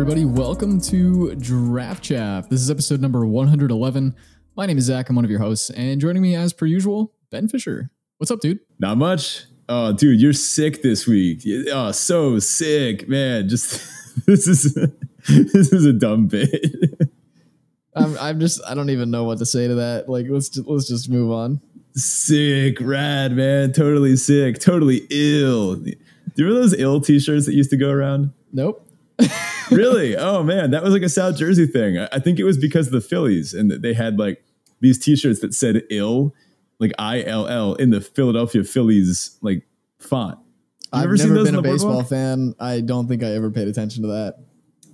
everybody? 0.00 0.24
Welcome 0.24 0.80
to 0.80 1.34
Draft 1.34 2.02
Chaff. 2.02 2.48
This 2.48 2.62
is 2.62 2.70
episode 2.70 3.02
number 3.02 3.26
111. 3.26 4.16
My 4.56 4.64
name 4.64 4.78
is 4.78 4.84
Zach. 4.84 5.10
I'm 5.10 5.14
one 5.14 5.26
of 5.26 5.30
your 5.30 5.40
hosts, 5.40 5.68
and 5.68 6.00
joining 6.00 6.22
me 6.22 6.34
as 6.34 6.54
per 6.54 6.64
usual, 6.64 7.12
Ben 7.28 7.48
Fisher. 7.48 7.90
What's 8.16 8.30
up, 8.30 8.40
dude? 8.40 8.60
Not 8.78 8.96
much. 8.96 9.44
Oh, 9.68 9.92
dude, 9.92 10.18
you're 10.18 10.32
sick 10.32 10.80
this 10.80 11.06
week. 11.06 11.42
Oh, 11.70 11.92
so 11.92 12.38
sick, 12.38 13.10
man. 13.10 13.50
Just 13.50 13.86
this 14.26 14.46
is 14.46 14.72
this 15.28 15.70
is 15.70 15.84
a 15.84 15.92
dumb 15.92 16.28
bit. 16.28 16.48
I'm, 17.94 18.16
I'm 18.16 18.40
just 18.40 18.62
I 18.66 18.72
don't 18.72 18.88
even 18.88 19.10
know 19.10 19.24
what 19.24 19.36
to 19.40 19.44
say 19.44 19.68
to 19.68 19.74
that. 19.74 20.08
Like, 20.08 20.24
let's 20.30 20.48
just, 20.48 20.66
let's 20.66 20.88
just 20.88 21.10
move 21.10 21.30
on. 21.30 21.60
Sick, 21.92 22.78
rad, 22.80 23.32
man. 23.32 23.74
Totally 23.74 24.16
sick. 24.16 24.60
Totally 24.60 25.06
ill. 25.10 25.74
Do 25.76 25.90
you 26.36 26.46
remember 26.46 26.62
those 26.62 26.72
ill 26.72 27.02
T-shirts 27.02 27.44
that 27.44 27.52
used 27.52 27.68
to 27.68 27.76
go 27.76 27.90
around? 27.90 28.32
Nope. 28.50 28.86
Really? 29.70 30.16
Oh 30.16 30.42
man, 30.42 30.70
that 30.70 30.82
was 30.82 30.92
like 30.92 31.02
a 31.02 31.08
South 31.08 31.36
Jersey 31.36 31.66
thing. 31.66 31.98
I 31.98 32.18
think 32.18 32.38
it 32.38 32.44
was 32.44 32.58
because 32.58 32.86
of 32.86 32.92
the 32.92 33.00
Phillies 33.00 33.54
and 33.54 33.70
they 33.70 33.94
had 33.94 34.18
like 34.18 34.42
these 34.80 34.98
T-shirts 34.98 35.40
that 35.40 35.54
said 35.54 35.82
"ill," 35.90 36.34
like 36.78 36.92
I 36.98 37.22
L 37.22 37.46
L, 37.46 37.74
in 37.74 37.90
the 37.90 38.00
Philadelphia 38.00 38.64
Phillies 38.64 39.38
like 39.42 39.66
font. 39.98 40.38
You 40.92 41.00
I've 41.00 41.10
never 41.10 41.44
been 41.44 41.54
a 41.54 41.62
baseball 41.62 42.02
fan. 42.02 42.54
I 42.58 42.80
don't 42.80 43.06
think 43.06 43.22
I 43.22 43.34
ever 43.34 43.50
paid 43.50 43.68
attention 43.68 44.02
to 44.02 44.08
that. 44.08 44.38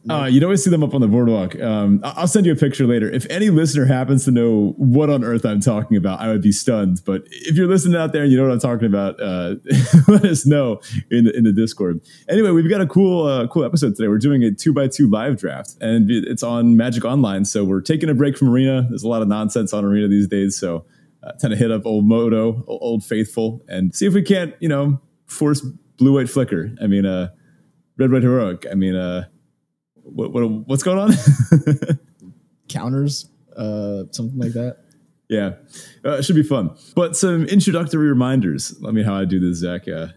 Uh, 0.09 0.25
you'd 0.27 0.45
always 0.45 0.63
see 0.63 0.71
them 0.71 0.85
up 0.85 0.95
on 0.95 1.01
the 1.01 1.09
boardwalk. 1.09 1.59
Um, 1.61 2.01
I'll 2.05 2.29
send 2.29 2.47
you 2.47 2.53
a 2.53 2.57
picture 2.57 2.87
later. 2.87 3.11
If 3.11 3.27
any 3.29 3.51
listener 3.51 3.87
happens 3.87 4.25
to 4.27 4.31
know 4.31 4.75
what 4.77 5.11
on 5.11 5.25
earth 5.25 5.45
I'm 5.45 5.61
talking 5.61 5.97
about, 5.97 6.21
I 6.21 6.29
would 6.29 6.43
be 6.43 6.53
stunned. 6.53 7.03
But 7.05 7.23
if 7.31 7.57
you're 7.57 7.67
listening 7.67 7.97
out 7.97 8.13
there 8.13 8.23
and 8.23 8.31
you 8.31 8.39
know 8.39 8.45
what 8.45 8.53
I'm 8.53 8.61
talking 8.61 8.87
about, 8.87 9.21
uh, 9.21 9.57
let 10.09 10.25
us 10.25 10.47
know 10.47 10.81
in 11.11 11.25
the, 11.25 11.37
in 11.37 11.45
the 11.45 11.53
Discord. 11.53 12.01
Anyway, 12.29 12.51
we've 12.51 12.71
got 12.71 12.81
a 12.81 12.87
cool 12.87 13.27
uh, 13.27 13.47
cool 13.49 13.65
episode 13.65 13.97
today. 13.97 14.09
We're 14.09 14.19
doing 14.19 14.45
a 14.45 14.53
two 14.53 14.73
by 14.73 14.89
two 14.89 15.11
live 15.11 15.39
draft, 15.39 15.75
and 15.81 16.11
it's 16.11 16.43
on 16.43 16.77
Magic 16.77 17.05
Online. 17.05 17.45
So 17.45 17.65
we're 17.65 17.81
taking 17.81 18.09
a 18.09 18.15
break 18.15 18.39
from 18.39 18.51
Arena. 18.51 18.87
There's 18.89 19.03
a 19.03 19.09
lot 19.09 19.23
of 19.23 19.29
nonsense 19.29 19.73
on 19.73 19.85
Arena 19.85 20.09
these 20.09 20.29
days, 20.29 20.57
so 20.57 20.85
uh, 21.23 21.33
tend 21.33 21.53
to 21.53 21.57
hit 21.57 21.73
up 21.73 21.85
old 21.85 22.07
Moto, 22.07 22.65
old 22.69 23.05
Faithful, 23.05 23.65
and 23.69 23.95
see 23.95 24.07
if 24.07 24.15
we 24.15 24.23
can't, 24.23 24.55
you 24.61 24.69
know, 24.69 25.01
force 25.27 25.63
blue 25.97 26.15
white 26.15 26.31
flicker. 26.31 26.73
I 26.81 26.87
mean, 26.87 27.07
uh, 27.07 27.31
red 27.99 28.13
white 28.13 28.23
heroic. 28.23 28.67
I 28.71 28.75
mean, 28.75 28.95
uh 28.95 29.25
what, 30.07 30.33
what 30.33 30.49
what's 30.67 30.83
going 30.83 30.99
on? 30.99 31.13
Counters, 32.69 33.29
uh, 33.57 34.05
something 34.11 34.39
like 34.39 34.53
that. 34.53 34.79
Yeah, 35.29 35.55
uh, 36.05 36.13
it 36.13 36.25
should 36.25 36.37
be 36.37 36.43
fun. 36.43 36.77
But 36.95 37.17
some 37.17 37.47
introductory 37.47 38.09
reminders. 38.09 38.77
Let 38.81 38.95
me 38.95 39.03
know 39.03 39.09
how 39.09 39.21
I 39.21 39.25
do 39.25 39.41
this, 39.41 39.59
Zach. 39.59 39.89
Uh, 39.89 40.09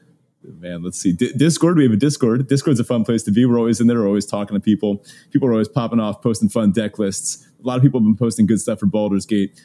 man, 0.43 0.83
let's 0.83 0.99
see. 0.99 1.13
D- 1.13 1.33
Discord. 1.33 1.77
We 1.77 1.83
have 1.83 1.93
a 1.93 1.97
Discord. 1.97 2.47
Discord's 2.47 2.79
a 2.79 2.83
fun 2.83 3.03
place 3.03 3.23
to 3.23 3.31
be. 3.31 3.45
We're 3.45 3.57
always 3.57 3.81
in 3.81 3.87
there. 3.87 3.99
We're 3.99 4.07
always 4.07 4.25
talking 4.25 4.55
to 4.55 4.61
people. 4.61 5.03
People 5.31 5.47
are 5.47 5.51
always 5.51 5.67
popping 5.67 5.99
off, 5.99 6.21
posting 6.21 6.49
fun 6.49 6.71
deck 6.71 6.99
lists. 6.99 7.47
A 7.63 7.67
lot 7.67 7.77
of 7.77 7.83
people 7.83 7.99
have 7.99 8.05
been 8.05 8.15
posting 8.15 8.45
good 8.45 8.61
stuff 8.61 8.79
for 8.79 8.85
Baldur's 8.85 9.25
Gate. 9.25 9.59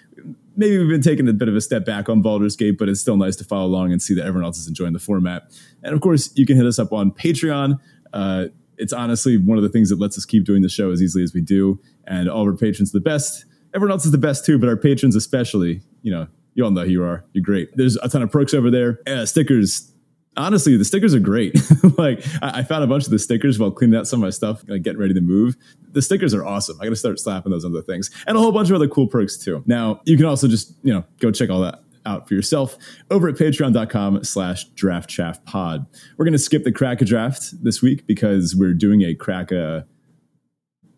Maybe 0.56 0.78
we've 0.78 0.88
been 0.88 1.03
taking 1.03 1.28
a 1.28 1.33
bit 1.33 1.48
of 1.48 1.56
a 1.56 1.61
step 1.61 1.84
back 1.84 2.09
on 2.09 2.22
Baldur's 2.22 2.56
Gate, 2.56 2.78
but 2.78 2.88
it's 2.88 3.00
still 3.00 3.16
nice 3.16 3.36
to 3.36 3.44
follow 3.44 3.66
along 3.66 3.92
and 3.92 4.00
see 4.00 4.14
that 4.14 4.25
everyone 4.25 4.44
else 4.44 4.59
is 4.59 4.66
enjoying 4.66 4.92
the 4.92 4.98
format. 4.98 5.44
And 5.83 5.94
of 5.94 6.00
course, 6.00 6.31
you 6.34 6.47
can 6.47 6.56
hit 6.56 6.66
us 6.66 6.78
up 6.78 6.92
on 6.92 7.11
Patreon. 7.12 7.78
Uh, 8.12 8.47
it's 8.78 8.92
honestly 8.92 9.36
one 9.36 9.58
of 9.58 9.62
the 9.62 9.70
things 9.70 9.89
that 9.91 9.98
lets 9.98 10.17
us 10.19 10.25
keep 10.25 10.44
doing 10.44 10.62
the 10.62 10.69
show 10.69 10.91
as 10.91 11.03
easily 11.03 11.25
as 11.25 11.34
we 11.34 11.41
do. 11.41 11.80
And 12.06 12.28
all 12.28 12.42
of 12.42 12.48
our 12.48 12.56
patrons 12.56 12.92
the 12.92 13.00
best. 13.00 13.44
Everyone 13.75 13.93
else 13.93 14.04
is 14.04 14.12
the 14.12 14.19
best 14.19 14.44
too, 14.44 14.59
but 14.59 14.69
our 14.69 14.76
patrons 14.76 15.16
especially, 15.16 15.82
you 16.03 16.12
know, 16.12 16.28
you 16.54 16.65
all 16.65 16.71
know 16.71 16.84
who 16.84 16.91
you 16.91 17.03
are. 17.03 17.25
You're 17.32 17.44
great. 17.44 17.76
There's 17.76 17.97
a 17.97 18.09
ton 18.09 18.22
of 18.22 18.31
perks 18.31 18.54
over 18.54 18.71
there. 18.71 19.00
Uh, 19.06 19.26
stickers. 19.26 19.91
Honestly, 20.37 20.76
the 20.76 20.84
stickers 20.84 21.15
are 21.15 21.21
great. 21.21 21.56
like 21.99 22.25
I, 22.43 22.60
I, 22.60 22.62
found 22.65 22.82
a 22.82 22.88
bunch 22.88 23.04
of 23.04 23.10
the 23.10 23.21
stickers 23.21 23.59
while 23.59 23.71
cleaning 23.71 23.97
out 23.97 24.09
some 24.09 24.21
of 24.21 24.26
my 24.26 24.31
stuff, 24.31 24.65
like 24.66 24.82
getting 24.82 25.00
ready 25.00 25.15
to 25.15 25.20
move. 25.20 25.56
The 25.93 26.03
stickers 26.03 26.34
are 26.34 26.44
awesome. 26.44 26.76
I 26.81 26.84
got 26.84 26.91
to 26.91 26.97
start 26.97 27.20
slapping 27.20 27.53
those 27.53 27.65
other 27.65 27.82
things, 27.82 28.10
and 28.26 28.37
a 28.37 28.41
whole 28.41 28.50
bunch 28.50 28.69
of 28.69 28.75
other 28.75 28.88
cool 28.88 29.06
perks 29.06 29.37
too. 29.37 29.62
Now 29.66 30.00
you 30.04 30.16
can 30.16 30.26
also 30.26 30.49
just 30.49 30.72
you 30.82 30.93
know 30.93 31.04
go 31.20 31.31
check 31.31 31.50
all 31.50 31.60
that 31.60 31.84
out 32.06 32.28
for 32.28 32.34
yourself 32.34 32.76
over 33.10 33.28
at 33.28 33.37
patreon.com 33.37 34.25
slash 34.25 34.65
draft 34.70 35.09
chaff 35.09 35.44
pod. 35.44 35.87
We're 36.16 36.25
going 36.25 36.32
to 36.32 36.38
skip 36.38 36.65
the 36.65 36.72
crack 36.72 37.00
a 37.00 37.04
draft 37.04 37.62
this 37.62 37.82
week 37.82 38.06
because 38.06 38.54
we're 38.56 38.75
doing 38.75 39.03
a 39.03 39.15
crack 39.15 39.53
a 39.53 39.87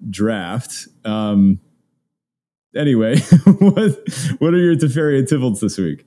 draft. 0.08 0.88
Um, 1.04 1.60
anyway, 2.74 3.18
what, 3.58 3.98
what 4.38 4.54
are 4.54 4.58
your 4.58 4.74
Teferi 4.74 5.18
and 5.18 5.28
Tibalts 5.28 5.60
this 5.60 5.78
week? 5.78 6.04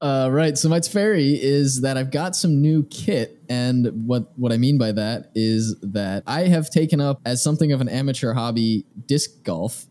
Uh, 0.00 0.28
right. 0.30 0.58
So 0.58 0.68
my 0.68 0.78
Teferi 0.78 1.38
is 1.40 1.80
that 1.80 1.96
I've 1.96 2.10
got 2.10 2.36
some 2.36 2.60
new 2.60 2.84
kit, 2.84 3.42
and 3.48 4.06
what 4.06 4.30
what 4.38 4.52
I 4.52 4.58
mean 4.58 4.76
by 4.76 4.92
that 4.92 5.30
is 5.34 5.80
that 5.80 6.22
I 6.26 6.42
have 6.48 6.68
taken 6.68 7.00
up 7.00 7.20
as 7.24 7.42
something 7.42 7.72
of 7.72 7.80
an 7.80 7.88
amateur 7.88 8.34
hobby 8.34 8.84
disc 9.06 9.42
golf. 9.42 9.86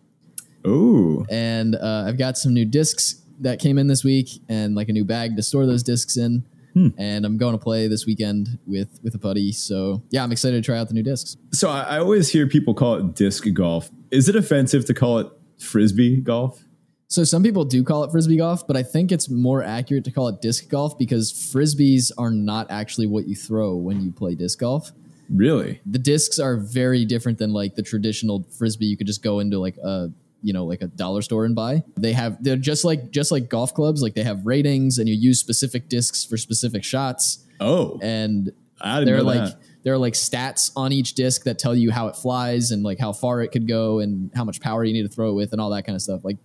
Oh, 0.63 1.25
and 1.29 1.75
uh, 1.75 2.05
I've 2.07 2.19
got 2.19 2.37
some 2.37 2.53
new 2.53 2.65
discs 2.65 3.24
that 3.39 3.59
came 3.59 3.77
in 3.77 3.87
this 3.87 4.03
week 4.03 4.29
and 4.49 4.75
like 4.75 4.89
a 4.89 4.93
new 4.93 5.05
bag 5.05 5.35
to 5.35 5.43
store 5.43 5.65
those 5.65 5.83
discs 5.83 6.17
in. 6.17 6.45
Hmm. 6.73 6.89
And 6.97 7.25
I'm 7.25 7.37
going 7.37 7.57
to 7.57 7.63
play 7.63 7.87
this 7.87 8.05
weekend 8.05 8.59
with 8.67 8.99
with 9.01 9.15
a 9.15 9.17
buddy. 9.17 9.51
So 9.51 10.03
yeah, 10.09 10.23
I'm 10.23 10.31
excited 10.31 10.61
to 10.61 10.65
try 10.65 10.77
out 10.77 10.89
the 10.89 10.93
new 10.93 11.03
discs. 11.03 11.37
So 11.51 11.69
I, 11.69 11.81
I 11.81 11.99
always 11.99 12.29
hear 12.29 12.47
people 12.47 12.73
call 12.73 12.95
it 12.95 13.15
disc 13.15 13.45
golf. 13.53 13.89
Is 14.11 14.27
it 14.27 14.35
offensive 14.35 14.85
to 14.85 14.93
call 14.93 15.19
it 15.19 15.27
frisbee 15.57 16.19
golf? 16.19 16.65
So 17.07 17.23
some 17.23 17.43
people 17.43 17.63
do 17.65 17.83
call 17.83 18.03
it 18.03 18.11
frisbee 18.11 18.37
golf, 18.37 18.67
but 18.67 18.75
I 18.75 18.83
think 18.83 19.11
it's 19.11 19.29
more 19.29 19.63
accurate 19.63 20.03
to 20.05 20.11
call 20.11 20.27
it 20.27 20.41
disc 20.41 20.67
golf 20.69 20.97
because 20.97 21.31
frisbees 21.31 22.11
are 22.17 22.31
not 22.31 22.67
actually 22.69 23.07
what 23.07 23.27
you 23.27 23.35
throw 23.35 23.75
when 23.75 24.01
you 24.01 24.11
play 24.11 24.35
disc 24.35 24.59
golf. 24.59 24.91
Really? 25.29 25.81
The 25.85 25.99
discs 25.99 26.39
are 26.39 26.57
very 26.57 27.05
different 27.05 27.37
than 27.37 27.53
like 27.53 27.75
the 27.75 27.83
traditional 27.83 28.45
frisbee. 28.57 28.87
You 28.87 28.97
could 28.97 29.07
just 29.07 29.23
go 29.23 29.39
into 29.39 29.59
like 29.59 29.77
a 29.77 30.09
you 30.45 30.53
know 30.53 30.63
like 30.63 30.83
a 30.83 30.87
dollar 30.87 31.23
store 31.23 31.43
and 31.43 31.55
buy. 31.55 31.83
They 31.97 32.13
have 32.13 32.41
they're 32.43 32.55
just 32.55 32.85
like 32.85 33.09
just 33.09 33.31
like 33.31 33.49
golf 33.49 33.73
clubs 33.73 34.03
like 34.03 34.13
they 34.13 34.23
have 34.23 34.45
ratings 34.45 34.99
and 34.99 35.09
you 35.09 35.15
use 35.15 35.39
specific 35.39 35.89
discs 35.89 36.23
for 36.23 36.37
specific 36.37 36.83
shots. 36.83 37.43
Oh. 37.59 37.97
And 38.01 38.51
they're 38.79 39.23
like 39.23 39.39
that. 39.39 39.59
there 39.83 39.95
are 39.95 39.97
like 39.97 40.13
stats 40.13 40.71
on 40.75 40.91
each 40.91 41.15
disc 41.15 41.45
that 41.45 41.57
tell 41.57 41.75
you 41.75 41.91
how 41.91 42.07
it 42.07 42.15
flies 42.15 42.69
and 42.69 42.83
like 42.83 42.99
how 42.99 43.11
far 43.11 43.41
it 43.41 43.47
could 43.47 43.67
go 43.67 43.99
and 43.99 44.29
how 44.35 44.43
much 44.43 44.61
power 44.61 44.83
you 44.83 44.93
need 44.93 45.01
to 45.01 45.09
throw 45.09 45.31
it 45.31 45.33
with 45.33 45.51
and 45.51 45.59
all 45.59 45.71
that 45.71 45.83
kind 45.83 45.95
of 45.95 46.01
stuff. 46.01 46.23
Like 46.23 46.37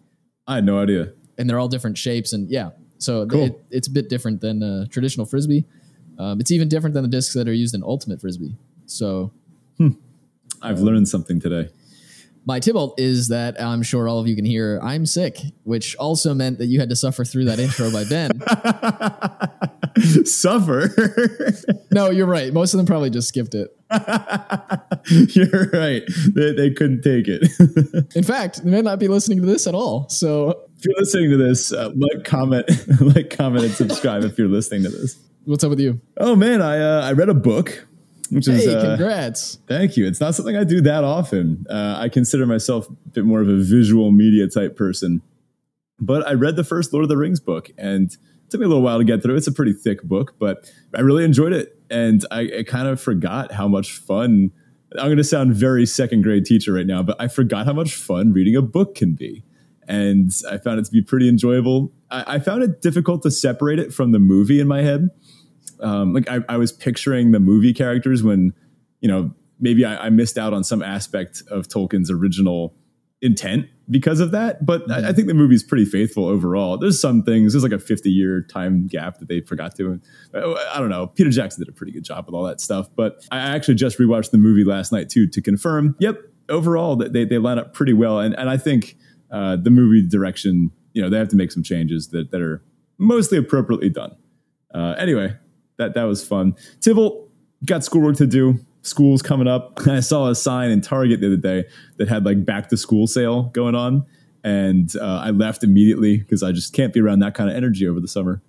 i 0.47 0.55
had 0.55 0.65
no 0.65 0.79
idea. 0.79 1.13
and 1.37 1.49
they're 1.49 1.59
all 1.59 1.69
different 1.69 1.99
shapes 1.99 2.33
and 2.33 2.51
yeah. 2.51 2.71
So 2.97 3.27
cool. 3.27 3.45
it, 3.45 3.65
it's 3.71 3.89
a 3.89 3.91
bit 3.91 4.09
different 4.09 4.41
than 4.41 4.89
traditional 4.91 5.27
frisbee. 5.27 5.67
Um, 6.19 6.41
it's 6.41 6.51
even 6.51 6.69
different 6.69 6.95
than 6.95 7.03
the 7.03 7.09
discs 7.09 7.35
that 7.35 7.49
are 7.49 7.53
used 7.53 7.75
in 7.75 7.83
ultimate 7.83 8.21
frisbee. 8.21 8.57
So 8.87 9.33
hmm. 9.77 9.91
i've 10.63 10.81
learned 10.81 11.09
something 11.09 11.39
today 11.39 11.69
my 12.47 12.61
Tibalt 12.61 12.95
is 12.99 13.29
that 13.29 13.61
I'm 13.61 13.83
sure 13.83 14.09
all 14.09 14.19
of 14.19 14.27
you 14.27 14.35
can 14.35 14.45
hear 14.45 14.81
I'm 14.83 15.07
sick, 15.07 15.39
which 15.65 15.95
also 15.97 16.35
meant 16.35 16.59
that 16.59 16.67
you 16.67 16.81
had 16.81 16.89
to 16.89 16.97
suffer 16.97 17.25
through 17.25 17.45
that 17.47 17.59
intro 17.59 17.91
by 17.91 18.05
Ben. 18.05 18.41
suffer? 20.27 20.91
no, 21.91 22.11
you're 22.11 22.27
right. 22.27 22.53
Most 22.53 22.73
of 22.75 22.79
them 22.79 22.87
probably 22.87 23.11
just 23.11 23.29
skipped 23.29 23.55
it. 23.55 23.69
you're 25.35 25.71
right. 25.73 26.03
They, 26.35 26.53
they 26.53 26.71
couldn't 26.71 27.03
take 27.03 27.27
it. 27.29 28.07
In 28.15 28.25
fact, 28.25 28.65
they 28.65 28.71
may 28.71 28.83
not 28.83 28.99
be 28.99 29.09
listening 29.09 29.41
to 29.41 29.47
this 29.47 29.67
at 29.67 29.75
all. 29.75 30.09
So 30.09 30.51
if 30.79 30.85
you're 30.85 30.99
listening 30.99 31.31
to 31.31 31.37
this, 31.37 31.73
uh, 31.73 31.91
like, 31.95 32.25
comment, 32.25 32.69
like, 33.01 33.31
comment, 33.31 33.65
and 33.65 33.75
subscribe 33.75 34.25
if 34.25 34.39
you're 34.39 34.49
listening 34.49 34.85
to 34.85 34.89
this. 34.89 35.19
What's 35.45 35.65
up 35.65 35.71
with 35.71 35.81
you? 35.81 36.01
Oh 36.19 36.37
man, 36.37 36.61
I 36.61 36.79
uh, 36.79 37.03
I 37.03 37.13
read 37.13 37.31
a 37.31 37.35
book 37.35 37.87
which 38.31 38.47
hey, 38.47 38.55
is 38.55 38.67
uh, 38.67 38.97
congrats. 38.97 39.59
Thank 39.67 39.97
you. 39.97 40.07
It's 40.07 40.21
not 40.21 40.35
something 40.35 40.57
I 40.57 40.65
do 40.65 40.81
that 40.83 41.05
often. 41.05 41.67
Uh, 41.69 41.97
I 41.99 42.09
consider 42.09 42.47
myself 42.47 42.89
a 42.89 42.93
bit 43.11 43.25
more 43.25 43.41
of 43.41 43.49
a 43.49 43.57
visual 43.57 44.11
media 44.11 44.49
type 44.49 44.77
person, 44.77 45.23
but 45.99 46.27
I 46.27 46.33
read 46.33 46.57
the 46.57 46.65
first 46.65 46.93
Lord 46.93 47.03
of 47.03 47.09
the 47.09 47.17
Rings 47.17 47.41
book 47.41 47.71
and 47.77 48.13
it 48.51 48.51
took 48.51 48.61
me 48.61 48.67
a 48.67 48.69
little 48.69 48.83
while 48.83 48.99
to 48.99 49.05
get 49.05 49.23
through. 49.23 49.37
It's 49.37 49.47
a 49.47 49.53
pretty 49.53 49.73
thick 49.73 50.03
book, 50.03 50.35
but 50.39 50.71
I 50.95 51.01
really 51.03 51.25
enjoyed 51.25 51.53
it, 51.53 51.79
and 51.89 52.25
I, 52.33 52.51
I 52.59 52.63
kind 52.65 52.89
of 52.89 53.01
forgot 53.01 53.53
how 53.53 53.69
much 53.69 53.93
fun. 53.93 54.51
I'm 54.99 55.07
going 55.07 55.19
to 55.19 55.25
sound 55.25 55.55
very 55.55 55.87
second 55.87 56.23
grade 56.23 56.45
teacher 56.45 56.73
right 56.73 56.87
now, 56.87 57.01
but 57.01 57.15
I 57.21 57.29
forgot 57.29 57.67
how 57.67 57.73
much 57.73 57.95
fun 57.95 58.33
reading 58.33 58.57
a 58.57 58.63
book 58.63 58.97
can 58.97 59.13
be. 59.13 59.45
And 59.87 60.33
I 60.51 60.59
found 60.59 60.81
it 60.81 60.85
to 60.87 60.91
be 60.91 61.01
pretty 61.01 61.29
enjoyable. 61.29 61.93
I, 62.11 62.35
I 62.35 62.39
found 62.41 62.65
it 62.65 62.83
difficult 62.83 63.23
to 63.23 63.31
separate 63.31 63.79
it 63.79 63.95
from 63.95 64.11
the 64.11 64.19
movie 64.19 64.59
in 64.59 64.67
my 64.67 64.83
head 64.83 65.11
um, 65.83 66.13
like 66.13 66.29
I, 66.29 66.41
I, 66.49 66.57
was 66.57 66.73
picturing 66.73 67.33
the 67.33 67.41
movie 67.41 67.73
characters 67.73 68.23
when 68.23 68.53
you 69.01 69.09
know 69.09 69.33
maybe 69.59 69.85
I, 69.85 70.07
I, 70.07 70.11
missed 70.11 70.39
out 70.39 70.53
on 70.53 70.65
some 70.65 70.83
aspect 70.83 71.43
of 71.51 71.69
Tolkien's 71.69 72.11
original 72.11 72.75
intent 73.23 73.67
because 73.91 74.21
of 74.21 74.31
that. 74.31 74.65
But 74.65 74.83
mm-hmm. 74.83 75.05
I, 75.05 75.09
I, 75.09 75.13
think 75.13 75.29
the 75.29 75.35
movie's 75.35 75.63
pretty 75.63 75.85
faithful 75.85 76.27
overall. 76.27 76.79
There's 76.79 77.01
some 77.01 77.23
things. 77.23 77.53
There's 77.53 77.63
like 77.63 77.73
a 77.73 77.79
50 77.79 78.11
year 78.11 78.43
time 78.43 78.87
gap 78.87 79.19
that 79.19 79.29
they 79.29 79.41
forgot 79.41 79.77
to. 79.77 80.01
I 80.35 80.79
don't 80.79 80.89
know. 80.89 81.09
Peter 81.09 81.31
Jackson 81.31 81.63
did 81.63 81.69
a 81.69 81.77
pretty 81.77 81.93
good 81.93 82.05
job 82.05 82.27
with 82.27 82.35
all 82.35 82.45
that 82.45 82.61
stuff. 82.61 82.89
But 82.95 83.27
I 83.31 83.39
actually 83.39 83.75
just 83.75 83.99
rewatched 83.99 84.31
the 84.31 84.39
movie 84.39 84.65
last 84.65 84.93
night 84.93 85.09
too 85.09 85.27
to 85.29 85.43
confirm. 85.43 85.97
Yep, 85.99 86.21
overall 86.49 86.97
they 86.97 87.25
they 87.25 87.39
line 87.39 87.59
up 87.59 87.75
pretty 87.75 87.93
well. 87.93 88.21
And 88.21 88.35
and 88.39 88.49
I 88.49 88.57
think 88.57 88.97
uh, 89.31 89.57
the 89.57 89.71
movie 89.71 90.07
direction, 90.07 90.71
you 90.93 91.03
know, 91.03 91.09
they 91.09 91.19
have 91.19 91.29
to 91.29 91.37
make 91.37 91.53
some 91.53 91.63
changes 91.63 92.09
that 92.09 92.31
that 92.31 92.41
are 92.41 92.63
mostly 92.99 93.39
appropriately 93.39 93.89
done. 93.89 94.17
Uh, 94.75 94.95
anyway, 94.99 95.37
that 95.81 95.95
that 95.95 96.05
was 96.05 96.27
fun. 96.27 96.55
Tibalt 96.81 97.29
got 97.65 97.83
schoolwork 97.85 98.17
to 98.17 98.27
do. 98.27 98.59
school's 98.83 99.23
coming 99.23 99.49
up. 99.49 99.81
I 99.87 100.01
saw 100.01 100.29
a 100.29 100.35
sign 100.35 100.71
in 100.71 100.81
Target 100.81 101.21
the 101.21 101.27
other 101.27 101.37
day 101.37 101.69
that 101.97 102.09
had 102.09 102.25
like 102.25 102.45
back 102.45 102.69
to 102.69 102.77
school 102.77 103.07
sale 103.07 103.45
going 103.45 103.75
on, 103.75 104.07
and 104.45 104.95
uh, 104.97 105.23
I 105.25 105.31
left 105.31 105.65
immediately 105.65 106.19
because 106.19 106.43
I 106.43 106.53
just 106.53 106.73
can't 106.73 106.93
be 106.93 107.01
around 107.01 107.21
that 107.21 107.35
kind 107.35 107.51
of 107.51 107.57
energy 107.57 107.89
over 107.89 107.99
the 107.99 108.09
summer. 108.09 108.43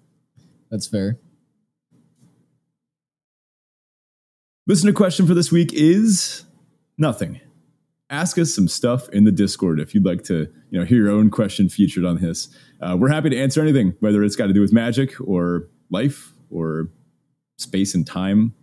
That's 0.69 0.87
fair. 0.87 1.19
Listener 4.67 4.93
question 4.93 5.25
for 5.25 5.33
this 5.33 5.51
week 5.51 5.73
is 5.73 6.45
nothing. 6.97 7.41
Ask 8.09 8.37
us 8.37 8.53
some 8.53 8.67
stuff 8.67 9.09
in 9.09 9.23
the 9.23 9.31
Discord 9.31 9.79
if 9.79 9.95
you'd 9.95 10.05
like 10.05 10.23
to, 10.25 10.47
you 10.69 10.79
know, 10.79 10.85
hear 10.85 10.97
your 10.97 11.11
own 11.11 11.29
question 11.29 11.69
featured 11.69 12.05
on 12.05 12.21
this. 12.21 12.49
Uh, 12.81 12.95
we're 12.99 13.09
happy 13.09 13.29
to 13.29 13.37
answer 13.37 13.61
anything, 13.61 13.95
whether 14.01 14.21
it's 14.23 14.35
got 14.35 14.47
to 14.47 14.53
do 14.53 14.61
with 14.61 14.73
magic 14.73 15.13
or 15.21 15.67
life 15.89 16.33
or 16.49 16.89
space 17.61 17.95
and 17.95 18.05
time. 18.05 18.53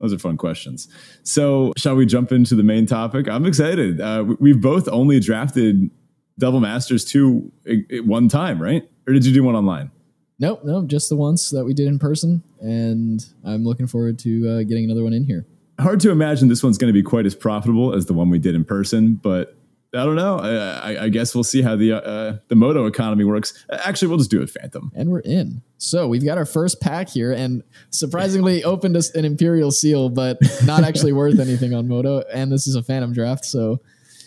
Those 0.00 0.14
are 0.14 0.18
fun 0.18 0.38
questions. 0.38 0.88
So, 1.24 1.72
shall 1.76 1.94
we 1.94 2.06
jump 2.06 2.32
into 2.32 2.54
the 2.54 2.62
main 2.62 2.86
topic? 2.86 3.28
I'm 3.28 3.44
excited. 3.44 4.00
Uh, 4.00 4.34
we've 4.40 4.60
both 4.60 4.88
only 4.88 5.20
drafted 5.20 5.90
Double 6.38 6.60
Masters 6.60 7.04
2 7.04 7.52
at 7.92 8.06
one 8.06 8.28
time, 8.28 8.60
right? 8.60 8.88
Or 9.06 9.12
did 9.12 9.26
you 9.26 9.34
do 9.34 9.42
one 9.42 9.54
online? 9.54 9.90
Nope, 10.38 10.62
no, 10.64 10.82
just 10.86 11.10
the 11.10 11.16
once 11.16 11.50
that 11.50 11.66
we 11.66 11.74
did 11.74 11.86
in 11.86 11.98
person, 11.98 12.42
and 12.60 13.22
I'm 13.44 13.62
looking 13.62 13.86
forward 13.86 14.18
to 14.20 14.48
uh, 14.48 14.62
getting 14.62 14.84
another 14.84 15.04
one 15.04 15.12
in 15.12 15.24
here. 15.24 15.46
Hard 15.78 16.00
to 16.00 16.10
imagine 16.10 16.48
this 16.48 16.62
one's 16.62 16.78
going 16.78 16.88
to 16.88 16.98
be 16.98 17.02
quite 17.02 17.26
as 17.26 17.34
profitable 17.34 17.94
as 17.94 18.06
the 18.06 18.14
one 18.14 18.30
we 18.30 18.38
did 18.38 18.54
in 18.54 18.64
person, 18.64 19.14
but 19.22 19.54
I 19.92 20.04
don't 20.04 20.14
know. 20.14 20.38
I, 20.38 20.92
I, 20.92 21.04
I 21.04 21.08
guess 21.08 21.34
we'll 21.34 21.44
see 21.44 21.62
how 21.62 21.74
the 21.74 21.92
uh, 21.92 22.36
the 22.48 22.54
moto 22.54 22.86
economy 22.86 23.24
works. 23.24 23.64
Actually, 23.70 24.08
we'll 24.08 24.18
just 24.18 24.30
do 24.30 24.40
it 24.40 24.48
Phantom, 24.48 24.92
and 24.94 25.10
we're 25.10 25.20
in. 25.20 25.62
So 25.78 26.06
we've 26.06 26.24
got 26.24 26.38
our 26.38 26.44
first 26.44 26.80
pack 26.80 27.08
here, 27.08 27.32
and 27.32 27.62
surprisingly 27.90 28.62
opened 28.64 28.96
us 28.96 29.10
an 29.14 29.24
Imperial 29.24 29.70
Seal, 29.70 30.08
but 30.08 30.38
not 30.64 30.84
actually 30.84 31.12
worth 31.12 31.38
anything 31.40 31.74
on 31.74 31.88
moto. 31.88 32.22
And 32.32 32.52
this 32.52 32.66
is 32.66 32.74
a 32.74 32.82
Phantom 32.82 33.12
draft, 33.12 33.44
so 33.44 33.80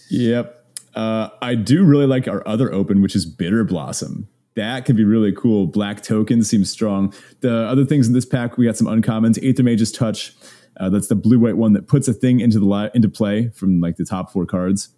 yep. 0.10 0.60
Uh, 0.95 1.30
I 1.42 1.56
do 1.56 1.83
really 1.83 2.06
like 2.06 2.27
our 2.27 2.48
other 2.48 2.71
open, 2.71 3.01
which 3.01 3.16
is 3.16 3.25
Bitterblossom 3.25 4.27
that 4.56 4.86
could 4.86 4.95
be 4.95 5.04
really 5.04 5.31
cool. 5.31 5.68
Black 5.68 6.04
token 6.04 6.44
seems 6.44 6.69
strong. 6.69 7.13
The 7.42 7.66
other 7.66 7.86
things 7.86 8.07
in 8.07 8.13
this 8.13 8.25
pack, 8.25 8.57
we 8.57 8.66
got 8.66 8.77
some 8.77 8.88
uncommons. 8.88 9.38
Eighth 9.42 9.59
Aethermage's 9.59 9.92
Touch. 9.92 10.36
Uh, 10.80 10.89
that's 10.89 11.07
the 11.07 11.16
blue 11.16 11.39
white 11.39 11.57
one 11.57 11.74
that 11.74 11.88
puts 11.88 12.07
a 12.07 12.13
thing 12.13 12.39
into 12.39 12.59
the 12.59 12.66
li- 12.66 12.89
into 12.94 13.09
play 13.09 13.50
from 13.50 13.80
like 13.80 13.95
the 13.98 14.06
top 14.06 14.31
four 14.31 14.45
cards, 14.45 14.89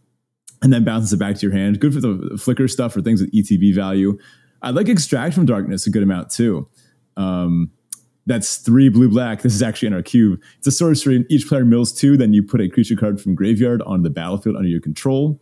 and 0.62 0.72
then 0.72 0.84
bounces 0.84 1.13
it 1.13 1.18
back 1.18 1.36
to 1.38 1.42
your 1.48 1.56
hand. 1.56 1.80
Good 1.80 1.94
for 1.94 2.02
the 2.02 2.38
flicker 2.38 2.68
stuff 2.68 2.96
or 2.96 3.02
things 3.02 3.22
with 3.22 3.31
ETB 3.34 3.74
value. 3.75 4.18
I 4.62 4.72
like 4.72 4.88
Extract 4.88 5.34
from 5.34 5.46
Darkness 5.46 5.86
a 5.86 5.90
good 5.90 6.04
amount 6.04 6.31
too. 6.31 6.68
Um, 7.18 7.72
that's 8.25 8.57
three 8.57 8.90
blue 8.90 9.10
black. 9.10 9.44
This 9.44 9.54
is 9.54 9.62
actually 9.62 9.88
in 9.88 9.94
our 9.94 10.02
cube. 10.02 10.42
It's 10.57 10.68
a 10.68 10.72
sorcery. 10.72 11.18
And 11.18 11.25
each 11.30 11.48
player 11.48 11.63
mills 11.63 11.94
two. 11.94 12.18
Then 12.18 12.34
you 12.34 12.42
put 12.42 12.62
a 12.62 12.68
creature 12.68 12.96
card 12.96 13.22
from 13.22 13.36
graveyard 13.36 13.81
on 13.84 14.02
the 14.02 14.10
battlefield 14.10 14.56
under 14.56 14.68
your 14.68 14.81
control. 14.81 15.40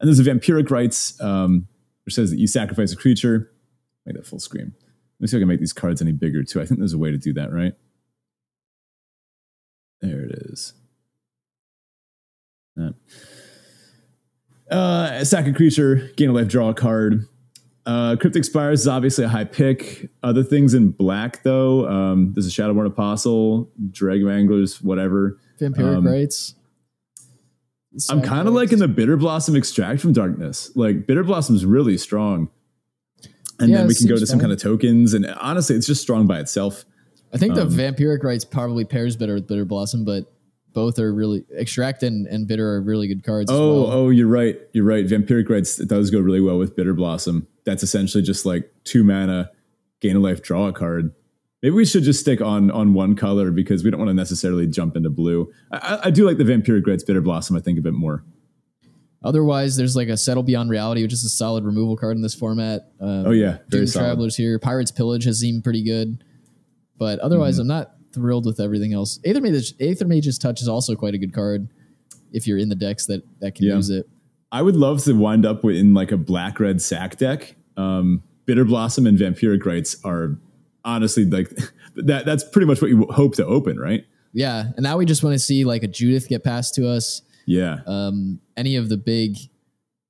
And 0.00 0.08
there's 0.08 0.18
a 0.18 0.24
Vampiric 0.24 0.70
Rites. 0.70 1.20
Um, 1.20 1.68
which 2.06 2.14
says 2.14 2.30
that 2.30 2.38
you 2.38 2.46
sacrifice 2.46 2.92
a 2.92 2.96
creature. 2.96 3.50
Make 4.06 4.16
that 4.16 4.26
full 4.26 4.38
screen. 4.38 4.72
Let 5.18 5.20
me 5.20 5.26
see 5.26 5.36
if 5.36 5.40
I 5.40 5.42
can 5.42 5.48
make 5.48 5.60
these 5.60 5.72
cards 5.72 6.00
any 6.00 6.12
bigger 6.12 6.44
too. 6.44 6.60
I 6.60 6.64
think 6.64 6.78
there's 6.78 6.92
a 6.92 6.98
way 6.98 7.10
to 7.10 7.18
do 7.18 7.32
that, 7.34 7.52
right? 7.52 7.74
There 10.00 10.24
it 10.24 10.30
is. 10.50 10.72
Uh, 14.70 15.24
sack 15.24 15.46
a 15.46 15.52
creature, 15.52 16.10
gain 16.16 16.30
a 16.30 16.32
life, 16.32 16.48
draw 16.48 16.70
a 16.70 16.74
card. 16.74 17.26
Uh, 17.84 18.16
Cryptic 18.16 18.44
Spires 18.44 18.80
is 18.80 18.88
obviously 18.88 19.24
a 19.24 19.28
high 19.28 19.44
pick. 19.44 20.10
Other 20.22 20.42
things 20.42 20.74
in 20.74 20.90
black, 20.90 21.44
though, 21.44 21.88
um, 21.88 22.32
there's 22.32 22.46
a 22.46 22.50
Shadowborn 22.50 22.86
Apostle, 22.86 23.70
Dragon 23.90 24.28
Anglers, 24.28 24.82
whatever. 24.82 25.38
Vampiric 25.60 25.98
um, 25.98 26.06
Rites. 26.06 26.54
I'm 28.10 28.22
kind 28.22 28.46
of 28.46 28.54
liking 28.54 28.78
the 28.78 28.88
Bitterblossom 28.88 29.56
extract 29.56 30.00
from 30.00 30.12
Darkness. 30.12 30.70
Like 30.74 31.06
Bitterblossom's 31.06 31.64
really 31.64 31.96
strong. 31.96 32.50
And 33.58 33.70
yeah, 33.70 33.78
then 33.78 33.86
we 33.86 33.94
can 33.94 34.06
go 34.06 34.16
to 34.16 34.26
some 34.26 34.38
kind 34.38 34.52
of 34.52 34.60
tokens. 34.60 35.14
And 35.14 35.26
honestly, 35.40 35.76
it's 35.76 35.86
just 35.86 36.02
strong 36.02 36.26
by 36.26 36.40
itself. 36.40 36.84
I 37.32 37.38
think 37.38 37.56
um, 37.56 37.70
the 37.70 37.82
Vampiric 37.82 38.22
Rites 38.22 38.44
probably 38.44 38.84
pairs 38.84 39.16
better 39.16 39.34
with 39.34 39.48
Bitterblossom, 39.48 40.04
but 40.04 40.30
both 40.76 40.98
are 40.98 41.10
really 41.10 41.42
extract 41.52 42.02
and, 42.02 42.26
and 42.26 42.46
bitter 42.46 42.74
are 42.74 42.82
really 42.82 43.08
good 43.08 43.24
cards. 43.24 43.50
Oh, 43.50 43.84
well. 43.84 43.92
oh, 43.92 44.10
you're 44.10 44.28
right. 44.28 44.60
You're 44.74 44.84
right. 44.84 45.06
Vampiric 45.06 45.48
Rites 45.48 45.78
does 45.78 46.10
go 46.10 46.20
really 46.20 46.42
well 46.42 46.58
with 46.58 46.76
Bitterblossom. 46.76 47.46
That's 47.64 47.82
essentially 47.82 48.22
just 48.22 48.44
like 48.44 48.70
two 48.84 49.02
mana, 49.02 49.50
gain 50.02 50.16
a 50.16 50.18
life, 50.18 50.42
draw 50.42 50.68
a 50.68 50.74
card. 50.74 51.14
Maybe 51.62 51.74
we 51.74 51.86
should 51.86 52.02
just 52.02 52.20
stick 52.20 52.42
on 52.42 52.70
on 52.70 52.92
one 52.92 53.16
color 53.16 53.50
because 53.50 53.84
we 53.84 53.90
don't 53.90 53.98
want 53.98 54.10
to 54.10 54.14
necessarily 54.14 54.66
jump 54.66 54.96
into 54.96 55.08
blue. 55.08 55.50
I, 55.72 56.00
I 56.04 56.10
do 56.10 56.26
like 56.26 56.36
the 56.36 56.44
Vampiric 56.44 56.86
Rites 56.86 57.02
Bitterblossom. 57.02 57.56
I 57.56 57.60
think 57.62 57.78
a 57.78 57.82
bit 57.82 57.94
more. 57.94 58.22
Otherwise, 59.24 59.78
there's 59.78 59.96
like 59.96 60.08
a 60.08 60.16
Settle 60.18 60.42
Beyond 60.42 60.68
Reality, 60.68 61.02
which 61.02 61.14
is 61.14 61.24
a 61.24 61.30
solid 61.30 61.64
removal 61.64 61.96
card 61.96 62.16
in 62.16 62.22
this 62.22 62.34
format. 62.34 62.82
Um, 63.00 63.28
oh 63.28 63.30
yeah, 63.30 63.58
very 63.68 63.86
Travelers 63.86 64.36
here. 64.36 64.58
Pirates 64.58 64.90
Pillage 64.90 65.24
has 65.24 65.40
seemed 65.40 65.64
pretty 65.64 65.82
good, 65.82 66.22
but 66.98 67.18
otherwise, 67.20 67.54
mm-hmm. 67.54 67.62
I'm 67.62 67.68
not 67.68 67.92
thrilled 68.12 68.46
with 68.46 68.60
everything 68.60 68.92
else. 68.92 69.18
Aether, 69.24 69.40
Mage, 69.40 69.76
Aethermage's 69.78 70.38
Touch 70.38 70.60
is 70.60 70.68
also 70.68 70.94
quite 70.94 71.14
a 71.14 71.18
good 71.18 71.32
card 71.32 71.68
if 72.32 72.46
you're 72.46 72.58
in 72.58 72.68
the 72.68 72.74
decks 72.74 73.06
that 73.06 73.22
that 73.40 73.54
can 73.54 73.66
yeah. 73.66 73.74
use 73.74 73.90
it. 73.90 74.08
I 74.52 74.62
would 74.62 74.76
love 74.76 75.02
to 75.04 75.12
wind 75.12 75.44
up 75.44 75.64
with 75.64 75.76
in 75.76 75.94
like 75.94 76.12
a 76.12 76.16
black 76.16 76.60
red 76.60 76.80
sack 76.80 77.16
deck. 77.16 77.56
Um, 77.76 78.22
Bitterblossom 78.46 79.08
and 79.08 79.18
Vampiric 79.18 79.64
Rites 79.64 79.96
are 80.04 80.38
honestly 80.84 81.24
like 81.24 81.50
that 81.96 82.24
that's 82.24 82.44
pretty 82.44 82.66
much 82.66 82.80
what 82.80 82.90
you 82.90 83.06
hope 83.10 83.34
to 83.36 83.46
open, 83.46 83.78
right? 83.78 84.04
Yeah, 84.32 84.64
and 84.76 84.82
now 84.82 84.98
we 84.98 85.06
just 85.06 85.22
want 85.22 85.34
to 85.34 85.38
see 85.38 85.64
like 85.64 85.82
a 85.82 85.88
Judith 85.88 86.28
get 86.28 86.44
passed 86.44 86.74
to 86.74 86.88
us. 86.88 87.22
Yeah. 87.46 87.78
Um, 87.86 88.40
any 88.56 88.76
of 88.76 88.88
the 88.88 88.96
big 88.96 89.36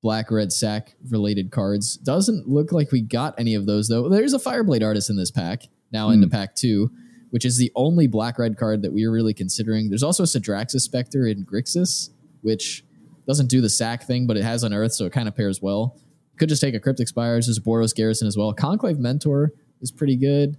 black 0.01 0.31
red 0.31 0.51
sack 0.51 0.95
related 1.09 1.51
cards 1.51 1.97
doesn't 1.97 2.47
look 2.47 2.71
like 2.71 2.91
we 2.91 3.01
got 3.01 3.39
any 3.39 3.55
of 3.55 3.65
those 3.65 3.87
though. 3.87 4.09
There's 4.09 4.33
a 4.33 4.39
Fireblade 4.39 4.83
artist 4.83 5.09
in 5.09 5.17
this 5.17 5.31
pack 5.31 5.67
now 5.91 6.09
mm. 6.09 6.21
the 6.21 6.27
pack 6.27 6.55
two, 6.55 6.91
which 7.29 7.45
is 7.45 7.57
the 7.57 7.71
only 7.75 8.07
black 8.07 8.39
red 8.39 8.57
card 8.57 8.81
that 8.81 8.93
we 8.93 9.05
are 9.05 9.11
really 9.11 9.33
considering. 9.33 9.89
There's 9.89 10.03
also 10.03 10.23
a 10.23 10.27
Sedraxis 10.27 10.81
Specter 10.81 11.27
in 11.27 11.45
Grixis, 11.45 12.09
which 12.41 12.83
doesn't 13.27 13.47
do 13.47 13.61
the 13.61 13.69
sack 13.69 14.03
thing, 14.03 14.25
but 14.27 14.37
it 14.37 14.43
has 14.43 14.63
Unearth, 14.63 14.93
so 14.93 15.05
it 15.05 15.13
kind 15.13 15.27
of 15.27 15.35
pairs 15.35 15.61
well. 15.61 15.99
Could 16.37 16.49
just 16.49 16.61
take 16.61 16.75
a 16.75 16.79
Cryptic 16.79 17.07
Spires. 17.07 17.47
There's 17.47 17.57
a 17.57 17.61
Boros 17.61 17.95
Garrison 17.95 18.27
as 18.27 18.37
well. 18.37 18.53
Conclave 18.53 18.99
Mentor 18.99 19.51
is 19.81 19.91
pretty 19.91 20.15
good. 20.15 20.55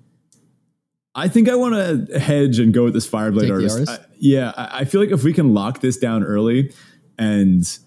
I 1.15 1.29
think 1.29 1.49
I 1.49 1.55
want 1.55 1.75
to 2.09 2.19
hedge 2.19 2.59
and 2.59 2.73
go 2.73 2.85
with 2.85 2.95
this 2.95 3.09
Fireblade 3.09 3.43
Take 3.43 3.51
artist. 3.53 3.89
I, 3.89 3.99
yeah, 4.19 4.53
I, 4.57 4.81
I 4.81 4.85
feel 4.85 5.01
like 5.01 5.11
if 5.11 5.25
we 5.25 5.33
can 5.33 5.55
lock 5.55 5.81
this 5.81 5.97
down 5.97 6.23
early 6.23 6.73
and 7.19 7.79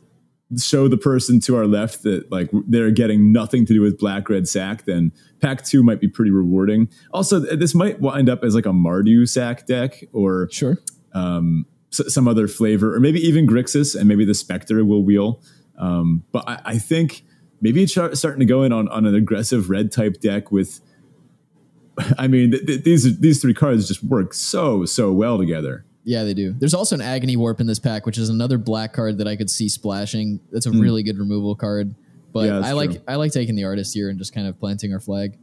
show 0.57 0.87
the 0.87 0.97
person 0.97 1.39
to 1.41 1.55
our 1.55 1.65
left 1.65 2.03
that 2.03 2.31
like 2.31 2.49
they're 2.67 2.91
getting 2.91 3.31
nothing 3.31 3.65
to 3.65 3.73
do 3.73 3.81
with 3.81 3.97
black 3.97 4.29
red 4.29 4.47
sack, 4.47 4.85
then 4.85 5.11
pack 5.39 5.63
two 5.63 5.83
might 5.83 5.99
be 5.99 6.07
pretty 6.07 6.31
rewarding. 6.31 6.89
Also, 7.13 7.39
this 7.39 7.73
might 7.73 7.99
wind 7.99 8.29
up 8.29 8.43
as 8.43 8.55
like 8.55 8.65
a 8.65 8.69
Mardu 8.69 9.27
sack 9.27 9.65
deck 9.65 10.03
or 10.13 10.49
sure 10.51 10.77
um, 11.13 11.65
some 11.91 12.27
other 12.27 12.47
flavor, 12.47 12.95
or 12.95 12.99
maybe 12.99 13.19
even 13.19 13.47
Grixis, 13.47 13.95
and 13.95 14.07
maybe 14.07 14.25
the 14.25 14.33
Spectre 14.33 14.83
will 14.85 15.03
wheel. 15.03 15.41
Um, 15.77 16.23
but 16.31 16.47
I, 16.47 16.61
I, 16.65 16.77
think 16.77 17.23
maybe 17.59 17.81
it's 17.83 17.93
starting 17.93 18.39
to 18.39 18.45
go 18.45 18.61
in 18.63 18.71
on, 18.71 18.87
on 18.89 19.05
an 19.05 19.15
aggressive 19.15 19.69
red 19.69 19.91
type 19.91 20.21
deck 20.21 20.51
with 20.51 20.79
I 22.17 22.27
mean, 22.27 22.51
th- 22.51 22.65
th- 22.65 22.83
these 22.83 23.19
these 23.19 23.41
three 23.41 23.53
cards 23.53 23.87
just 23.87 24.03
work 24.03 24.33
so 24.33 24.85
so 24.85 25.11
well 25.11 25.37
together. 25.37 25.85
Yeah, 26.03 26.23
they 26.23 26.33
do. 26.33 26.53
There's 26.53 26.73
also 26.73 26.95
an 26.95 27.01
Agony 27.01 27.37
Warp 27.37 27.59
in 27.59 27.67
this 27.67 27.79
pack, 27.79 28.05
which 28.05 28.17
is 28.17 28.29
another 28.29 28.57
black 28.57 28.93
card 28.93 29.19
that 29.19 29.27
I 29.27 29.35
could 29.35 29.49
see 29.49 29.69
splashing. 29.69 30.39
That's 30.51 30.65
a 30.65 30.71
mm. 30.71 30.81
really 30.81 31.03
good 31.03 31.17
removal 31.17 31.55
card. 31.55 31.93
But 32.33 32.47
yeah, 32.47 32.59
I 32.59 32.71
like 32.71 32.91
true. 32.91 33.01
I 33.07 33.15
like 33.15 33.31
taking 33.31 33.55
the 33.55 33.65
artist 33.65 33.93
here 33.93 34.09
and 34.09 34.17
just 34.17 34.33
kind 34.33 34.47
of 34.47 34.59
planting 34.59 34.93
our 34.93 34.99
flag. 34.99 35.37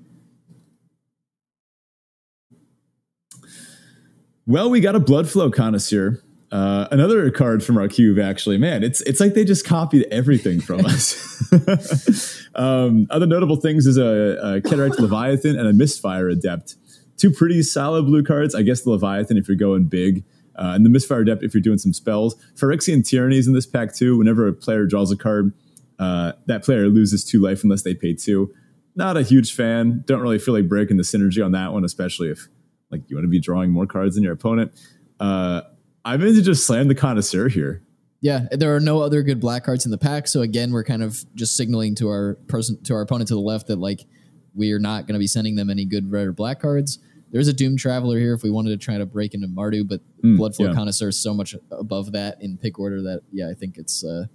Well, 4.46 4.70
we 4.70 4.80
got 4.80 4.96
a 4.96 5.00
Bloodflow 5.00 5.52
Connoisseur. 5.52 6.22
Uh, 6.50 6.88
another 6.90 7.30
card 7.30 7.62
from 7.62 7.76
our 7.76 7.88
cube, 7.88 8.18
actually. 8.18 8.56
Man, 8.56 8.82
it's 8.82 9.02
it's 9.02 9.20
like 9.20 9.34
they 9.34 9.44
just 9.44 9.66
copied 9.66 10.06
everything 10.10 10.60
from 10.60 10.80
us. 10.86 12.42
um, 12.54 13.06
other 13.10 13.26
notable 13.26 13.56
things 13.56 13.86
is 13.86 13.98
a, 13.98 14.38
a 14.42 14.60
Leviathan 15.00 15.58
and 15.58 15.68
a 15.68 15.72
Mistfire 15.72 16.32
Adept. 16.32 16.76
Two 17.18 17.30
pretty 17.30 17.62
solid 17.62 18.06
blue 18.06 18.22
cards. 18.22 18.54
I 18.54 18.62
guess 18.62 18.80
the 18.80 18.90
Leviathan 18.90 19.36
if 19.36 19.48
you're 19.48 19.56
going 19.58 19.84
big, 19.84 20.24
uh, 20.58 20.72
and 20.74 20.84
the 20.84 20.90
Mistfire 20.90 21.22
Adept 21.22 21.42
if 21.42 21.54
you're 21.54 21.62
doing 21.62 21.78
some 21.78 21.92
spells. 21.92 22.36
Phyrexian 22.54 23.08
Tyranny 23.08 23.38
is 23.38 23.46
in 23.46 23.54
this 23.54 23.66
pack 23.66 23.94
too. 23.94 24.18
Whenever 24.18 24.46
a 24.46 24.52
player 24.52 24.86
draws 24.86 25.10
a 25.12 25.16
card, 25.16 25.52
uh, 25.98 26.32
that 26.46 26.64
player 26.64 26.88
loses 26.88 27.24
two 27.24 27.40
life 27.40 27.62
unless 27.62 27.82
they 27.82 27.94
pay 27.94 28.14
two. 28.14 28.52
Not 28.96 29.16
a 29.16 29.22
huge 29.22 29.54
fan. 29.54 30.02
Don't 30.06 30.20
really 30.20 30.38
feel 30.38 30.54
like 30.54 30.68
breaking 30.68 30.96
the 30.96 31.04
synergy 31.04 31.44
on 31.44 31.52
that 31.52 31.72
one, 31.72 31.84
especially 31.84 32.30
if 32.30 32.48
like 32.90 33.02
you 33.08 33.16
want 33.16 33.24
to 33.24 33.30
be 33.30 33.40
drawing 33.40 33.70
more 33.70 33.86
cards 33.86 34.14
than 34.14 34.24
your 34.24 34.32
opponent. 34.32 34.72
Uh, 35.20 35.62
I'm 36.04 36.20
going 36.20 36.34
to 36.34 36.42
just 36.42 36.66
slam 36.66 36.88
the 36.88 36.94
connoisseur 36.94 37.48
here. 37.48 37.82
Yeah, 38.20 38.46
there 38.50 38.74
are 38.74 38.80
no 38.80 39.00
other 39.00 39.22
good 39.22 39.38
black 39.38 39.64
cards 39.64 39.84
in 39.84 39.92
the 39.92 39.98
pack. 39.98 40.26
So 40.26 40.40
again, 40.42 40.72
we're 40.72 40.84
kind 40.84 41.02
of 41.02 41.24
just 41.36 41.56
signaling 41.56 41.94
to 41.96 42.08
our 42.08 42.34
person 42.48 42.82
to 42.84 42.94
our 42.94 43.02
opponent 43.02 43.28
to 43.28 43.34
the 43.34 43.40
left 43.40 43.68
that 43.68 43.78
like 43.78 44.06
we 44.54 44.72
are 44.72 44.80
not 44.80 45.06
going 45.06 45.14
to 45.14 45.20
be 45.20 45.28
sending 45.28 45.54
them 45.54 45.70
any 45.70 45.84
good 45.84 46.10
red 46.10 46.26
or 46.26 46.32
black 46.32 46.60
cards. 46.60 46.98
There's 47.30 47.48
a 47.48 47.52
Doomed 47.52 47.78
Traveler 47.78 48.18
here 48.18 48.32
if 48.34 48.42
we 48.42 48.50
wanted 48.50 48.70
to 48.70 48.76
try 48.78 48.96
to 48.98 49.06
break 49.06 49.34
into 49.34 49.48
Mardu, 49.48 49.86
but 49.86 50.00
Mm, 50.24 50.36
Bloodflow 50.38 50.68
yeah. 50.68 50.72
Connoisseur 50.74 51.08
is 51.08 51.18
so 51.20 51.32
much 51.34 51.54
above 51.70 52.12
that 52.12 52.42
in 52.42 52.56
pick 52.56 52.78
order 52.78 53.02
that 53.02 53.20
yeah, 53.32 53.48
I 53.50 53.54
think 53.54 53.76
it's 53.78 54.02
uh, 54.04 54.26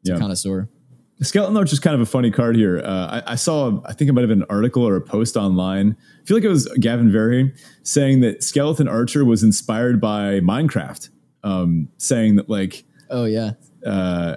it's 0.00 0.08
Yeah. 0.10 0.14
a 0.16 0.18
Connoisseur. 0.18 0.68
Skeleton 1.22 1.56
Archer 1.56 1.72
is 1.72 1.80
kind 1.80 1.94
of 1.94 2.00
a 2.02 2.06
funny 2.06 2.30
card 2.30 2.56
here. 2.56 2.78
Uh, 2.84 3.22
I, 3.26 3.32
I 3.32 3.34
saw, 3.36 3.80
I 3.86 3.94
think 3.94 4.10
it 4.10 4.12
might 4.12 4.20
have 4.20 4.28
been 4.28 4.42
an 4.42 4.46
article 4.50 4.86
or 4.86 4.96
a 4.96 5.00
post 5.00 5.34
online. 5.38 5.96
I 6.22 6.24
feel 6.26 6.36
like 6.36 6.44
it 6.44 6.48
was 6.50 6.66
Gavin 6.78 7.10
Verhey 7.10 7.58
saying 7.84 8.20
that 8.20 8.42
Skeleton 8.42 8.86
Archer 8.86 9.24
was 9.24 9.42
inspired 9.42 9.98
by 9.98 10.40
Minecraft, 10.40 11.08
um, 11.42 11.88
saying 11.96 12.36
that 12.36 12.50
like, 12.50 12.84
Oh 13.08 13.24
yeah, 13.24 13.52
uh, 13.86 14.36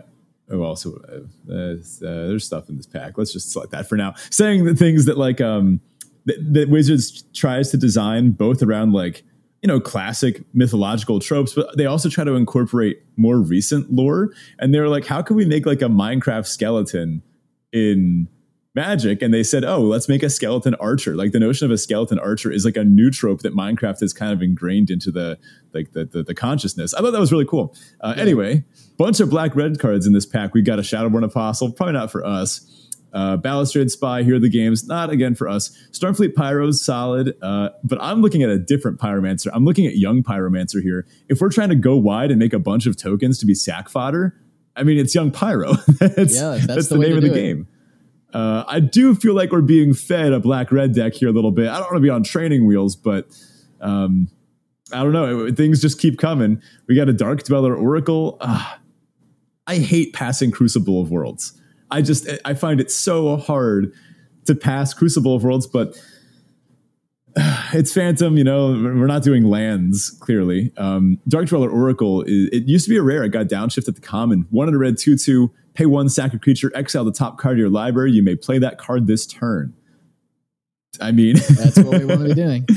oh, 0.50 0.62
also 0.62 0.96
uh, 1.12 1.52
uh, 1.54 1.76
there's 2.00 2.46
stuff 2.46 2.70
in 2.70 2.78
this 2.78 2.86
pack. 2.88 3.18
Let's 3.18 3.34
just 3.34 3.52
select 3.52 3.72
that 3.72 3.90
for 3.90 3.98
now. 3.98 4.14
Saying 4.30 4.64
the 4.64 4.76
things 4.76 5.04
that 5.06 5.18
like 5.18 5.42
um, 5.42 5.82
that, 6.26 6.54
that 6.54 6.70
Wizards 6.70 7.24
tries 7.34 7.72
to 7.72 7.78
design 7.78 8.32
both 8.32 8.62
around 8.62 8.94
like 8.94 9.24
you 9.62 9.68
know 9.68 9.80
classic 9.80 10.44
mythological 10.54 11.20
tropes, 11.20 11.54
but 11.54 11.76
they 11.78 11.86
also 11.86 12.10
try 12.10 12.24
to 12.24 12.36
incorporate 12.36 13.02
more 13.18 13.38
recent 13.38 13.92
lore. 13.92 14.32
And 14.60 14.74
they 14.74 14.80
were 14.80 14.90
like, 14.90 15.06
how 15.06 15.22
can 15.22 15.36
we 15.36 15.46
make 15.46 15.66
like 15.66 15.82
a 15.82 15.86
Minecraft 15.86 16.46
skeleton 16.46 17.22
in 17.74 18.28
Magic? 18.76 19.22
And 19.22 19.34
they 19.34 19.44
said, 19.44 19.66
oh, 19.66 19.82
let's 19.82 20.08
make 20.08 20.24
a 20.24 20.30
skeleton 20.30 20.76
archer. 20.76 21.16
Like 21.16 21.32
the 21.32 21.40
notion 21.40 21.66
of 21.66 21.72
a 21.72 21.78
skeleton 21.78 22.20
archer 22.20 22.52
is 22.52 22.64
like 22.64 22.78
a 22.78 22.84
new 22.84 23.12
trope 23.12 23.42
that 23.42 23.54
Minecraft 23.54 24.00
has 24.00 24.14
kind 24.14 24.32
of 24.32 24.42
ingrained 24.42 24.90
into 24.90 25.12
the 25.12 25.38
like 25.74 25.92
the 25.92 26.06
the, 26.06 26.24
the 26.24 26.36
consciousness. 26.36 26.94
I 26.94 27.02
thought 27.02 27.12
that 27.12 27.20
was 27.20 27.32
really 27.32 27.46
cool. 27.46 27.76
Uh, 28.02 28.14
Anyway, 28.18 28.64
bunch 28.98 29.20
of 29.20 29.30
black 29.30 29.56
red 29.56 29.80
cards 29.80 30.06
in 30.08 30.14
this 30.14 30.26
pack. 30.26 30.54
We 30.54 30.62
got 30.62 30.80
a 30.80 30.84
Shadowborn 30.84 31.24
Apostle, 31.26 31.72
probably 31.72 31.94
not 31.94 32.12
for 32.12 32.26
us. 32.26 32.89
Uh, 33.12 33.38
Balustrade 33.38 33.90
Spy, 33.90 34.24
here 34.24 34.36
are 34.36 34.40
the 34.40 34.50
games. 34.50 34.88
Not 34.88 35.10
again 35.10 35.36
for 35.36 35.48
us. 35.48 35.76
Stormfleet 35.92 36.36
Pyro's 36.36 36.84
solid, 36.84 37.36
uh, 37.42 37.70
but 37.84 37.98
I'm 38.02 38.22
looking 38.22 38.44
at 38.44 38.50
a 38.50 38.60
different 38.60 39.00
Pyromancer. 39.00 39.48
I'm 39.54 39.66
looking 39.66 39.86
at 39.88 39.98
Young 39.98 40.22
Pyromancer 40.24 40.82
here. 40.82 41.08
If 41.28 41.42
we're 41.42 41.50
trying 41.50 41.70
to 41.70 41.76
go 41.76 41.98
wide 41.98 42.30
and 42.30 42.40
make 42.40 42.54
a 42.54 42.60
bunch 42.60 42.86
of 42.86 42.98
tokens 42.98 43.40
to 43.40 43.46
be 43.46 43.56
sack 43.56 43.90
fodder, 43.90 44.40
I 44.76 44.84
mean, 44.84 44.98
it's 44.98 45.16
Young 45.16 45.32
Pyro. 45.32 45.74
that's, 46.00 46.36
Yeah, 46.36 46.60
that's 46.66 46.88
the 46.90 46.98
the, 46.98 47.00
name 47.00 47.18
of 47.18 47.24
the 47.24 47.30
game. 47.30 47.68
Uh, 48.34 48.64
I 48.68 48.80
do 48.80 49.16
feel 49.16 49.34
like 49.34 49.52
we're 49.52 49.62
being 49.62 49.94
fed 49.94 50.32
a 50.32 50.40
black 50.40 50.72
red 50.72 50.94
deck 50.94 51.14
here 51.14 51.30
a 51.30 51.32
little 51.32 51.52
bit. 51.52 51.68
I 51.68 51.74
don't 51.80 51.86
want 51.92 51.96
to 51.96 52.02
be 52.02 52.10
on 52.12 52.24
training 52.24 52.68
wheels, 52.68 52.96
but 52.96 53.26
um, 53.82 54.30
I 54.94 55.04
don't 55.04 55.14
know. 55.14 55.46
It- 55.46 55.58
things 55.58 55.82
just 55.82 56.00
keep 56.00 56.20
coming. 56.20 56.62
We 56.88 56.96
got 56.96 57.10
a 57.10 57.14
Dark 57.14 57.44
Dweller 57.44 57.76
Oracle. 57.76 58.38
Ah, 58.40 58.80
I 59.66 59.78
hate 59.78 60.14
passing 60.14 60.52
Crucible 60.52 61.02
of 61.02 61.12
Worlds. 61.12 61.59
I 61.92 62.02
just 62.02 62.28
I 62.46 62.54
find 62.54 62.80
it 62.80 62.92
so 62.92 63.38
hard 63.38 63.94
to 64.46 64.56
pass 64.56 64.94
Crucible 64.94 65.36
of 65.36 65.44
Worlds, 65.44 65.68
but 65.68 66.00
it's 67.74 67.94
Phantom. 67.94 68.38
You 68.38 68.44
know, 68.44 68.72
we're 68.72 69.08
not 69.08 69.24
doing 69.24 69.46
lands 69.46 70.10
clearly. 70.10 70.72
Um, 70.78 71.20
Dark 71.28 71.48
Dweller 71.48 71.70
Oracle. 71.70 72.24
Is, 72.24 72.50
it 72.52 72.64
used 72.68 72.86
to 72.86 72.90
be 72.90 72.98
a 72.98 73.04
rare. 73.04 73.24
It 73.24 73.30
got 73.30 73.48
downshift 73.48 73.88
at 73.88 73.96
the 73.96 74.02
common. 74.02 74.48
One 74.50 74.68
in 74.68 74.76
a 74.76 74.78
red 74.78 74.98
two 74.98 75.18
two. 75.18 75.52
Pay 75.74 75.86
one 75.86 76.10
sack 76.10 76.34
a 76.34 76.40
creature. 76.40 76.72
Exile 76.76 77.06
the 77.06 77.12
top 77.12 77.38
card 77.38 77.54
of 77.54 77.60
your 77.60 77.70
library. 77.70 78.12
You 78.12 78.24
may 78.24 78.36
play 78.36 78.58
that 78.60 78.78
card 78.78 79.08
this 79.08 79.26
turn. 79.26 79.74
I 81.00 81.12
mean, 81.12 81.36
that's 81.36 81.78
what 81.78 82.00
we 82.00 82.06
want 82.06 82.22
to 82.22 82.28
be 82.30 82.34
doing. 82.34 82.68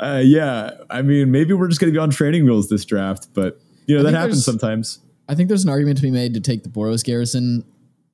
uh, 0.00 0.22
yeah. 0.24 0.70
I 0.88 1.02
mean, 1.02 1.30
maybe 1.30 1.52
we're 1.52 1.68
just 1.68 1.80
going 1.80 1.92
to 1.92 1.96
be 1.96 2.00
on 2.00 2.10
training 2.10 2.44
wheels 2.44 2.68
this 2.68 2.84
draft, 2.84 3.28
but 3.34 3.60
you 3.86 3.96
know 3.96 4.08
I 4.08 4.10
that 4.10 4.18
happens 4.18 4.44
sometimes. 4.44 5.00
I 5.28 5.34
think 5.34 5.48
there's 5.48 5.64
an 5.64 5.70
argument 5.70 5.98
to 5.98 6.02
be 6.02 6.10
made 6.10 6.34
to 6.34 6.40
take 6.40 6.62
the 6.62 6.68
Boros 6.68 7.04
Garrison 7.04 7.64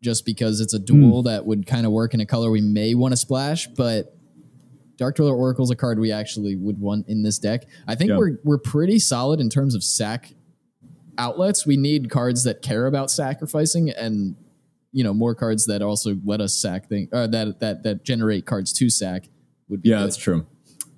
just 0.03 0.27
because 0.27 0.61
it's 0.61 0.75
a 0.75 0.79
dual 0.79 1.23
Hmm. 1.23 1.29
that 1.29 1.47
would 1.47 1.67
kind 1.67 1.87
of 1.87 1.93
work 1.93 2.13
in 2.13 2.21
a 2.21 2.27
color 2.27 2.51
we 2.51 2.61
may 2.61 2.95
want 2.95 3.13
to 3.13 3.17
splash, 3.17 3.69
but 3.69 4.15
Dark 4.99 5.17
Dweller 5.17 5.35
Oracle 5.35 5.65
is 5.65 5.71
a 5.71 5.77
card 5.77 5.99
we 5.99 6.13
actually 6.13 6.55
would 6.57 6.79
want 6.79 7.09
in 7.09 7.23
this 7.23 7.39
deck. 7.39 7.67
I 7.89 7.95
think 7.95 8.11
Yeah. 8.11 8.19
we're 8.19 8.39
we're 8.45 8.59
pretty 8.59 8.99
solid 8.99 9.41
in 9.41 9.49
terms 9.49 9.75
of 9.75 9.83
sack 9.83 10.35
outlets. 11.19 11.67
We 11.67 11.77
need 11.77 12.11
cards 12.11 12.45
that 12.45 12.63
care 12.63 12.87
about 12.87 13.11
sacrificing 13.11 13.91
and 13.91 14.37
you 14.93 15.03
know 15.03 15.15
more 15.15 15.35
cards 15.35 15.67
that 15.67 15.81
also 15.83 16.19
let 16.25 16.41
us 16.41 16.55
sack 16.55 16.89
thing 16.89 17.09
uh, 17.13 17.27
that 17.29 17.61
that 17.61 17.83
that 17.85 18.05
generate 18.05 18.45
cards 18.45 18.73
to 18.75 18.91
sack 18.91 19.29
would 19.69 19.83
be 19.83 19.89
Yeah, 19.89 19.99
good. 19.99 20.05
that's 20.07 20.17
true. 20.17 20.47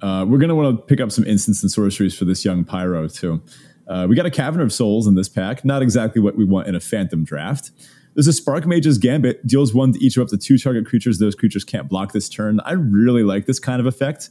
Uh, 0.02 0.24
we're 0.28 0.38
going 0.38 0.48
to 0.48 0.54
want 0.54 0.76
to 0.76 0.82
pick 0.84 1.00
up 1.00 1.10
some 1.12 1.24
instants 1.24 1.62
and 1.62 1.70
sorceries 1.70 2.14
for 2.14 2.24
this 2.26 2.44
young 2.44 2.62
Pyro, 2.64 3.08
too. 3.08 3.40
Uh, 3.88 4.06
we 4.08 4.14
got 4.16 4.26
a 4.26 4.30
Cavern 4.30 4.60
of 4.60 4.70
Souls 4.70 5.06
in 5.06 5.14
this 5.14 5.30
pack. 5.30 5.64
Not 5.64 5.80
exactly 5.80 6.20
what 6.20 6.36
we 6.36 6.44
want 6.44 6.66
in 6.68 6.74
a 6.74 6.80
Phantom 6.80 7.24
draft. 7.24 7.70
There's 8.14 8.26
a 8.28 8.32
Sparkmage's 8.32 8.98
Gambit. 8.98 9.46
Deals 9.46 9.74
one 9.74 9.92
to 9.92 10.04
each 10.04 10.16
of 10.16 10.22
up 10.22 10.28
to 10.28 10.38
two 10.38 10.56
target 10.58 10.86
creatures. 10.86 11.18
Those 11.18 11.34
creatures 11.34 11.64
can't 11.64 11.88
block 11.88 12.12
this 12.12 12.28
turn. 12.28 12.60
I 12.64 12.72
really 12.72 13.22
like 13.24 13.46
this 13.46 13.58
kind 13.58 13.80
of 13.80 13.86
effect. 13.86 14.30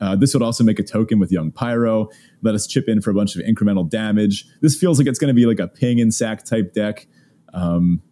Uh, 0.00 0.14
this 0.16 0.34
would 0.34 0.42
also 0.42 0.62
make 0.64 0.78
a 0.78 0.82
token 0.82 1.18
with 1.18 1.32
Young 1.32 1.50
Pyro. 1.50 2.08
Let 2.42 2.54
us 2.54 2.66
chip 2.66 2.88
in 2.88 3.00
for 3.00 3.10
a 3.10 3.14
bunch 3.14 3.36
of 3.36 3.42
incremental 3.42 3.88
damage. 3.88 4.46
This 4.60 4.76
feels 4.78 4.98
like 4.98 5.06
it's 5.08 5.18
going 5.18 5.28
to 5.28 5.34
be 5.34 5.46
like 5.46 5.58
a 5.60 5.68
ping 5.68 6.00
and 6.00 6.12
sack 6.12 6.44
type 6.44 6.74
deck. 6.74 7.06
Um, 7.52 8.02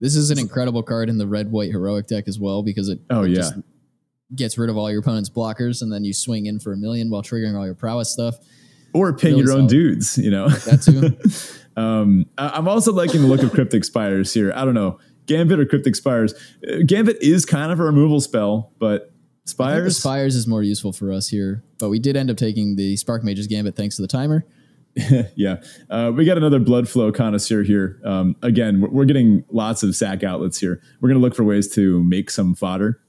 This 0.00 0.16
is 0.16 0.30
an 0.30 0.38
incredible 0.38 0.82
card 0.82 1.08
in 1.08 1.18
the 1.18 1.26
red 1.26 1.50
white 1.50 1.70
heroic 1.70 2.06
deck 2.06 2.28
as 2.28 2.38
well 2.38 2.62
because 2.62 2.88
it, 2.88 3.00
Oh, 3.10 3.22
it 3.24 3.30
yeah. 3.30 3.36
just 3.36 3.54
gets 4.34 4.58
rid 4.58 4.68
of 4.70 4.76
all 4.76 4.90
your 4.90 5.00
opponent's 5.00 5.30
blockers 5.30 5.80
and 5.82 5.92
then 5.92 6.04
you 6.04 6.12
swing 6.12 6.46
in 6.46 6.60
for 6.60 6.72
a 6.72 6.76
million 6.76 7.10
while 7.10 7.22
triggering 7.22 7.56
all 7.56 7.64
your 7.66 7.74
prowess 7.74 8.10
stuff. 8.10 8.36
Or 8.92 9.12
ping 9.12 9.32
Really 9.32 9.42
your 9.44 9.52
own 9.52 9.58
solid. 9.60 9.70
dudes, 9.70 10.18
you 10.18 10.30
know? 10.30 10.48
That 10.48 10.82
too. 10.82 11.16
Um, 11.78 12.26
I- 12.36 12.48
I'm 12.48 12.66
also 12.66 12.92
liking 12.92 13.20
the 13.22 13.28
look 13.28 13.44
of 13.44 13.52
Cryptic 13.52 13.84
Spires 13.84 14.34
here. 14.34 14.52
I 14.56 14.64
don't 14.64 14.74
know. 14.74 14.98
Gambit 15.26 15.60
or 15.60 15.64
Cryptic 15.64 15.94
Spires. 15.94 16.34
Uh, 16.68 16.78
Gambit 16.84 17.18
is 17.22 17.44
kind 17.46 17.70
of 17.70 17.78
a 17.78 17.84
removal 17.84 18.20
spell, 18.20 18.72
but 18.80 19.12
Spires. 19.44 19.96
Spires 19.96 20.34
is 20.34 20.48
more 20.48 20.64
useful 20.64 20.92
for 20.92 21.12
us 21.12 21.28
here, 21.28 21.62
but 21.78 21.88
we 21.88 22.00
did 22.00 22.16
end 22.16 22.32
up 22.32 22.36
taking 22.36 22.74
the 22.74 22.96
Sparkmage's 22.96 23.46
Gambit 23.46 23.76
thanks 23.76 23.94
to 23.94 24.02
the 24.02 24.08
timer. 24.08 24.44
yeah. 25.36 25.62
Uh, 25.88 26.10
we 26.12 26.24
got 26.24 26.36
another 26.36 26.58
Bloodflow 26.58 27.14
Connoisseur 27.14 27.62
here. 27.62 28.00
Um, 28.04 28.34
again, 28.42 28.80
we're, 28.80 28.88
we're 28.88 29.04
getting 29.04 29.44
lots 29.52 29.84
of 29.84 29.94
sack 29.94 30.24
outlets 30.24 30.58
here. 30.58 30.82
We're 31.00 31.10
going 31.10 31.20
to 31.20 31.24
look 31.24 31.36
for 31.36 31.44
ways 31.44 31.72
to 31.76 32.02
make 32.02 32.28
some 32.30 32.56
fodder. 32.56 33.00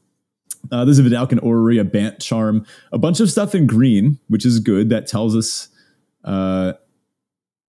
Uh, 0.72 0.86
there's 0.86 1.00
a 1.00 1.04
Vedalken 1.04 1.42
Orrery, 1.44 1.78
a 1.80 1.84
Bant 1.84 2.20
Charm, 2.20 2.66
a 2.92 2.98
bunch 2.98 3.20
of 3.20 3.30
stuff 3.32 3.56
in 3.56 3.66
green, 3.68 4.20
which 4.28 4.46
is 4.46 4.60
good. 4.60 4.89
That 4.89 5.08
tells 5.08 5.36
us, 5.36 5.70
uh, 6.24 6.74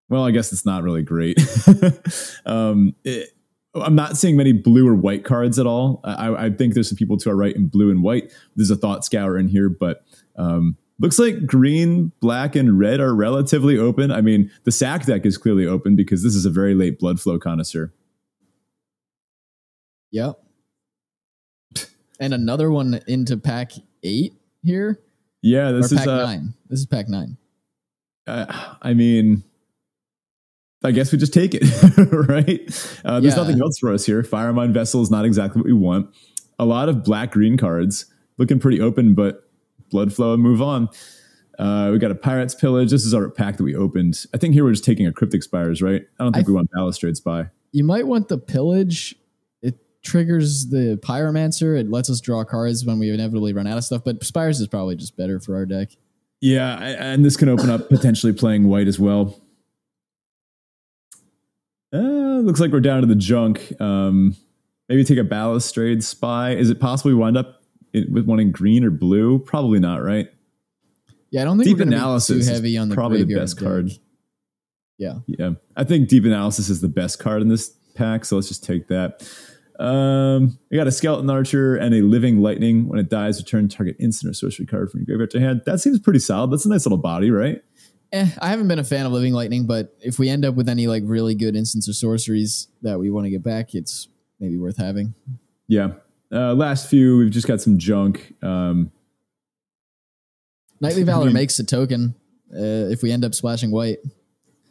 well, 0.09 0.23
I 0.25 0.31
guess 0.31 0.51
it's 0.51 0.65
not 0.65 0.83
really 0.83 1.03
great. 1.03 1.39
um, 2.45 2.95
it- 3.03 3.29
I'm 3.75 3.93
not 3.93 4.17
seeing 4.17 4.35
many 4.35 4.51
blue 4.51 4.87
or 4.87 4.95
white 4.95 5.23
cards 5.23 5.59
at 5.59 5.67
all. 5.67 6.01
I, 6.03 6.45
I 6.45 6.49
think 6.49 6.73
there's 6.73 6.89
some 6.89 6.97
people 6.97 7.17
to 7.17 7.29
our 7.29 7.35
right 7.35 7.55
in 7.55 7.67
blue 7.67 7.91
and 7.91 8.01
white. 8.01 8.33
There's 8.55 8.71
a 8.71 8.75
Thought 8.75 9.05
Scour 9.05 9.37
in 9.37 9.47
here, 9.47 9.69
but 9.69 10.03
um, 10.37 10.75
looks 10.97 11.19
like 11.19 11.45
green, 11.45 12.11
black, 12.19 12.55
and 12.55 12.79
red 12.79 12.99
are 12.99 13.13
relatively 13.13 13.77
open. 13.77 14.11
I 14.11 14.21
mean, 14.21 14.49
the 14.63 14.71
sack 14.71 15.05
deck 15.05 15.23
is 15.23 15.37
clearly 15.37 15.67
open 15.67 15.95
because 15.95 16.23
this 16.23 16.33
is 16.33 16.45
a 16.45 16.49
very 16.49 16.73
late 16.73 16.99
Bloodflow 16.99 17.39
Connoisseur. 17.39 17.93
Yep. 20.11 20.41
And 22.19 22.33
another 22.33 22.69
one 22.71 22.99
into 23.07 23.37
pack 23.37 23.71
eight 24.03 24.33
here, 24.63 24.99
Yeah, 25.41 25.69
or 25.69 25.81
this 25.81 25.93
pack 25.93 26.01
is. 26.01 26.07
Uh, 26.07 26.25
nine. 26.25 26.53
This 26.69 26.79
is 26.79 26.85
pack 26.85 27.07
nine. 27.07 27.37
uh, 28.27 28.75
I 28.81 28.93
mean, 28.93 29.43
I 30.83 30.91
guess 30.91 31.11
we 31.11 31.17
just 31.17 31.33
take 31.33 31.51
it, 31.55 31.63
right? 32.29 32.61
Uh, 33.05 33.19
there's 33.19 33.35
Yeah. 33.35 33.41
nothing 33.43 33.61
else 33.61 33.77
for 33.79 33.93
us 33.93 34.05
here. 34.05 34.21
Firemine 34.23 34.73
Vessel 34.73 35.01
is 35.01 35.09
not 35.11 35.25
exactly 35.25 35.59
what 35.61 35.65
we 35.65 35.73
want. 35.73 36.09
A 36.57 36.65
lot 36.65 36.89
of 36.89 37.03
black 37.03 37.31
green 37.31 37.57
cards 37.57 38.05
looking 38.37 38.59
pretty 38.59 38.79
open, 38.81 39.13
but 39.13 39.49
blood 39.89 40.13
flow 40.13 40.33
and 40.33 40.43
move 40.43 40.61
on. 40.61 40.89
Uh, 41.57 41.89
we 41.91 41.99
got 41.99 42.11
a 42.11 42.15
Pirates 42.15 42.55
Pillage. 42.55 42.91
This 42.91 43.05
is 43.05 43.13
our 43.13 43.29
pack 43.29 43.57
that 43.57 43.63
we 43.63 43.75
opened. 43.75 44.25
I 44.33 44.37
think 44.37 44.53
here 44.53 44.63
we're 44.63 44.71
just 44.71 44.85
taking 44.85 45.05
a 45.07 45.11
Cryptic 45.11 45.43
Spires, 45.43 45.81
right? 45.81 46.03
I 46.19 46.23
don't 46.23 46.33
think 46.33 46.47
I- 46.47 46.51
we 46.51 46.53
want 46.55 46.69
Balustrade 46.71 47.17
Spy. 47.17 47.49
You 47.71 47.83
might 47.83 48.07
want 48.07 48.27
the 48.29 48.37
pillage. 48.37 49.15
Triggers 50.03 50.67
the 50.67 50.97
pyromancer. 51.03 51.77
It 51.77 51.89
lets 51.89 52.09
us 52.09 52.21
draw 52.21 52.43
cards 52.45 52.85
when 52.85 52.99
we 52.99 53.09
inevitably 53.09 53.53
run 53.53 53.67
out 53.67 53.77
of 53.77 53.83
stuff. 53.83 54.03
But 54.05 54.23
Spires 54.23 54.59
is 54.61 54.67
probably 54.67 54.95
just 54.95 55.17
better 55.17 55.39
for 55.39 55.55
our 55.55 55.65
deck. 55.65 55.89
Yeah, 56.41 56.77
I- 56.77 56.89
and 56.91 57.25
this 57.25 57.35
can 57.35 57.49
open 57.49 57.69
up 57.69 57.89
potentially 57.89 58.31
playing 58.33 58.67
white 58.69 58.87
as 58.87 58.97
well. 58.97 59.41
Uh, 61.93 62.39
looks 62.39 62.59
like 62.59 62.71
we're 62.71 62.79
down 62.79 63.01
to 63.01 63.07
the 63.07 63.15
junk. 63.15 63.73
Um, 63.81 64.35
maybe 64.87 65.03
take 65.03 65.17
a 65.17 65.23
balustrade 65.23 66.03
spy. 66.03 66.51
Is 66.55 66.69
it 66.69 66.79
possible 66.79 67.11
we 67.11 67.15
wind 67.15 67.37
up 67.37 67.61
with 67.93 68.25
one 68.25 68.39
in 68.39 68.51
green 68.51 68.83
or 68.83 68.91
blue? 68.91 69.39
Probably 69.39 69.79
not, 69.79 70.03
right? 70.03 70.29
Yeah, 71.31 71.41
I 71.41 71.45
don't 71.45 71.57
think 71.57 71.65
Deep 71.65 71.75
we're 71.77 71.85
gonna 71.85 71.91
be 71.91 71.95
analysis 71.97 72.35
too 72.35 72.39
is 72.39 72.47
heavy 72.49 72.77
on 72.77 72.89
the 72.89 72.95
probably 72.95 73.23
the 73.23 73.35
best 73.35 73.57
deck. 73.57 73.63
card. 73.65 73.91
Yeah, 74.97 75.19
Yeah, 75.27 75.51
I 75.77 75.83
think 75.85 76.09
deep 76.09 76.25
analysis 76.25 76.69
is 76.69 76.81
the 76.81 76.87
best 76.89 77.19
card 77.19 77.41
in 77.41 77.47
this 77.47 77.69
pack, 77.95 78.25
so 78.25 78.35
let's 78.35 78.49
just 78.49 78.63
take 78.65 78.87
that. 78.89 79.21
Um, 79.79 80.59
we 80.69 80.77
got 80.77 80.87
a 80.87 80.91
skeleton 80.91 81.29
archer 81.29 81.75
and 81.75 81.95
a 81.95 82.01
living 82.01 82.41
lightning. 82.41 82.87
When 82.87 82.99
it 82.99 83.09
dies, 83.09 83.39
return 83.39 83.69
target 83.69 83.95
instant 83.99 84.31
or 84.31 84.33
sorcery 84.33 84.65
card 84.65 84.91
from 84.91 84.99
your 85.01 85.05
graveyard 85.05 85.31
to 85.31 85.39
hand. 85.39 85.61
That 85.65 85.79
seems 85.79 85.99
pretty 85.99 86.19
solid. 86.19 86.51
That's 86.51 86.65
a 86.65 86.69
nice 86.69 86.85
little 86.85 86.97
body, 86.97 87.31
right? 87.31 87.63
eh, 88.11 88.27
I 88.41 88.49
haven't 88.49 88.67
been 88.67 88.79
a 88.79 88.83
fan 88.83 89.05
of 89.05 89.11
Living 89.11 89.33
Lightning, 89.33 89.65
but 89.67 89.95
if 90.01 90.19
we 90.19 90.29
end 90.29 90.43
up 90.43 90.55
with 90.55 90.67
any 90.67 90.87
like 90.87 91.03
really 91.05 91.35
good 91.35 91.55
instants 91.55 91.87
or 91.87 91.93
sorceries 91.93 92.67
that 92.81 92.99
we 92.99 93.09
want 93.09 93.25
to 93.25 93.29
get 93.29 93.43
back, 93.43 93.73
it's 93.75 94.07
maybe 94.39 94.57
worth 94.57 94.77
having. 94.77 95.13
Yeah. 95.67 95.89
Uh, 96.31 96.53
last 96.53 96.89
few, 96.89 97.17
we've 97.17 97.31
just 97.31 97.47
got 97.47 97.61
some 97.61 97.77
junk. 97.77 98.33
Um, 98.43 98.91
Knightly 100.81 101.03
Valor 101.03 101.25
mean- 101.25 101.33
makes 101.35 101.57
a 101.59 101.63
token 101.63 102.15
uh, 102.53 102.89
if 102.91 103.01
we 103.03 103.11
end 103.11 103.23
up 103.23 103.33
splashing 103.35 103.71
white. 103.71 103.99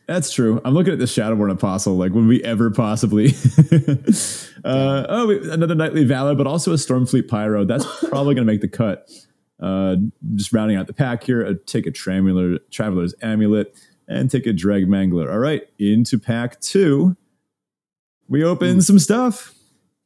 That's 0.09 0.33
true. 0.33 0.61
I'm 0.65 0.73
looking 0.73 0.95
at 0.95 0.99
the 0.99 1.05
Shadowborn 1.05 1.53
Apostle. 1.53 1.97
Like, 1.97 2.13
would 2.13 2.27
we 2.27 2.43
ever 2.43 2.71
possibly? 2.71 3.27
uh, 4.65 5.07
oh, 5.09 5.27
we, 5.27 5.51
another 5.51 5.75
Knightly 5.75 6.05
Valor, 6.05 6.35
but 6.35 6.47
also 6.47 6.73
a 6.73 6.77
Stormfleet 6.77 7.29
Pyro. 7.29 7.67
That's 7.67 7.85
probably 8.09 8.35
going 8.35 8.47
to 8.47 8.51
make 8.51 8.63
the 8.63 8.69
cut. 8.69 9.11
Uh, 9.61 9.97
just 10.35 10.53
rounding 10.53 10.79
out 10.79 10.87
the 10.87 10.95
pack 10.95 11.25
here. 11.25 11.45
Uh, 11.45 11.55
take 11.67 11.87
a 11.87 11.91
Traveler, 11.91 12.59
Traveler's 12.71 13.15
Amulet 13.21 13.77
and 14.09 14.31
take 14.31 14.47
a 14.47 14.53
Drag 14.53 14.87
Mangler. 14.89 15.31
All 15.31 15.39
right, 15.39 15.63
into 15.79 16.19
pack 16.19 16.61
two. 16.61 17.17
We 18.29 18.43
open 18.43 18.81
some 18.81 18.99
stuff. 18.99 19.55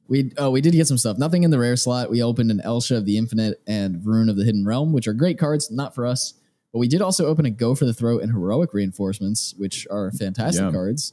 We 0.08 0.32
oh 0.36 0.50
we 0.50 0.60
did 0.60 0.72
get 0.72 0.88
some 0.88 0.98
stuff. 0.98 1.16
Nothing 1.16 1.44
in 1.44 1.50
the 1.50 1.58
rare 1.58 1.76
slot. 1.76 2.10
We 2.10 2.22
opened 2.22 2.50
an 2.50 2.60
Elsha 2.60 2.96
of 2.96 3.06
the 3.06 3.16
Infinite 3.16 3.62
and 3.66 4.04
Rune 4.04 4.28
of 4.28 4.36
the 4.36 4.44
Hidden 4.44 4.66
Realm, 4.66 4.92
which 4.92 5.06
are 5.06 5.14
great 5.14 5.38
cards, 5.38 5.70
not 5.70 5.94
for 5.94 6.06
us. 6.06 6.34
But 6.72 6.78
we 6.78 6.88
did 6.88 7.02
also 7.02 7.26
open 7.26 7.44
a 7.44 7.50
Go 7.50 7.74
for 7.74 7.84
the 7.84 7.92
Throat 7.92 8.22
and 8.22 8.32
Heroic 8.32 8.72
Reinforcements, 8.72 9.54
which 9.58 9.86
are 9.90 10.10
fantastic 10.12 10.62
Yeah. 10.62 10.70
cards. 10.72 11.12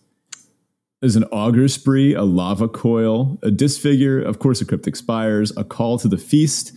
There's 1.01 1.15
an 1.15 1.25
Auger 1.25 1.67
Spree, 1.67 2.13
a 2.13 2.23
Lava 2.23 2.67
Coil, 2.67 3.37
a 3.41 3.51
Disfigure, 3.51 4.21
of 4.21 4.39
course, 4.39 4.61
a 4.61 4.65
Cryptic 4.65 4.95
Spires, 4.95 5.51
a 5.55 5.63
Call 5.63 5.97
to 5.99 6.07
the 6.07 6.17
Feast. 6.17 6.73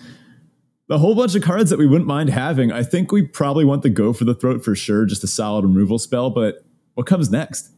A 0.90 0.98
whole 0.98 1.14
bunch 1.14 1.34
of 1.34 1.42
cards 1.42 1.70
that 1.70 1.78
we 1.78 1.86
wouldn't 1.86 2.06
mind 2.08 2.28
having. 2.28 2.70
I 2.70 2.82
think 2.82 3.12
we 3.12 3.22
probably 3.22 3.64
want 3.64 3.82
the 3.82 3.88
Go 3.90 4.12
for 4.12 4.24
the 4.24 4.34
Throat 4.34 4.62
for 4.64 4.74
sure, 4.74 5.06
just 5.06 5.24
a 5.24 5.26
solid 5.26 5.64
removal 5.64 5.98
spell. 5.98 6.28
But 6.30 6.64
what 6.94 7.06
comes 7.06 7.30
next? 7.30 7.70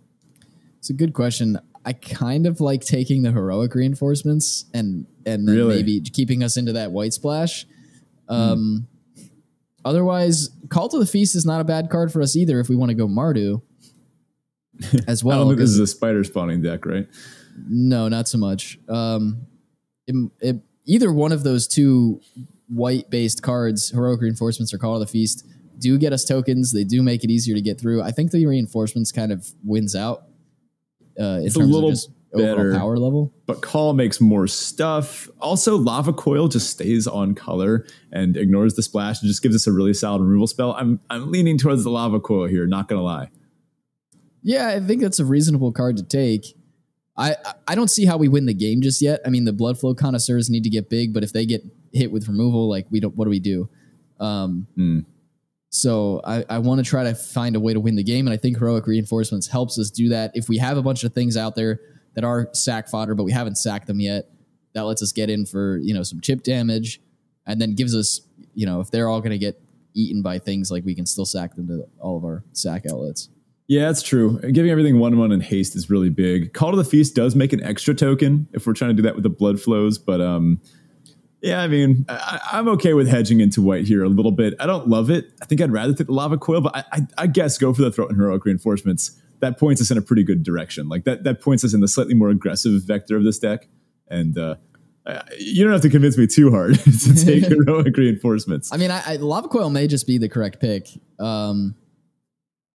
It's 0.79 0.91
a 0.91 0.95
good 0.95 1.13
question. 1.13 1.59
I 1.87 1.93
kind 1.93 2.47
of 2.47 2.61
like 2.61 2.83
taking 2.85 3.23
the 3.23 3.31
heroic 3.31 3.75
reinforcements 3.75 4.65
and 4.75 5.07
and 5.27 5.47
then 5.49 5.55
Really? 5.57 5.77
maybe 5.77 6.01
keeping 6.01 6.43
us 6.43 6.57
into 6.57 6.73
that 6.73 6.93
white 6.93 7.13
splash. 7.15 7.67
Um, 8.29 8.87
Otherwise, 9.85 10.51
Call 10.71 10.89
to 10.89 10.99
the 10.99 11.07
Feast 11.07 11.35
is 11.35 11.45
not 11.45 11.61
a 11.61 11.65
bad 11.65 11.91
card 11.91 12.13
for 12.13 12.23
us 12.23 12.37
either 12.37 12.59
if 12.61 12.69
we 12.69 12.77
want 12.77 12.91
to 12.91 12.95
go 12.95 13.07
Mardu 13.07 13.63
as 15.07 15.23
well. 15.23 15.37
I 15.37 15.39
well. 15.41 15.45
don't 15.49 15.57
think 15.57 15.61
this 15.61 15.71
'cause- 15.71 15.75
is 15.75 15.81
a 15.81 15.87
spider 15.87 16.25
spawning 16.25 16.63
deck, 16.63 16.87
right? 16.87 17.07
no, 17.69 18.09
not 18.09 18.27
so 18.27 18.37
much. 18.39 18.79
Um, 18.89 19.47
it, 20.09 20.31
it, 20.41 20.57
either 20.87 21.13
one 21.13 21.31
of 21.33 21.45
those 21.45 21.69
two 21.69 22.21
white 22.69 23.11
based 23.11 23.43
cards, 23.43 23.91
heroic 23.91 24.21
reinforcements 24.21 24.75
or 24.75 24.79
Call 24.79 24.95
to 24.95 25.01
the 25.05 25.07
Feast, 25.11 25.47
do 25.79 25.97
get 25.99 26.13
us 26.13 26.25
tokens. 26.25 26.73
They 26.73 26.83
do 26.85 27.03
make 27.03 27.23
it 27.25 27.31
easier 27.31 27.55
to 27.55 27.61
get 27.61 27.81
through. 27.81 28.03
I 28.03 28.11
think 28.11 28.31
the 28.33 28.45
reinforcements 28.47 29.13
kind 29.13 29.31
of 29.33 29.47
wins 29.63 29.95
out 29.95 30.25
uh, 31.21 31.39
in 31.41 31.47
It's 31.47 31.57
a 31.57 31.61
little 31.61 31.89
of 31.89 31.95
just 31.95 32.09
overall 32.09 32.24
better. 32.43 32.75
power 32.77 32.97
level. 32.99 33.33
But 33.47 33.63
Call 33.63 33.93
makes 33.95 34.21
more 34.21 34.47
stuff. 34.47 35.29
Also, 35.41 35.77
Lava 35.77 36.13
Coil 36.13 36.49
just 36.49 36.71
stays 36.71 37.07
on 37.07 37.35
color 37.35 37.87
and 38.13 38.37
ignores 38.37 38.75
the 38.75 38.83
splash 38.83 39.21
and 39.23 39.29
just 39.29 39.43
gives 39.43 39.55
us 39.55 39.67
a 39.67 39.73
really 39.73 39.95
solid 39.95 40.23
removal 40.23 40.47
spell. 40.47 40.73
I'm 40.73 41.01
I'm 41.11 41.31
leaning 41.31 41.59
towards 41.59 41.85
the 41.85 41.91
Lava 41.91 42.21
Coil 42.21 42.47
here, 42.47 42.67
not 42.67 42.89
gonna 42.89 43.03
lie. 43.03 43.31
Yeah, 44.43 44.69
I 44.69 44.81
think 44.81 45.01
that's 45.03 45.19
a 45.19 45.25
reasonable 45.25 45.73
card 45.73 45.97
to 45.97 46.03
take. 46.03 46.45
I 47.17 47.37
I- 47.69 47.75
don't 47.75 47.89
see 47.89 48.05
how 48.05 48.17
we 48.17 48.29
win 48.29 48.47
the 48.47 48.55
game 48.55 48.83
just 48.83 49.01
yet. 49.01 49.21
I 49.25 49.31
mean, 49.31 49.45
the 49.45 49.53
Bloodflow 49.53 49.97
Connoisseurs 49.97 50.51
need 50.51 50.65
to 50.65 50.71
get 50.71 50.91
big, 50.91 51.15
but 51.15 51.23
if 51.23 51.33
they 51.33 51.47
get 51.47 51.63
hit 51.93 52.11
with 52.13 52.29
removal, 52.29 52.69
like 52.69 52.87
we 52.91 53.01
don't, 53.01 53.15
what 53.17 53.25
do 53.25 53.31
we 53.31 53.41
do? 53.41 53.69
Um, 54.21 54.67
Hmm. 54.75 55.01
So 55.71 56.21
I, 56.25 56.45
I 56.49 56.59
want 56.59 56.79
to 56.79 56.89
try 56.89 57.03
to 57.03 57.17
find 57.17 57.57
a 57.57 57.61
way 57.61 57.73
to 57.73 57.81
win 57.81 57.97
the 57.97 58.05
game, 58.05 58.29
and 58.29 58.33
I 58.35 58.37
think 58.37 58.59
heroic 58.59 58.87
reinforcements 58.87 59.49
helps 59.49 59.77
us 59.77 59.91
do 59.91 60.09
that. 60.11 60.31
If 60.35 60.49
we 60.49 60.59
have 60.59 60.77
a 60.77 60.83
bunch 60.83 61.03
of 61.03 61.13
things 61.13 61.37
out 61.37 61.57
there 61.57 61.81
that 62.15 62.25
are 62.25 62.49
sack 62.53 62.89
fodder, 62.89 63.15
but 63.15 63.25
we 63.25 63.33
haven't 63.33 63.57
sacked 63.57 63.87
them 63.87 64.01
yet, 64.01 64.31
that 64.75 64.83
lets 64.83 65.03
us 65.03 65.13
get 65.13 65.31
in 65.31 65.47
for 65.47 65.79
you 65.79 65.95
know 65.95 66.03
some 66.03 66.21
chip 66.21 66.43
damage, 66.43 67.01
and 67.47 67.61
then 67.61 67.75
gives 67.75 67.95
us 67.95 68.21
you 68.55 68.67
know 68.67 68.81
if 68.81 68.91
they're 68.91 69.09
all 69.09 69.21
going 69.21 69.33
to 69.33 69.39
get 69.39 69.61
eaten 69.95 70.23
by 70.23 70.39
things, 70.39 70.71
like 70.71 70.85
we 70.85 70.95
can 70.95 71.07
still 71.07 71.27
sack 71.27 71.55
them 71.55 71.69
to 71.69 71.87
all 72.01 72.17
of 72.17 72.25
our 72.25 72.45
sack 72.53 72.85
outlets. 72.91 73.29
Yeah, 73.67 73.87
that's 73.87 74.03
true. 74.03 74.41
Giving 74.41 74.71
everything 74.71 74.99
one 74.99 75.19
one 75.19 75.33
in 75.33 75.41
haste 75.41 75.75
is 75.75 75.89
really 75.89 76.11
big. 76.11 76.53
Call 76.53 76.73
to 76.73 76.77
the 76.77 76.85
Feast 76.85 77.15
does 77.15 77.35
make 77.35 77.53
an 77.53 77.63
extra 77.63 77.95
token 77.95 78.47
if 78.53 78.67
we're 78.67 78.75
trying 78.75 78.91
to 78.91 78.95
do 78.95 79.03
that 79.03 79.15
with 79.15 79.23
the 79.23 79.31
blood 79.31 79.61
flows, 79.61 79.97
but 79.97 80.21
um, 80.21 80.61
yeah, 81.45 81.61
I 81.61 81.69
mean, 81.69 82.07
I, 82.09 82.41
I'm 82.53 82.69
okay 82.69 82.95
with 82.95 83.07
hedging 83.07 83.41
into 83.41 83.61
white 83.61 83.87
here 83.87 84.03
a 84.03 84.09
little 84.09 84.33
bit. 84.33 84.55
I 84.59 84.67
don't 84.67 84.89
love 84.89 85.11
it. 85.11 85.27
I 85.43 85.45
think 85.45 85.61
I'd 85.61 85.71
rather 85.71 85.93
take 85.93 86.07
the 86.07 86.13
lava 86.15 86.39
coil, 86.39 86.63
but 86.63 86.75
I, 86.75 86.85
I, 86.91 87.01
I 87.19 87.27
guess 87.27 87.59
go 87.59 87.75
for 87.75 87.83
the 87.83 87.91
throat 87.91 88.11
and 88.11 88.19
heroic 88.19 88.45
reinforcements. 88.47 89.21
That 89.45 89.59
points 89.59 89.83
us 89.83 89.91
in 89.91 89.99
a 89.99 90.03
pretty 90.03 90.23
good 90.23 90.43
direction. 90.43 90.89
Like 90.89 91.05
that, 91.05 91.25
that 91.25 91.43
points 91.43 91.65
us 91.65 91.75
in 91.75 91.81
the 91.81 91.89
slightly 91.89 92.15
more 92.15 92.31
aggressive 92.31 92.83
vector 92.83 93.15
of 93.15 93.25
this 93.25 93.39
deck. 93.39 93.69
And 94.09 94.39
uh, 94.39 94.57
you 95.39 95.63
don't 95.63 95.73
have 95.75 95.83
to 95.83 95.91
convince 95.91 96.17
me 96.17 96.27
too 96.27 96.51
hard 96.51 96.79
to 96.85 97.15
take 97.15 97.45
heroic 97.49 97.95
reinforcements. 97.95 98.73
I 98.73 98.79
mean, 98.79 98.91
I, 98.91 99.03
I 99.05 99.17
lava 99.17 99.49
coil 99.49 99.69
may 99.69 99.87
just 99.87 100.07
be 100.07 100.17
the 100.17 100.31
correct 100.31 100.61
pick. 100.61 100.89
Um, 101.19 101.75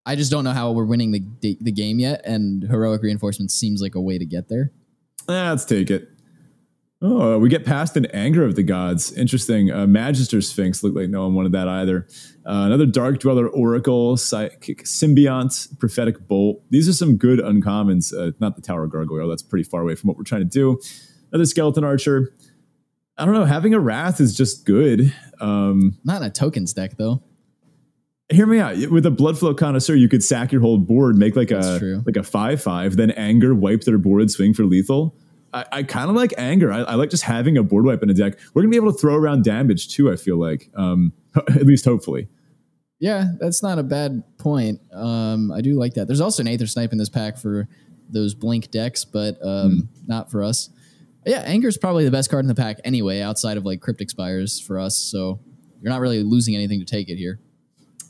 I 0.05 0.15
just 0.15 0.29
don't 0.29 0.43
know 0.43 0.51
how 0.51 0.71
we're 0.71 0.85
winning 0.85 1.11
the, 1.11 1.57
the 1.59 1.71
game 1.71 1.97
yet, 1.97 2.21
and 2.23 2.63
heroic 2.63 3.01
reinforcements 3.01 3.55
seems 3.55 3.81
like 3.81 3.95
a 3.95 4.01
way 4.01 4.19
to 4.19 4.25
get 4.25 4.47
there. 4.47 4.71
Let's 5.27 5.65
take 5.65 5.89
it. 5.89 6.07
Oh, 7.01 7.39
we 7.39 7.47
get 7.47 7.63
past 7.65 7.95
an 7.95 8.07
anger 8.07 8.43
of 8.43 8.55
the 8.55 8.63
gods. 8.63 9.13
Interesting. 9.13 9.71
Uh, 9.71 9.87
Magister 9.87 10.41
Sphinx 10.41 10.83
looked 10.83 10.97
like 10.97 11.07
no 11.09 11.21
one 11.23 11.33
wanted 11.33 11.53
that 11.53 11.67
either. 11.69 12.05
Uh, 12.45 12.63
another 12.65 12.85
Dark 12.85 13.19
Dweller 13.19 13.47
Oracle, 13.47 14.17
Psychic 14.17 14.83
Symbiont, 14.83 15.79
Prophetic 15.79 16.27
Bolt. 16.27 16.61
These 16.71 16.89
are 16.89 16.93
some 16.93 17.15
good 17.15 17.39
uncommons. 17.39 18.13
Uh, 18.13 18.33
not 18.39 18.57
the 18.57 18.61
Tower 18.61 18.85
Gargoyle. 18.87 19.29
That's 19.29 19.41
pretty 19.43 19.63
far 19.63 19.81
away 19.81 19.95
from 19.95 20.09
what 20.09 20.17
we're 20.17 20.23
trying 20.25 20.41
to 20.41 20.45
do. 20.45 20.77
Another 21.31 21.45
Skeleton 21.45 21.85
Archer. 21.85 22.33
I 23.17 23.23
don't 23.23 23.33
know. 23.33 23.45
Having 23.45 23.75
a 23.75 23.79
Wrath 23.79 24.19
is 24.19 24.35
just 24.35 24.65
good. 24.65 25.13
Um, 25.39 25.97
Not 26.03 26.21
in 26.21 26.27
a 26.27 26.31
tokens 26.31 26.73
deck 26.73 26.97
though. 26.97 27.23
hear 28.29 28.45
me 28.45 28.59
out. 28.59 28.75
With 28.91 29.05
a 29.05 29.09
Bloodflow 29.11 29.57
Connoisseur, 29.57 29.95
you 29.95 30.09
could 30.09 30.23
sack 30.23 30.51
your 30.51 30.59
whole 30.61 30.77
board, 30.77 31.15
make 31.17 31.37
like 31.37 31.47
That's 31.49 31.65
a 31.65 31.79
true. 31.79 32.03
like 32.05 32.17
a 32.17 32.23
five 32.23 32.61
five, 32.61 32.97
then 32.97 33.11
anger, 33.11 33.55
wipe 33.55 33.81
their 33.85 33.97
board, 33.97 34.29
swing 34.31 34.53
for 34.53 34.63
lethal. 34.65 35.15
I, 35.53 35.65
I 35.71 35.83
kind 35.83 36.09
of 36.09 36.15
like 36.15 36.33
anger. 36.37 36.71
I, 36.71 36.79
I 36.81 36.95
like 36.95 37.09
just 37.09 37.23
having 37.23 37.57
a 37.57 37.63
board 37.63 37.85
wipe 37.85 38.03
in 38.03 38.09
a 38.09 38.13
deck. 38.13 38.37
We're 38.53 38.61
gonna 38.61 38.71
be 38.71 38.77
able 38.77 38.91
to 38.91 38.97
throw 38.97 39.15
around 39.15 39.43
damage 39.43 39.89
too. 39.89 40.11
I 40.11 40.15
feel 40.15 40.37
like, 40.37 40.69
um, 40.75 41.13
at 41.35 41.65
least 41.65 41.85
hopefully. 41.85 42.27
Yeah, 42.99 43.27
that's 43.39 43.63
not 43.63 43.79
a 43.79 43.83
bad 43.83 44.23
point. 44.37 44.81
Um, 44.93 45.51
I 45.51 45.61
do 45.61 45.79
like 45.79 45.93
that. 45.93 46.07
There's 46.07 46.19
also 46.19 46.43
an 46.43 46.47
Aether 46.47 46.67
Snipe 46.67 46.91
in 46.91 46.97
this 46.97 47.09
pack 47.09 47.37
for 47.37 47.67
those 48.09 48.33
blink 48.33 48.71
decks, 48.71 49.05
but 49.05 49.37
um, 49.41 49.87
not 50.05 50.29
for 50.29 50.43
us. 50.43 50.69
Yeah, 51.25 51.41
Anger's 51.41 51.77
probably 51.77 52.05
the 52.05 52.11
best 52.11 52.29
card 52.29 52.43
in 52.43 52.47
the 52.47 52.55
pack 52.55 52.79
anyway, 52.83 53.21
outside 53.21 53.57
of 53.57 53.65
like 53.65 53.81
Cryptic 53.81 54.09
Spires 54.09 54.59
for 54.59 54.79
us. 54.79 54.97
So 54.97 55.39
you're 55.81 55.91
not 55.91 56.01
really 56.01 56.23
losing 56.23 56.55
anything 56.55 56.79
to 56.79 56.85
take 56.85 57.09
it 57.09 57.15
here. 57.15 57.39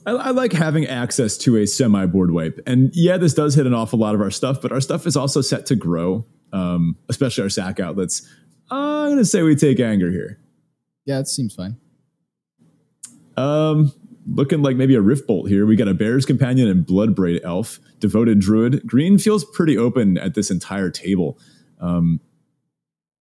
I, 0.06 0.12
I 0.12 0.30
like 0.32 0.54
having 0.54 0.88
access 0.88 1.38
to 1.40 1.58
a 1.58 1.68
semi 1.68 2.06
board 2.06 2.32
wipe. 2.32 2.60
And 2.66 2.92
yeah, 2.94 3.18
this 3.18 3.34
does 3.34 3.56
hit 3.56 3.68
an 3.68 3.74
awful 3.74 4.00
lot 4.00 4.16
of 4.16 4.22
our 4.22 4.32
stuff, 4.32 4.62
but 4.62 4.72
our 4.72 4.82
stuff 4.82 5.06
is 5.06 5.16
also 5.16 5.42
set 5.42 5.66
to 5.68 5.76
grow, 5.76 6.26
um, 6.54 6.96
especially 7.10 7.44
our 7.44 7.50
sack 7.50 7.80
outlets. 7.80 8.28
I'm 8.72 9.10
gonna 9.10 9.26
say 9.26 9.42
we 9.42 9.56
take 9.56 9.80
anger 9.80 10.12
here. 10.12 10.40
Yeah, 11.06 11.20
it 11.20 11.28
seems 11.28 11.56
fine. 11.56 11.78
Um, 13.38 13.92
looking 14.28 14.62
like 14.62 14.76
maybe 14.76 14.96
a 14.96 15.02
rift 15.02 15.26
bolt 15.28 15.50
here. 15.50 15.66
We 15.66 15.76
got 15.76 15.88
a 15.88 15.94
bear's 15.94 16.26
companion 16.26 16.68
and 16.68 16.86
bloodbraid 16.86 17.42
elf, 17.44 17.80
devoted 18.00 18.40
druid. 18.40 18.86
Green 18.86 19.18
feels 19.18 19.44
pretty 19.46 19.78
open 19.78 20.18
at 20.18 20.36
this 20.36 20.52
entire 20.52 20.90
table. 20.90 21.40
Um, 21.80 22.20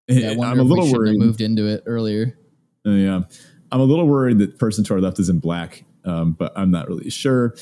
Yeah, 0.09 0.31
I'm 0.43 0.59
a 0.59 0.63
little 0.63 0.93
worried. 0.93 1.19
moved 1.19 1.41
into 1.41 1.67
it 1.67 1.83
earlier. 1.87 2.37
Uh, 2.87 2.91
yeah, 2.91 3.21
I'm 3.71 3.81
a 3.81 3.85
little 3.85 4.07
worried 4.07 4.39
that 4.39 4.59
person 4.59 4.85
to 4.85 4.95
our 4.95 5.01
left 5.01 5.19
is 5.19 5.29
in 5.29 5.39
black, 5.39 5.85
um, 6.05 6.33
but 6.33 6.53
I'm 6.57 6.71
not 6.71 6.89
really 6.89 7.11
sure. 7.11 7.55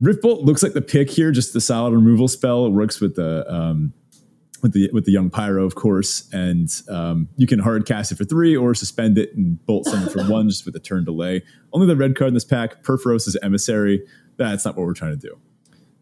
Rift 0.00 0.22
bolt 0.22 0.44
looks 0.44 0.62
like 0.62 0.72
the 0.72 0.82
pick 0.82 1.10
here, 1.10 1.30
just 1.30 1.52
the 1.52 1.60
solid 1.60 1.92
removal 1.92 2.26
spell. 2.28 2.66
It 2.66 2.70
works 2.70 3.00
with 3.00 3.14
the 3.14 3.44
um, 3.52 3.92
with 4.62 4.72
the 4.72 4.88
with 4.92 5.04
the 5.04 5.12
young 5.12 5.28
pyro, 5.28 5.64
of 5.64 5.74
course, 5.74 6.28
and 6.32 6.70
um, 6.88 7.28
you 7.36 7.46
can 7.46 7.58
hard 7.58 7.84
cast 7.84 8.12
it 8.12 8.14
for 8.16 8.24
three 8.24 8.56
or 8.56 8.74
suspend 8.74 9.18
it 9.18 9.34
and 9.36 9.64
bolt 9.66 9.86
someone 9.86 10.08
for 10.08 10.24
one, 10.24 10.48
just 10.48 10.64
with 10.64 10.76
a 10.76 10.80
turn 10.80 11.04
delay. 11.04 11.42
Only 11.72 11.86
the 11.86 11.96
red 11.96 12.16
card 12.16 12.28
in 12.28 12.34
this 12.34 12.44
pack, 12.44 12.82
Purphoros' 12.82 13.36
emissary. 13.42 14.06
That's 14.36 14.64
not 14.64 14.76
what 14.76 14.86
we're 14.86 14.94
trying 14.94 15.18
to 15.18 15.28
do. 15.28 15.38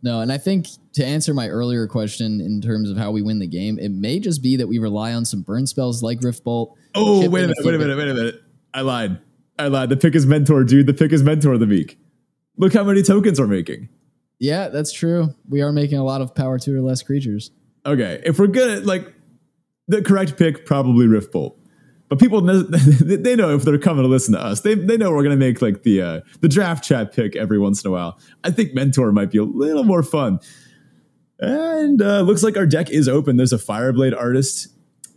No, 0.02 0.20
and 0.20 0.32
I 0.32 0.38
think 0.38 0.66
to 0.94 1.04
answer 1.04 1.34
my 1.34 1.48
earlier 1.48 1.86
question 1.86 2.40
in 2.40 2.60
terms 2.60 2.90
of 2.90 2.96
how 2.96 3.10
we 3.10 3.22
win 3.22 3.38
the 3.38 3.46
game, 3.46 3.78
it 3.78 3.90
may 3.90 4.18
just 4.18 4.42
be 4.42 4.56
that 4.56 4.66
we 4.66 4.78
rely 4.78 5.12
on 5.12 5.24
some 5.24 5.42
burn 5.42 5.66
spells 5.66 6.02
like 6.02 6.22
Rift 6.22 6.44
Bolt. 6.44 6.76
Oh, 6.94 7.28
wait 7.28 7.44
a 7.44 7.48
minute, 7.48 7.56
wait 7.60 7.74
a 7.74 7.78
minute, 7.78 7.96
wait 7.96 8.08
a 8.08 8.14
minute. 8.14 8.42
I 8.72 8.82
lied. 8.82 9.18
I 9.58 9.66
lied. 9.66 9.90
The 9.90 9.96
pick 9.96 10.14
is 10.14 10.24
mentor, 10.26 10.64
dude. 10.64 10.86
The 10.86 10.94
pick 10.94 11.12
is 11.12 11.22
Mentor 11.22 11.54
of 11.54 11.60
the 11.60 11.66
Meek. 11.66 11.98
Look 12.56 12.72
how 12.72 12.84
many 12.84 13.02
tokens 13.02 13.38
we're 13.40 13.46
making. 13.46 13.88
Yeah, 14.38 14.68
that's 14.68 14.90
true. 14.92 15.34
We 15.48 15.60
are 15.60 15.70
making 15.70 15.98
a 15.98 16.04
lot 16.04 16.22
of 16.22 16.34
power 16.34 16.58
two 16.58 16.74
or 16.74 16.80
less 16.80 17.02
creatures. 17.02 17.50
Okay, 17.86 18.22
if 18.24 18.38
we're 18.38 18.46
gonna 18.46 18.80
like 18.80 19.12
the 19.88 20.02
correct 20.02 20.36
pick, 20.36 20.66
probably 20.66 21.06
Rift 21.06 21.32
Bolt. 21.32 21.58
But 22.08 22.18
people 22.18 22.40
they 22.42 23.36
know 23.36 23.54
if 23.54 23.62
they're 23.62 23.78
coming 23.78 24.02
to 24.02 24.08
listen 24.08 24.34
to 24.34 24.40
us, 24.40 24.62
they, 24.62 24.74
they 24.74 24.96
know 24.96 25.12
we're 25.12 25.22
gonna 25.22 25.36
make 25.36 25.62
like 25.62 25.82
the 25.82 26.02
uh, 26.02 26.20
the 26.40 26.48
Draft 26.48 26.84
Chaff 26.84 27.12
pick 27.12 27.36
every 27.36 27.58
once 27.58 27.84
in 27.84 27.88
a 27.88 27.92
while. 27.92 28.18
I 28.44 28.50
think 28.50 28.74
Mentor 28.74 29.12
might 29.12 29.30
be 29.30 29.38
a 29.38 29.44
little 29.44 29.84
more 29.84 30.02
fun. 30.02 30.40
And 31.38 32.02
uh, 32.02 32.20
looks 32.20 32.42
like 32.42 32.58
our 32.58 32.66
deck 32.66 32.90
is 32.90 33.08
open. 33.08 33.38
There's 33.38 33.52
a 33.52 33.58
Fireblade 33.58 34.14
Artist, 34.14 34.68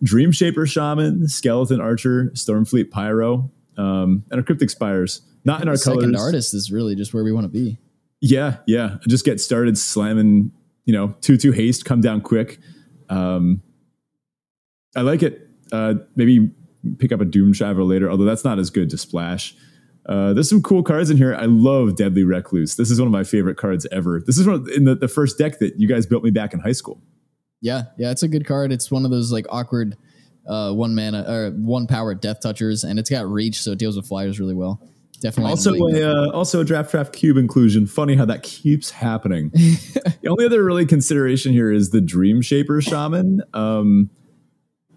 Dreamshaper 0.06 0.66
Shaman, 0.70 1.28
Skeleton 1.28 1.82
Archer, 1.82 2.32
Stormfleet 2.34 2.92
Pyro. 2.92 3.52
Um, 3.76 4.24
and 4.30 4.40
our 4.40 4.44
cryptic 4.44 4.70
spires, 4.70 5.22
not 5.44 5.62
in 5.62 5.68
our 5.68 5.76
Second 5.76 6.14
colors. 6.14 6.22
artist 6.22 6.54
is 6.54 6.72
really 6.72 6.96
just 6.96 7.14
where 7.14 7.24
we 7.24 7.32
want 7.32 7.46
to 7.46 7.50
be. 7.50 7.80
Yeah, 8.22 8.58
yeah. 8.68 8.98
Just 9.08 9.26
get 9.26 9.42
started 9.42 9.78
slamming, 9.78 10.52
you 10.86 10.94
know, 10.94 11.16
two 11.22 11.38
two 11.38 11.52
haste, 11.52 11.86
come 11.86 12.02
down 12.02 12.22
quick. 12.22 12.60
Um, 13.10 13.62
I 14.96 15.02
like 15.02 15.24
it. 15.24 15.50
Uh, 15.72 15.96
maybe 16.16 16.52
pick 17.00 17.12
up 17.12 17.22
a 17.22 17.26
Doom 17.26 17.54
Shaver 17.54 17.84
later, 17.84 18.10
although 18.10 18.26
that's 18.26 18.44
not 18.44 18.60
as 18.60 18.70
good 18.70 18.90
to 18.92 18.98
splash. 18.98 19.56
Uh, 20.06 20.34
there's 20.34 20.50
some 20.50 20.62
cool 20.62 20.84
cards 20.84 21.10
in 21.10 21.18
here. 21.18 21.34
I 21.34 21.46
love 21.46 21.96
Deadly 21.96 22.24
Recluse. 22.24 22.76
This 22.76 22.92
is 22.92 23.00
one 23.00 23.08
of 23.08 23.14
my 23.14 23.24
favorite 23.24 23.56
cards 23.56 23.88
ever. 23.92 24.22
This 24.26 24.38
is 24.38 24.46
one 24.46 24.66
in 24.76 24.84
the, 24.84 24.96
the 24.96 25.08
first 25.08 25.38
deck 25.38 25.60
that 25.60 25.80
you 25.80 25.88
guys 25.88 26.06
built 26.06 26.24
me 26.24 26.30
back 26.30 26.54
in 26.54 26.60
high 26.60 26.74
school. 26.74 27.02
Yeah, 27.62 27.84
yeah, 27.98 28.12
it's 28.12 28.24
a 28.24 28.28
good 28.28 28.46
card. 28.46 28.74
It's 28.74 28.92
one 28.92 29.06
of 29.06 29.12
those 29.12 29.32
like 29.32 29.46
awkward 29.50 29.96
uh, 30.46 30.74
one 30.74 30.94
mana 30.94 31.24
or 31.28 31.52
one 31.52 31.88
power 31.88 32.14
death 32.14 32.42
touchers, 32.42 32.84
and 32.84 33.00
it's 33.00 33.10
got 33.10 33.26
reach, 33.26 33.62
so 33.62 33.72
it 33.72 33.80
deals 33.80 33.96
with 33.96 34.06
flyers 34.06 34.40
really 34.40 34.54
well. 34.54 34.82
Definitely. 35.20 35.50
Also, 35.52 35.74
a, 35.74 36.04
uh, 36.04 36.32
also 36.32 36.60
a 36.60 36.66
draft 36.66 36.92
draft 36.92 37.14
cube 37.14 37.38
inclusion. 37.38 37.88
Funny 37.88 38.16
how 38.16 38.26
that 38.26 38.44
keeps 38.44 38.92
happening. 38.92 39.50
the 39.54 40.28
only 40.28 40.46
other 40.46 40.64
really 40.64 40.86
consideration 40.86 41.54
here 41.54 41.72
is 41.72 41.92
the 41.92 42.00
Dreamshaper 42.00 42.82
Shaman. 42.82 43.42
Um, 43.54 44.10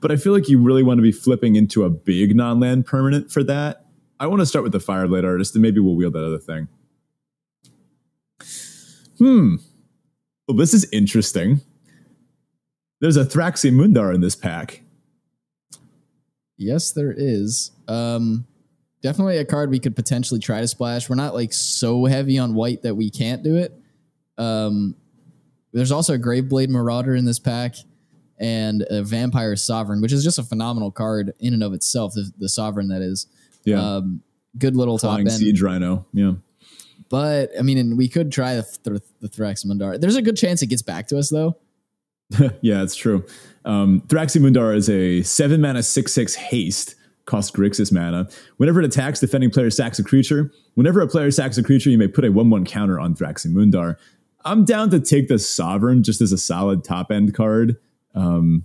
but 0.00 0.11
I 0.11 0.16
feel 0.16 0.33
like 0.33 0.48
you 0.48 0.61
really 0.61 0.83
want 0.83 0.98
to 0.98 1.02
be 1.02 1.12
flipping 1.12 1.57
into 1.57 1.85
a 1.85 1.90
big 1.90 2.35
non 2.35 2.61
land 2.61 2.87
permanent 2.87 3.31
for 3.31 3.44
that. 3.44 3.87
I 4.18 4.26
want 4.26 4.40
to 4.40 4.46
start 4.46 4.62
with 4.62 4.72
the 4.72 4.79
Fireblade 4.79 5.24
Artist, 5.24 5.55
and 5.55 5.62
maybe 5.62 5.79
we'll 5.79 5.96
wield 5.96 6.14
that 6.14 6.24
other 6.24 6.38
thing. 6.38 6.68
Hmm. 9.18 9.57
Well, 10.48 10.57
this 10.57 10.74
is 10.74 10.88
interesting. 10.92 11.61
There's 13.00 13.16
a 13.16 13.24
Thraximundar 13.24 14.14
in 14.14 14.20
this 14.20 14.35
pack. 14.35 14.83
Yes, 16.57 16.92
there 16.92 17.14
is. 17.14 17.72
Um, 17.88 18.46
definitely 19.02 19.38
a 19.38 19.44
card 19.44 19.70
we 19.70 19.78
could 19.78 19.96
potentially 19.96 20.40
try 20.40 20.61
to 20.61 20.68
splash. 20.68 21.09
We're 21.09 21.16
not 21.16 21.35
like 21.35 21.52
so 21.52 22.04
heavy 22.04 22.38
on 22.38 22.54
white 22.54 22.82
that 22.82 22.94
we 22.94 23.11
can't 23.11 23.42
do 23.42 23.56
it. 23.56 23.72
Um, 24.38 24.96
there's 25.72 25.92
also 25.92 26.14
a 26.14 26.18
Graveblade 26.18 26.68
Marauder 26.68 27.14
in 27.14 27.24
this 27.24 27.38
pack 27.38 27.74
and 28.38 28.85
a 28.90 29.02
Vampire 29.02 29.56
Sovereign, 29.56 30.00
which 30.00 30.12
is 30.12 30.24
just 30.24 30.38
a 30.38 30.42
phenomenal 30.42 30.90
card 30.90 31.35
in 31.38 31.54
and 31.54 31.62
of 31.62 31.72
itself. 31.72 32.14
The, 32.14 32.30
the 32.38 32.48
Sovereign 32.48 32.88
that 32.88 33.02
is. 33.02 33.26
Yeah. 33.64 33.96
Um, 33.96 34.22
good 34.59 34.76
little 34.76 34.98
Flying 34.98 35.26
top 35.26 35.32
end. 35.32 35.40
Siege 35.40 35.62
Rhino. 35.62 36.06
Yeah. 36.12 36.32
But 37.09 37.50
I 37.59 37.62
mean, 37.62 37.78
and 37.78 37.96
we 37.96 38.09
could 38.09 38.32
try 38.32 38.56
the, 38.56 38.62
th- 38.62 39.00
the 39.20 39.28
Thraximundar. 39.28 40.00
There's 40.00 40.16
a 40.16 40.22
good 40.22 40.37
chance 40.37 40.62
it 40.62 40.66
gets 40.66 40.82
back 40.82 41.09
to 41.09 41.18
us 41.18 41.30
though. 41.30 41.56
yeah, 42.61 42.82
it's 42.82 42.96
true. 42.96 43.24
Um, 43.64 44.02
Thraximundar 44.09 44.74
is 44.74 44.90
a 44.90 45.22
seven 45.22 45.61
mana 45.61 45.82
six 45.82 46.12
six 46.12 46.35
haste, 46.35 46.95
cost 47.26 47.54
Grixis 47.54 47.92
mana. 47.92 48.28
Whenever 48.56 48.80
it 48.80 48.86
attacks, 48.86 49.20
defending 49.20 49.50
player 49.50 49.70
sacks 49.70 49.98
a 49.98 50.04
creature. 50.04 50.50
Whenever 50.74 51.00
a 51.00 51.06
player 51.08 51.30
sacks 51.30 51.58
a 51.58 51.62
creature, 51.62 51.90
you 51.90 51.98
may 51.98 52.08
put 52.08 52.24
a 52.24 52.30
one 52.32 52.50
one 52.50 52.64
counter 52.64 52.98
on 52.98 53.14
Thraximundar. 53.14 53.96
I'm 54.44 54.64
down 54.64 54.90
to 54.90 55.00
take 55.00 55.28
the 55.28 55.38
Sovereign 55.38 56.02
just 56.04 56.20
as 56.20 56.30
a 56.32 56.38
solid 56.38 56.84
top 56.84 57.10
end 57.10 57.34
card. 57.34 57.76
Um, 58.14 58.64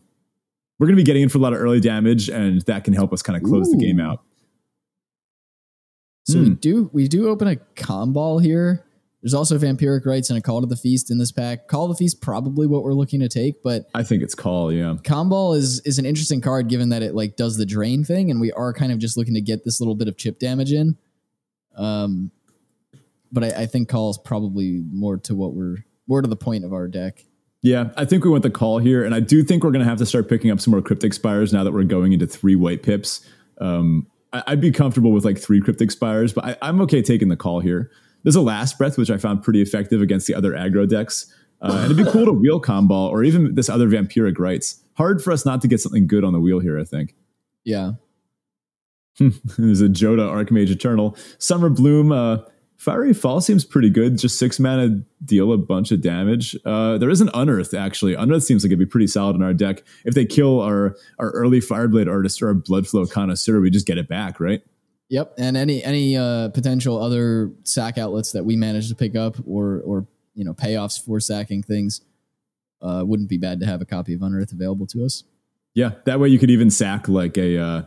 we're 0.80 0.88
going 0.88 0.96
to 0.96 1.00
be 1.02 1.06
getting 1.06 1.24
in 1.24 1.30
for 1.30 1.38
a 1.38 1.42
lot 1.42 1.54
of 1.54 1.60
early 1.60 1.80
damage, 1.80 2.30
and 2.30 2.62
that 2.64 2.84
can 2.84 2.94
help 2.94 3.14
us 3.14 3.22
kind 3.22 3.36
of 3.38 3.44
close 3.44 3.70
the 3.72 3.78
game 3.78 4.00
out. 4.00 4.24
So 6.28 6.40
we 6.40 6.46
Hmm. 6.50 6.54
do 6.56 6.90
we 6.94 7.08
do 7.08 7.28
open 7.30 7.48
a 7.48 7.56
combo 7.76 8.38
here. 8.38 8.84
There's 9.22 9.34
also 9.36 9.58
vampiric 9.58 10.06
rights 10.06 10.30
and 10.30 10.40
a 10.40 10.42
call 10.42 10.62
to 10.62 10.68
the 10.68 10.76
feast 10.76 11.12
in 11.12 11.20
this 11.20 11.32
pack. 11.32 11.68
Call 11.68 11.88
to 11.88 11.94
the 11.94 11.98
feast 11.98 12.22
probably 12.22 12.66
what 12.66 12.84
we're 12.84 12.94
looking 12.94 13.20
to 13.20 13.30
take, 13.30 13.62
but 13.62 13.86
I 13.94 14.02
think 14.02 14.24
it's 14.24 14.34
call, 14.34 14.74
yeah. 14.74 14.96
Comball 15.04 15.56
is 15.56 15.80
is 15.82 16.00
an 16.00 16.06
interesting 16.06 16.42
card 16.42 16.70
given 16.70 16.90
that 16.90 17.04
it 17.04 17.14
like 17.14 17.36
does 17.36 17.58
the 17.58 17.66
drain 17.66 18.04
thing, 18.04 18.32
and 18.32 18.42
we 18.42 18.52
are 18.54 18.74
kind 18.74 18.92
of 18.92 18.98
just 18.98 19.18
looking 19.18 19.36
to 19.36 19.42
get 19.42 19.64
this 19.64 19.80
little 19.80 19.96
bit 19.96 20.08
of 20.08 20.18
chip 20.18 20.40
damage 20.40 20.72
in. 20.72 20.98
Um, 21.78 22.32
but 23.32 23.44
I, 23.44 23.62
I 23.62 23.66
think 23.68 23.90
call 23.90 24.10
is 24.10 24.18
probably 24.18 24.84
more 24.92 25.18
to 25.18 25.36
what 25.36 25.54
we're 25.54 25.78
more 26.08 26.22
to 26.22 26.28
the 26.28 26.36
point 26.36 26.66
of 26.66 26.74
our 26.74 26.88
deck. 26.88 27.24
Yeah, 27.62 27.92
I 27.96 28.06
think 28.06 28.24
we 28.24 28.32
want 28.32 28.42
the 28.42 28.50
call 28.50 28.80
here, 28.80 29.04
and 29.04 29.14
I 29.14 29.20
do 29.20 29.44
think 29.44 29.64
we're 29.64 29.72
going 29.72 29.84
to 29.84 29.90
have 29.90 30.00
to 30.00 30.06
start 30.06 30.28
picking 30.28 30.50
up 30.50 30.60
some 30.60 30.72
more 30.72 30.82
cryptic 30.82 31.14
spires 31.14 31.54
now 31.54 31.64
that 31.64 31.72
we're 31.72 31.84
going 31.84 32.12
into 32.12 32.26
three 32.26 32.56
white 32.56 32.82
pips. 32.82 33.24
Um, 33.60 34.08
I, 34.34 34.44
I'd 34.48 34.62
be 34.62 34.72
comfortable 34.72 35.12
with 35.12 35.26
like 35.26 35.38
three 35.38 35.62
cryptic 35.62 35.92
spires, 35.92 36.34
but 36.34 36.44
I, 36.44 36.58
I'm 36.64 36.82
okay 36.82 37.04
taking 37.04 37.30
the 37.30 37.36
call 37.36 37.60
here. 37.60 37.92
There's 38.24 38.36
a 38.36 38.42
last 38.42 38.78
breath, 38.78 38.98
which 38.98 39.10
I 39.10 39.18
found 39.18 39.44
pretty 39.44 39.62
effective 39.62 40.02
against 40.02 40.28
the 40.28 40.36
other 40.36 40.54
aggro 40.54 40.88
decks, 40.88 41.34
uh, 41.62 41.72
and 41.74 41.92
it'd 41.92 41.98
be 41.98 42.12
cool 42.12 42.26
to 42.26 42.32
wheel 42.32 42.62
Comball 42.62 43.10
or 43.10 43.24
even 43.24 43.56
this 43.56 43.70
other 43.70 43.88
vampiric 43.88 44.40
rights. 44.40 44.82
Hard 44.96 45.24
for 45.24 45.32
us 45.32 45.46
not 45.46 45.62
to 45.62 45.68
get 45.68 45.80
something 45.80 46.08
good 46.08 46.24
on 46.24 46.34
the 46.34 46.40
wheel 46.40 46.60
here. 46.60 46.80
I 46.80 46.84
think 46.84 47.16
Yeah, 47.64 47.94
there's 49.20 49.82
a 49.82 49.90
Jodah 49.90 50.30
Archmage 50.30 50.70
Eternal 50.70 51.18
Summer 51.38 51.70
Bloom. 51.70 52.12
Uh, 52.12 52.40
Fiery 52.78 53.14
Fall 53.14 53.42
seems 53.42 53.64
pretty 53.64 53.92
good. 53.92 54.18
Just 54.18 54.40
six 54.40 54.60
mana, 54.60 55.04
deal 55.24 55.54
a 55.54 55.58
bunch 55.58 55.92
of 55.92 56.02
damage. 56.02 56.58
Uh, 56.66 56.98
there 56.98 57.12
is 57.12 57.22
an 57.22 57.30
Unearth 57.36 57.76
actually. 57.76 58.16
Unearth 58.16 58.44
seems 58.44 58.64
like 58.64 58.70
it'd 58.70 58.80
be 58.80 58.88
pretty 58.88 59.06
solid 59.06 59.36
in 59.36 59.44
our 59.44 59.54
deck. 59.54 59.84
If 60.04 60.16
they 60.16 60.26
kill 60.26 60.62
our 60.62 60.96
our 61.20 61.30
early 61.32 61.60
Fireblade 61.60 62.10
artist 62.10 62.42
or 62.42 62.48
our 62.48 62.56
Bloodflow 62.56 63.10
connoisseur, 63.10 63.62
we 63.62 63.70
just 63.70 63.86
get 63.86 64.00
it 64.00 64.08
back, 64.08 64.40
right? 64.40 64.64
Yep. 65.12 65.34
And 65.38 65.58
any 65.58 65.84
any 65.84 66.16
uh, 66.16 66.50
potential 66.50 67.02
other 67.02 67.52
sack 67.64 67.98
outlets 67.98 68.32
that 68.32 68.46
we 68.46 68.56
manage 68.56 68.88
to 68.90 68.96
pick 68.96 69.14
up 69.14 69.36
or 69.46 69.82
or 69.86 70.08
you 70.34 70.46
know 70.46 70.54
payoffs 70.54 71.04
for 71.04 71.20
sacking 71.20 71.62
things 71.62 72.00
uh, 72.82 73.04
wouldn't 73.06 73.28
be 73.28 73.38
bad 73.38 73.60
to 73.60 73.66
have 73.66 73.82
a 73.82 73.86
copy 73.86 74.14
of 74.14 74.22
Unearth 74.22 74.54
available 74.54 74.88
to 74.88 75.04
us. 75.04 75.26
Yeah, 75.74 75.92
that 76.06 76.22
way 76.22 76.30
you 76.30 76.40
could 76.40 76.50
even 76.50 76.70
sack 76.70 77.10
like 77.10 77.38
a 77.38 77.58
uh, 77.58 77.82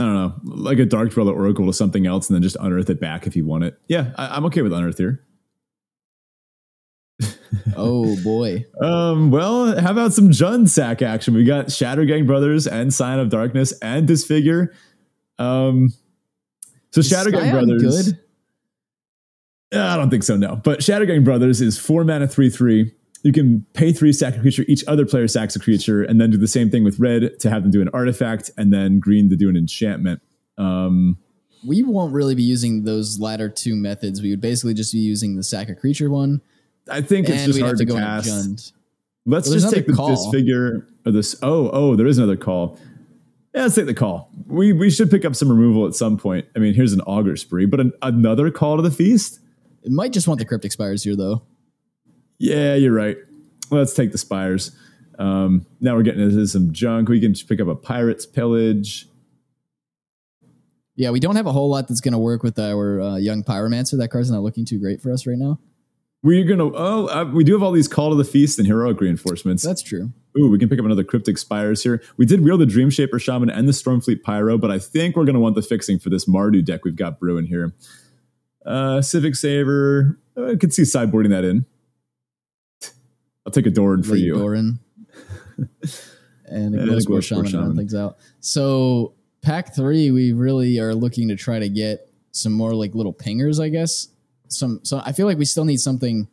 I 0.00 0.02
don't 0.02 0.14
know, 0.14 0.34
like 0.44 0.78
a 0.78 0.86
Dark 0.86 1.10
Dweller 1.10 1.34
Oracle 1.34 1.66
to 1.66 1.74
something 1.74 2.06
else, 2.06 2.30
and 2.30 2.34
then 2.34 2.42
just 2.42 2.56
unearth 2.58 2.88
it 2.88 2.98
back 2.98 3.26
if 3.26 3.36
you 3.36 3.44
want 3.44 3.64
it. 3.64 3.78
Yeah, 3.86 4.12
I, 4.16 4.36
I'm 4.36 4.46
okay 4.46 4.62
with 4.62 4.72
unearth 4.72 4.98
here. 4.98 5.22
Oh 7.76 8.16
boy. 8.22 8.64
Um, 8.80 9.30
well, 9.30 9.78
how 9.78 9.92
about 9.92 10.12
some 10.14 10.30
Jund 10.30 10.68
sack 10.68 11.02
action? 11.02 11.34
We 11.34 11.44
got 11.44 11.66
Shattergang 11.66 12.26
Brothers 12.26 12.66
and 12.66 12.92
Sign 12.92 13.18
of 13.18 13.28
Darkness 13.28 13.72
and 13.80 14.06
Disfigure. 14.06 14.72
Um, 15.42 15.92
so 16.90 17.00
Is 17.00 17.10
Shattergang 17.10 17.40
Scion 17.50 17.66
Brothers. 17.66 18.12
good? 18.12 18.18
Uh, 19.74 19.82
I 19.86 19.96
don't 19.96 20.10
think 20.10 20.22
so, 20.22 20.36
no. 20.36 20.56
But 20.56 20.80
Shattergang 20.80 21.24
Brothers 21.24 21.60
is 21.60 21.78
four 21.78 22.04
mana, 22.04 22.28
three, 22.28 22.50
three. 22.50 22.92
You 23.22 23.32
can 23.32 23.64
pay 23.72 23.92
three, 23.92 24.12
sack 24.12 24.36
a 24.36 24.40
creature. 24.40 24.64
Each 24.68 24.84
other 24.86 25.06
player 25.06 25.28
sacks 25.28 25.54
a 25.56 25.60
creature, 25.60 26.02
and 26.02 26.20
then 26.20 26.30
do 26.30 26.36
the 26.36 26.48
same 26.48 26.70
thing 26.70 26.84
with 26.84 26.98
red 26.98 27.38
to 27.40 27.48
have 27.50 27.62
them 27.62 27.70
do 27.70 27.80
an 27.80 27.88
artifact, 27.94 28.50
and 28.58 28.72
then 28.72 28.98
green 28.98 29.30
to 29.30 29.36
do 29.36 29.48
an 29.48 29.56
enchantment. 29.56 30.20
Um, 30.58 31.16
we 31.66 31.82
won't 31.84 32.12
really 32.12 32.34
be 32.34 32.42
using 32.42 32.82
those 32.84 33.20
latter 33.20 33.48
two 33.48 33.76
methods. 33.76 34.20
We 34.20 34.30
would 34.30 34.40
basically 34.40 34.74
just 34.74 34.92
be 34.92 34.98
using 34.98 35.36
the 35.36 35.42
sack 35.44 35.68
a 35.68 35.74
creature 35.74 36.10
one, 36.10 36.40
I 36.90 37.00
think 37.00 37.28
it's 37.28 37.44
just 37.44 37.60
hard 37.60 37.78
to 37.78 37.84
to 37.84 37.92
go 37.92 37.96
cast. 37.96 38.74
Let's 39.24 39.48
Well, 39.48 39.58
just 39.60 39.72
take 39.72 39.86
the 39.86 39.92
call. 39.92 40.08
disfigure 40.10 40.84
or 41.06 41.12
this. 41.12 41.36
Oh, 41.42 41.70
oh, 41.72 41.94
there 41.94 42.08
is 42.08 42.18
another 42.18 42.36
call. 42.36 42.76
Yeah, 43.54 43.62
let's 43.62 43.74
take 43.74 43.86
the 43.86 43.94
call. 43.94 44.30
We 44.46 44.72
we 44.72 44.90
should 44.90 45.10
pick 45.10 45.24
up 45.24 45.36
some 45.36 45.50
removal 45.50 45.86
at 45.86 45.94
some 45.94 46.16
point. 46.16 46.46
I 46.56 46.58
mean, 46.58 46.74
here's 46.74 46.92
an 46.92 47.02
auger 47.02 47.36
spree, 47.36 47.66
but 47.66 47.80
an, 47.80 47.92
another 48.00 48.50
call 48.50 48.76
to 48.76 48.82
the 48.82 48.90
feast. 48.90 49.40
It 49.82 49.92
might 49.92 50.12
just 50.12 50.26
want 50.26 50.38
the 50.38 50.46
cryptic 50.46 50.72
spires 50.72 51.02
here 51.02 51.16
though. 51.16 51.42
Yeah, 52.38 52.74
you're 52.74 52.94
right. 52.94 53.16
Let's 53.70 53.94
take 53.94 54.12
the 54.12 54.18
spires. 54.18 54.72
Um, 55.18 55.66
now 55.80 55.94
we're 55.94 56.02
getting 56.02 56.22
into 56.22 56.46
some 56.46 56.72
junk. 56.72 57.08
We 57.08 57.20
can 57.20 57.34
just 57.34 57.48
pick 57.48 57.60
up 57.60 57.68
a 57.68 57.74
pirate's 57.74 58.26
pillage. 58.26 59.06
Yeah, 60.96 61.10
we 61.10 61.20
don't 61.20 61.36
have 61.36 61.46
a 61.46 61.52
whole 61.52 61.70
lot 61.70 61.88
that's 61.88 62.00
going 62.00 62.12
to 62.12 62.18
work 62.18 62.42
with 62.42 62.58
our 62.58 63.00
uh, 63.00 63.16
young 63.16 63.44
pyromancer. 63.44 63.98
That 63.98 64.08
card's 64.08 64.30
not 64.30 64.42
looking 64.42 64.64
too 64.64 64.78
great 64.78 65.00
for 65.00 65.12
us 65.12 65.26
right 65.26 65.38
now. 65.38 65.58
We're 66.22 66.44
gonna. 66.44 66.70
Oh, 66.72 67.06
uh, 67.08 67.24
we 67.24 67.42
do 67.42 67.52
have 67.52 67.62
all 67.62 67.72
these 67.72 67.88
call 67.88 68.10
to 68.10 68.16
the 68.16 68.24
feast 68.24 68.58
and 68.58 68.66
heroic 68.66 69.00
reinforcements. 69.00 69.62
That's 69.62 69.82
true. 69.82 70.12
Ooh, 70.38 70.48
we 70.48 70.58
can 70.58 70.68
pick 70.68 70.78
up 70.78 70.84
another 70.84 71.04
cryptic 71.04 71.36
spires 71.36 71.82
here. 71.82 72.02
We 72.16 72.24
did 72.24 72.42
wheel 72.42 72.56
the 72.56 72.64
Dreamshaper 72.64 73.20
Shaman 73.20 73.50
and 73.50 73.68
the 73.68 73.72
Stormfleet 73.72 74.22
Pyro, 74.22 74.56
but 74.56 74.70
I 74.70 74.78
think 74.78 75.16
we're 75.16 75.24
going 75.24 75.34
to 75.34 75.40
want 75.40 75.56
the 75.56 75.62
fixing 75.62 75.98
for 75.98 76.10
this 76.10 76.24
Mardu 76.26 76.64
deck 76.64 76.84
we've 76.84 76.96
got 76.96 77.18
brewing 77.18 77.46
here. 77.46 77.74
Uh, 78.64 79.02
Civic 79.02 79.34
Saber, 79.34 80.18
uh, 80.36 80.52
I 80.52 80.56
could 80.56 80.72
see 80.72 80.82
sideboarding 80.82 81.30
that 81.30 81.44
in. 81.44 81.66
I'll 83.44 83.52
take 83.52 83.66
a 83.66 83.70
Doran 83.70 84.02
for 84.04 84.12
Late 84.12 84.22
you. 84.22 84.34
Doran. 84.34 84.78
and 86.46 86.74
it 86.74 87.06
goes 87.06 87.24
shaman, 87.24 87.46
Shaman. 87.46 87.64
round 87.66 87.76
things 87.76 87.94
out. 87.94 88.18
So 88.40 89.14
pack 89.42 89.74
three, 89.74 90.10
we 90.10 90.32
really 90.32 90.78
are 90.78 90.94
looking 90.94 91.28
to 91.28 91.36
try 91.36 91.58
to 91.58 91.68
get 91.68 92.08
some 92.30 92.52
more 92.52 92.74
like 92.74 92.94
little 92.94 93.12
pingers, 93.12 93.62
I 93.62 93.68
guess. 93.68 94.08
Some 94.52 94.80
so 94.82 95.00
I 95.04 95.12
feel 95.12 95.26
like 95.26 95.38
we 95.38 95.44
still 95.44 95.64
need 95.64 95.80
something 95.80 96.28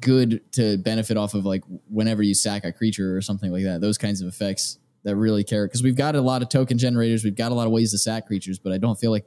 good 0.00 0.40
to 0.52 0.78
benefit 0.78 1.16
off 1.16 1.34
of 1.34 1.44
like 1.44 1.62
whenever 1.88 2.22
you 2.22 2.34
sack 2.34 2.64
a 2.64 2.72
creature 2.72 3.16
or 3.16 3.20
something 3.20 3.52
like 3.52 3.64
that. 3.64 3.80
Those 3.80 3.98
kinds 3.98 4.20
of 4.20 4.28
effects 4.28 4.78
that 5.04 5.16
really 5.16 5.44
care 5.44 5.66
because 5.66 5.82
we've 5.82 5.96
got 5.96 6.16
a 6.16 6.20
lot 6.20 6.42
of 6.42 6.48
token 6.48 6.78
generators, 6.78 7.24
we've 7.24 7.36
got 7.36 7.52
a 7.52 7.54
lot 7.54 7.66
of 7.66 7.72
ways 7.72 7.90
to 7.92 7.98
sack 7.98 8.26
creatures, 8.26 8.58
but 8.58 8.72
I 8.72 8.78
don't 8.78 8.98
feel 8.98 9.10
like 9.10 9.26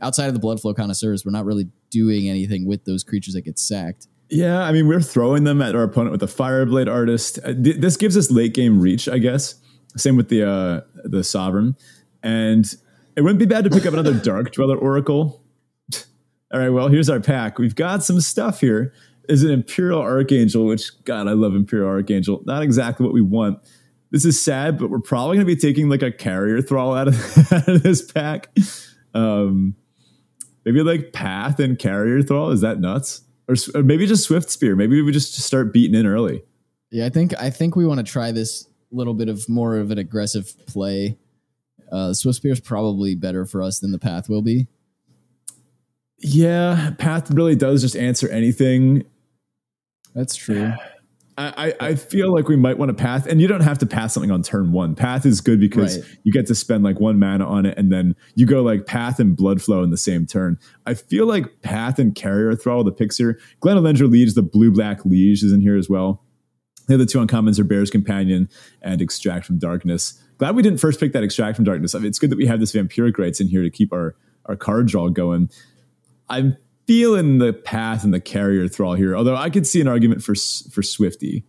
outside 0.00 0.26
of 0.26 0.34
the 0.34 0.40
Bloodflow 0.40 0.74
Connoisseurs, 0.74 1.24
we're 1.24 1.32
not 1.32 1.44
really 1.44 1.68
doing 1.90 2.28
anything 2.28 2.66
with 2.66 2.84
those 2.84 3.04
creatures 3.04 3.34
that 3.34 3.42
get 3.42 3.58
sacked. 3.58 4.08
Yeah, 4.28 4.62
I 4.62 4.72
mean, 4.72 4.88
we're 4.88 5.00
throwing 5.00 5.44
them 5.44 5.62
at 5.62 5.76
our 5.76 5.84
opponent 5.84 6.12
with 6.12 6.22
a 6.22 6.26
Fireblade 6.26 6.90
Artist. 6.90 7.38
Uh, 7.44 7.52
this 7.56 7.96
gives 7.96 8.16
us 8.16 8.30
late 8.30 8.54
game 8.54 8.80
reach, 8.80 9.08
I 9.08 9.18
guess. 9.18 9.56
Same 9.96 10.16
with 10.16 10.28
the 10.28 10.48
uh, 10.48 10.80
the 11.04 11.22
Sovereign, 11.22 11.76
and 12.22 12.74
It 13.16 13.20
wouldn't 13.20 13.38
be 13.38 13.46
bad 13.46 13.62
to 13.64 13.70
pick 13.70 13.86
up 13.86 13.92
another 13.92 14.14
Dark 14.24 14.52
Dweller 14.52 14.76
Oracle. 14.76 15.43
All 16.54 16.60
right, 16.60 16.68
well, 16.68 16.86
here's 16.86 17.10
our 17.10 17.18
pack. 17.18 17.58
We've 17.58 17.74
got 17.74 18.04
some 18.04 18.20
stuff 18.20 18.60
here. 18.60 18.94
Is 19.28 19.42
an 19.42 19.50
Imperial 19.50 20.00
Archangel, 20.00 20.66
which, 20.66 20.92
God, 21.04 21.26
I 21.26 21.32
love 21.32 21.56
Imperial 21.56 21.88
Archangel. 21.88 22.44
Not 22.46 22.62
exactly 22.62 23.04
what 23.04 23.12
we 23.12 23.22
want. 23.22 23.58
This 24.12 24.24
is 24.24 24.40
sad, 24.40 24.78
but 24.78 24.88
we're 24.88 25.00
probably 25.00 25.36
going 25.36 25.48
to 25.48 25.52
be 25.52 25.60
taking 25.60 25.88
like 25.88 26.02
a 26.02 26.12
carrier 26.12 26.62
thrall 26.62 26.94
out 26.94 27.08
of, 27.08 27.52
out 27.52 27.66
of 27.66 27.82
this 27.82 28.08
pack. 28.08 28.56
Um, 29.14 29.74
maybe 30.64 30.84
like 30.84 31.12
Path 31.12 31.58
and 31.58 31.76
carrier 31.76 32.22
thrall. 32.22 32.50
Is 32.50 32.60
that 32.60 32.78
nuts? 32.78 33.22
Or, 33.48 33.56
or 33.74 33.82
maybe 33.82 34.06
just 34.06 34.28
Swiftspear. 34.28 34.76
Maybe 34.76 35.02
we 35.02 35.10
just 35.10 35.34
start 35.34 35.72
beating 35.72 35.98
in 35.98 36.06
early. 36.06 36.44
Yeah, 36.92 37.06
I 37.06 37.08
think 37.08 37.34
I 37.40 37.50
think 37.50 37.74
we 37.74 37.84
want 37.84 37.98
to 37.98 38.04
try 38.04 38.30
this 38.30 38.68
little 38.92 39.14
bit 39.14 39.28
of 39.28 39.48
more 39.48 39.76
of 39.76 39.90
an 39.90 39.98
aggressive 39.98 40.54
play. 40.66 41.18
Uh, 41.90 42.10
Swiftspear 42.10 42.52
is 42.52 42.60
probably 42.60 43.16
better 43.16 43.44
for 43.44 43.60
us 43.60 43.80
than 43.80 43.90
the 43.90 43.98
Path 43.98 44.28
will 44.28 44.42
be. 44.42 44.68
Yeah, 46.26 46.92
Path 46.96 47.30
really 47.30 47.54
does 47.54 47.82
just 47.82 47.94
answer 47.94 48.28
anything. 48.30 49.04
That's 50.14 50.34
true. 50.34 50.72
I, 51.36 51.74
I 51.80 51.94
feel 51.96 52.32
like 52.32 52.48
we 52.48 52.56
might 52.56 52.78
want 52.78 52.90
to 52.90 52.94
path, 52.94 53.26
and 53.26 53.42
you 53.42 53.48
don't 53.48 53.60
have 53.60 53.78
to 53.78 53.86
pass 53.86 54.14
something 54.14 54.30
on 54.30 54.42
turn 54.42 54.72
one. 54.72 54.94
Path 54.94 55.26
is 55.26 55.40
good 55.40 55.60
because 55.60 55.98
right. 55.98 56.18
you 56.22 56.32
get 56.32 56.46
to 56.46 56.54
spend 56.54 56.82
like 56.84 56.98
one 56.98 57.18
mana 57.18 57.44
on 57.44 57.66
it, 57.66 57.76
and 57.76 57.92
then 57.92 58.16
you 58.36 58.46
go 58.46 58.62
like 58.62 58.86
path 58.86 59.18
and 59.18 59.36
blood 59.36 59.60
flow 59.60 59.82
in 59.82 59.90
the 59.90 59.98
same 59.98 60.24
turn. 60.26 60.58
I 60.86 60.94
feel 60.94 61.26
like 61.26 61.60
path 61.60 61.98
and 61.98 62.14
carrier 62.14 62.54
thrall 62.54 62.84
the 62.84 62.92
picks 62.92 63.18
here. 63.18 63.38
Glen 63.60 63.76
Elendra 63.76 64.08
Liege, 64.08 64.34
the 64.34 64.42
blue 64.42 64.70
black 64.70 65.04
liege, 65.04 65.42
is 65.42 65.52
in 65.52 65.60
here 65.60 65.76
as 65.76 65.90
well. 65.90 66.22
The 66.86 66.94
other 66.94 67.06
two 67.06 67.18
uncommons 67.18 67.58
are 67.58 67.64
Bear's 67.64 67.90
Companion 67.90 68.48
and 68.80 69.02
Extract 69.02 69.44
from 69.44 69.58
Darkness. 69.58 70.22
Glad 70.38 70.54
we 70.54 70.62
didn't 70.62 70.78
first 70.78 71.00
pick 71.00 71.12
that 71.12 71.24
Extract 71.24 71.56
from 71.56 71.64
Darkness. 71.64 71.94
I 71.94 71.98
mean, 71.98 72.06
it's 72.06 72.18
good 72.18 72.30
that 72.30 72.38
we 72.38 72.46
have 72.46 72.60
this 72.60 72.72
Vampiric 72.72 73.18
Rites 73.18 73.40
in 73.40 73.48
here 73.48 73.62
to 73.62 73.70
keep 73.70 73.92
our 73.92 74.14
our 74.46 74.56
card 74.56 74.86
draw 74.86 75.08
going. 75.08 75.50
I'm 76.28 76.56
feeling 76.86 77.38
the 77.38 77.52
path 77.52 78.04
and 78.04 78.12
the 78.12 78.20
carrier 78.20 78.68
thrall 78.68 78.94
here. 78.94 79.16
Although 79.16 79.36
I 79.36 79.50
could 79.50 79.66
see 79.66 79.80
an 79.80 79.88
argument 79.88 80.22
for 80.22 80.34
for 80.34 80.82
Swifty. 80.82 81.44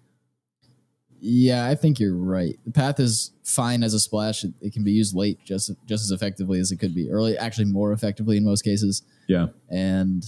Yeah, 1.27 1.65
I 1.65 1.75
think 1.75 1.99
you're 1.99 2.15
right. 2.15 2.59
The 2.65 2.71
path 2.71 2.99
is 2.99 3.31
fine 3.43 3.83
as 3.83 3.95
a 3.95 3.99
splash. 3.99 4.43
It, 4.43 4.53
it, 4.61 4.73
can 4.73 4.83
be 4.83 4.91
used 4.91 5.15
late 5.15 5.39
just 5.43 5.71
just 5.85 6.03
as 6.03 6.11
effectively 6.11 6.59
as 6.59 6.71
it 6.71 6.77
could 6.77 6.93
be 6.93 7.09
early. 7.09 7.37
Actually, 7.37 7.65
more 7.65 7.91
effectively 7.91 8.37
in 8.37 8.45
most 8.45 8.61
cases. 8.61 9.01
Yeah, 9.27 9.47
and 9.69 10.23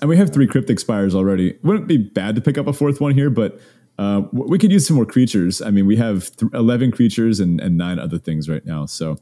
and 0.00 0.08
we 0.08 0.16
have 0.16 0.32
three 0.32 0.46
cryptic 0.46 0.80
spires 0.80 1.14
already. 1.14 1.56
Wouldn't 1.62 1.86
be 1.86 1.98
bad 1.98 2.34
to 2.34 2.40
pick 2.40 2.58
up 2.58 2.66
a 2.66 2.72
fourth 2.72 3.00
one 3.00 3.14
here, 3.14 3.30
but 3.30 3.60
uh, 3.98 4.22
we 4.32 4.58
could 4.58 4.72
use 4.72 4.86
some 4.86 4.96
more 4.96 5.06
creatures. 5.06 5.62
I 5.62 5.70
mean, 5.70 5.86
we 5.86 5.96
have 5.96 6.34
th- 6.36 6.52
eleven 6.52 6.90
creatures 6.90 7.38
and, 7.38 7.60
and 7.60 7.78
nine 7.78 8.00
other 8.00 8.18
things 8.18 8.48
right 8.48 8.66
now. 8.66 8.86
So 8.86 9.18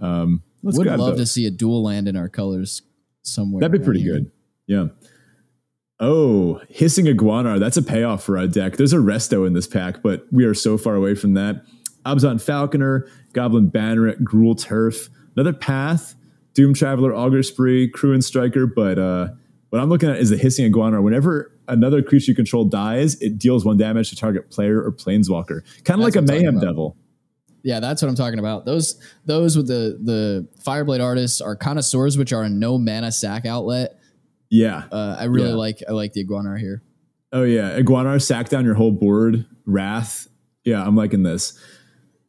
um, 0.00 0.42
would 0.62 0.86
love 0.86 1.16
to 1.18 1.26
see 1.26 1.44
a 1.44 1.50
dual 1.50 1.82
land 1.82 2.08
in 2.08 2.16
our 2.16 2.30
colors 2.30 2.80
somewhere. 3.24 3.60
That'd 3.60 3.80
be 3.80 3.84
pretty 3.84 4.04
good. 4.04 4.30
Yeah. 4.66 4.86
Oh, 6.00 6.60
hissing 6.68 7.06
iguanar. 7.06 7.58
That's 7.58 7.76
a 7.76 7.82
payoff 7.82 8.22
for 8.24 8.38
our 8.38 8.46
deck. 8.46 8.76
There's 8.76 8.92
a 8.92 8.98
resto 8.98 9.46
in 9.46 9.52
this 9.52 9.66
pack, 9.66 10.02
but 10.02 10.26
we 10.32 10.44
are 10.44 10.54
so 10.54 10.76
far 10.76 10.94
away 10.94 11.14
from 11.14 11.34
that. 11.34 11.64
Abzan 12.04 12.40
Falconer, 12.40 13.08
Goblin 13.32 13.70
Banneret, 13.70 14.22
Gruul 14.22 14.60
Turf, 14.60 15.08
another 15.36 15.52
path, 15.52 16.14
Doomed 16.54 16.76
Traveler, 16.76 17.14
Auger 17.14 17.42
Spree, 17.42 17.88
Crew 17.88 18.12
and 18.12 18.24
Striker. 18.24 18.66
But 18.66 18.98
uh, 18.98 19.28
what 19.70 19.80
I'm 19.80 19.88
looking 19.88 20.10
at 20.10 20.18
is 20.18 20.30
the 20.30 20.36
hissing 20.36 20.70
iguanar. 20.70 21.02
Whenever 21.02 21.50
another 21.68 22.02
creature 22.02 22.32
you 22.32 22.34
control 22.34 22.64
dies, 22.64 23.20
it 23.22 23.38
deals 23.38 23.64
one 23.64 23.76
damage 23.76 24.10
to 24.10 24.16
target 24.16 24.50
player 24.50 24.82
or 24.82 24.92
planeswalker. 24.92 25.62
Kind 25.84 26.00
of 26.00 26.04
like 26.04 26.16
a 26.16 26.22
mayhem 26.22 26.60
devil. 26.60 26.96
Yeah, 27.64 27.80
that's 27.80 28.02
what 28.02 28.10
I'm 28.10 28.14
talking 28.14 28.38
about. 28.38 28.66
Those 28.66 29.00
those 29.24 29.56
with 29.56 29.66
the 29.66 29.98
the 30.02 30.46
Fireblade 30.62 31.02
artists 31.02 31.40
are 31.40 31.56
connoisseurs, 31.56 32.18
which 32.18 32.32
are 32.32 32.42
a 32.42 32.48
no 32.48 32.76
mana 32.78 33.10
sack 33.10 33.46
outlet. 33.46 33.98
Yeah, 34.50 34.84
uh, 34.92 35.16
I 35.18 35.24
really 35.24 35.48
yeah. 35.48 35.54
like 35.56 35.82
I 35.88 35.92
like 35.92 36.12
the 36.12 36.24
Iguanar 36.24 36.60
here. 36.60 36.82
Oh 37.32 37.42
yeah, 37.42 37.78
Iguanar 37.80 38.22
sack 38.22 38.50
down 38.50 38.66
your 38.66 38.74
whole 38.74 38.92
board. 38.92 39.46
Wrath. 39.64 40.28
Yeah, 40.64 40.84
I'm 40.84 40.94
liking 40.94 41.22
this. 41.22 41.58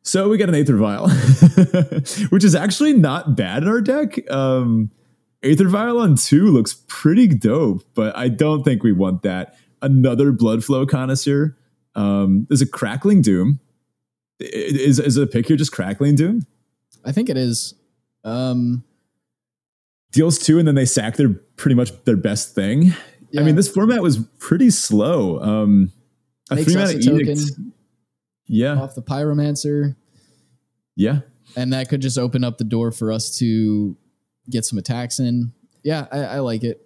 So 0.04 0.30
we 0.30 0.38
got 0.38 0.48
an 0.48 0.56
Aether 0.56 0.78
Vial, 0.78 1.10
which 2.30 2.44
is 2.44 2.56
actually 2.56 2.94
not 2.94 3.36
bad 3.36 3.64
in 3.64 3.70
our 3.70 3.82
deck. 3.82 4.32
Um, 4.32 4.90
Aether 5.44 5.68
Vial 5.68 6.00
on 6.00 6.16
two 6.16 6.48
looks 6.48 6.82
pretty 6.88 7.28
dope, 7.28 7.84
but 7.94 8.16
I 8.16 8.30
don't 8.30 8.64
think 8.64 8.84
we 8.84 8.94
want 8.94 9.24
that. 9.24 9.58
Another 9.82 10.32
Bloodflow 10.32 10.88
Connoisseur. 10.88 11.58
Um, 11.96 12.46
there's 12.50 12.62
a 12.62 12.68
Crackling 12.68 13.22
Doom 13.22 13.60
is 14.40 15.00
is 15.00 15.18
a 15.18 15.28
pick 15.28 15.48
here 15.48 15.58
just 15.58 15.72
crackling 15.72 16.16
doom? 16.16 16.46
I 17.04 17.12
think 17.12 17.30
it 17.30 17.38
is. 17.38 17.74
Um, 18.24 18.84
Deals 20.12 20.40
two, 20.40 20.60
and 20.60 20.68
then 20.68 20.76
they 20.76 20.86
sack 20.86 21.18
their 21.18 21.30
pretty 21.58 21.76
much 21.76 21.92
their 22.06 22.18
best 22.18 22.56
thing. 22.56 22.94
Yeah. 23.32 23.42
I 23.42 23.44
mean, 23.44 23.56
this 23.56 23.68
format 23.68 24.02
was 24.02 24.20
pretty 24.40 24.70
slow. 24.70 25.42
Um, 25.42 25.92
a 26.50 26.64
three 26.64 26.76
mana 26.76 26.92
edict, 26.92 27.52
yeah, 28.48 28.80
off 28.80 28.96
the 28.96 29.02
pyromancer, 29.02 29.96
yeah, 30.96 31.20
and 31.56 31.74
that 31.74 31.90
could 31.90 32.02
just 32.02 32.18
open 32.18 32.44
up 32.44 32.58
the 32.58 32.64
door 32.64 32.92
for 32.92 33.12
us 33.12 33.38
to 33.40 33.98
get 34.50 34.64
some 34.64 34.80
attacks 34.80 35.20
in. 35.20 35.52
Yeah, 35.84 36.08
I, 36.12 36.20
I 36.20 36.40
like 36.40 36.64
it. 36.64 36.82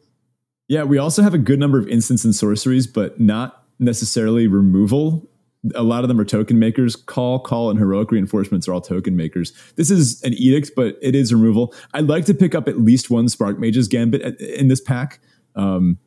Yeah, 0.68 0.84
we 0.84 0.98
also 0.98 1.22
have 1.22 1.34
a 1.34 1.40
good 1.40 1.60
number 1.60 1.80
of 1.80 1.88
instants 1.88 2.26
and 2.26 2.36
sorceries, 2.36 2.88
but 2.88 3.20
not 3.20 3.64
necessarily 3.80 4.48
removal 4.48 5.30
a 5.76 5.84
lot 5.84 6.04
of 6.04 6.08
them 6.08 6.20
are 6.20 6.26
token 6.26 6.58
makers. 6.60 6.96
Call, 6.96 7.40
call, 7.40 7.70
and 7.70 7.78
heroic 7.78 8.12
reinforcements 8.12 8.68
are 8.68 8.74
all 8.74 8.82
token 8.82 9.16
makers. 9.16 9.52
This 9.76 9.92
is 9.92 10.22
an 10.24 10.34
edict, 10.34 10.72
but 10.76 10.98
it 11.02 11.16
is 11.16 11.34
removal. 11.34 11.74
I'd 11.94 12.08
like 12.08 12.26
to 12.26 12.34
pick 12.34 12.56
up 12.56 12.68
at 12.68 12.80
least 12.80 13.10
one 13.10 13.28
Sparkmage's 13.28 13.88
Gambit 13.88 14.40
in 14.40 14.68
this 14.70 14.82
pack. 14.82 15.20
Um, 15.56 15.98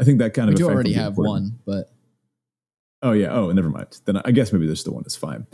I 0.00 0.04
think 0.04 0.18
that 0.18 0.34
kind 0.34 0.48
we 0.48 0.54
of. 0.54 0.58
We 0.58 0.64
do 0.66 0.70
already 0.70 0.92
have 0.94 1.12
important. 1.12 1.52
one, 1.52 1.58
but. 1.66 1.90
Oh 3.02 3.12
yeah. 3.12 3.34
Oh, 3.34 3.52
never 3.52 3.68
mind. 3.68 4.00
Then 4.06 4.16
I 4.24 4.30
guess 4.30 4.52
maybe 4.52 4.66
there's 4.66 4.84
the 4.84 4.92
one 4.92 5.04
is 5.06 5.14
fine. 5.14 5.46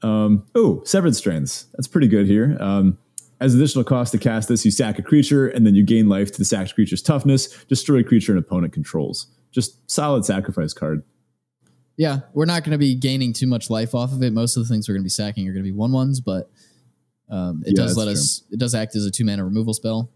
Um, 0.00 0.46
oh, 0.54 0.82
Severed 0.84 1.14
Strands. 1.14 1.66
That's 1.74 1.88
pretty 1.88 2.08
good 2.08 2.26
here. 2.26 2.56
Um, 2.60 2.96
as 3.40 3.54
additional 3.54 3.84
cost 3.84 4.12
to 4.12 4.18
cast 4.18 4.48
this, 4.48 4.64
you 4.64 4.70
sack 4.70 4.98
a 4.98 5.02
creature, 5.02 5.46
and 5.48 5.66
then 5.66 5.74
you 5.74 5.84
gain 5.84 6.08
life 6.08 6.32
to 6.32 6.38
the 6.38 6.44
sacked 6.44 6.74
creature's 6.74 7.02
toughness. 7.02 7.64
Destroy 7.64 7.98
a 7.98 8.04
creature 8.04 8.32
an 8.32 8.38
opponent 8.38 8.72
controls. 8.72 9.26
Just 9.52 9.88
solid 9.90 10.24
sacrifice 10.24 10.72
card. 10.72 11.02
Yeah, 11.98 12.20
we're 12.32 12.46
not 12.46 12.62
going 12.62 12.72
to 12.72 12.78
be 12.78 12.94
gaining 12.94 13.32
too 13.32 13.48
much 13.48 13.70
life 13.70 13.92
off 13.92 14.12
of 14.12 14.22
it. 14.22 14.32
Most 14.32 14.56
of 14.56 14.62
the 14.62 14.72
things 14.72 14.88
we're 14.88 14.94
going 14.94 15.02
to 15.02 15.06
be 15.06 15.10
sacking 15.10 15.48
are 15.48 15.52
going 15.52 15.64
to 15.64 15.70
be 15.70 15.76
one 15.76 15.90
ones, 15.90 16.20
but 16.20 16.48
um, 17.28 17.62
it 17.66 17.74
yeah, 17.76 17.84
does 17.84 17.96
let 17.96 18.04
true. 18.04 18.12
us. 18.12 18.44
It 18.52 18.58
does 18.60 18.74
act 18.74 18.94
as 18.94 19.04
a 19.04 19.10
two 19.10 19.24
mana 19.24 19.44
removal 19.44 19.74
spell. 19.74 20.10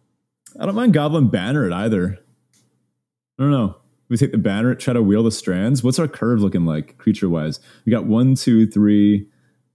I 0.59 0.65
don't 0.65 0.77
mind 0.77 0.95
Goblin 0.95 1.29
Banneret 1.29 1.73
either. 1.73 2.19
I 3.39 3.43
don't 3.43 3.51
know. 3.51 3.77
We 4.09 4.17
take 4.17 4.31
the 4.31 4.39
banner, 4.39 4.75
try 4.75 4.95
to 4.95 5.03
wheel 5.03 5.25
the 5.25 5.33
strands. 5.33 5.83
What's 5.83 5.99
our 5.99 6.07
curve 6.07 6.41
looking 6.41 6.67
like 6.67 6.99
creature 6.99 7.29
wise? 7.29 7.59
We 7.85 7.91
got 7.91 8.05
one, 8.05 8.35
two, 8.37 8.67
three, 8.67 9.27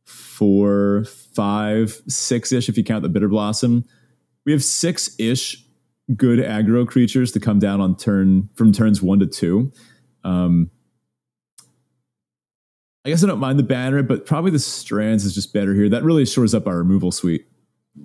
four, 0.06 1.06
five, 1.34 2.02
six 2.08 2.52
ish 2.52 2.70
if 2.70 2.78
you 2.78 2.84
count 2.84 3.02
the 3.04 3.10
Bitterblossom. 3.10 3.84
We 4.46 4.52
have 4.54 4.64
six 4.64 5.14
ish 5.20 5.66
good 6.16 6.40
aggro 6.40 6.88
creatures 6.88 7.34
to 7.34 7.40
come 7.40 7.60
down 7.60 7.82
on 7.82 7.98
turn 7.98 8.50
from 8.54 8.72
turns 8.72 9.02
one 9.02 9.20
to 9.20 9.26
two. 9.26 9.74
Um, 10.24 10.70
I 13.08 13.10
guess 13.10 13.24
I 13.24 13.28
don't 13.28 13.40
mind 13.40 13.58
the 13.58 13.64
banner, 13.64 14.04
but 14.04 14.26
probably 14.26 14.52
the 14.52 14.60
strands 14.60 15.24
is 15.24 15.34
just 15.34 15.54
better 15.54 15.74
here. 15.74 15.88
That 15.88 16.04
really 16.04 16.26
shores 16.26 16.54
up 16.54 16.68
our 16.68 16.78
removal 16.78 17.14
suite. 17.14 17.48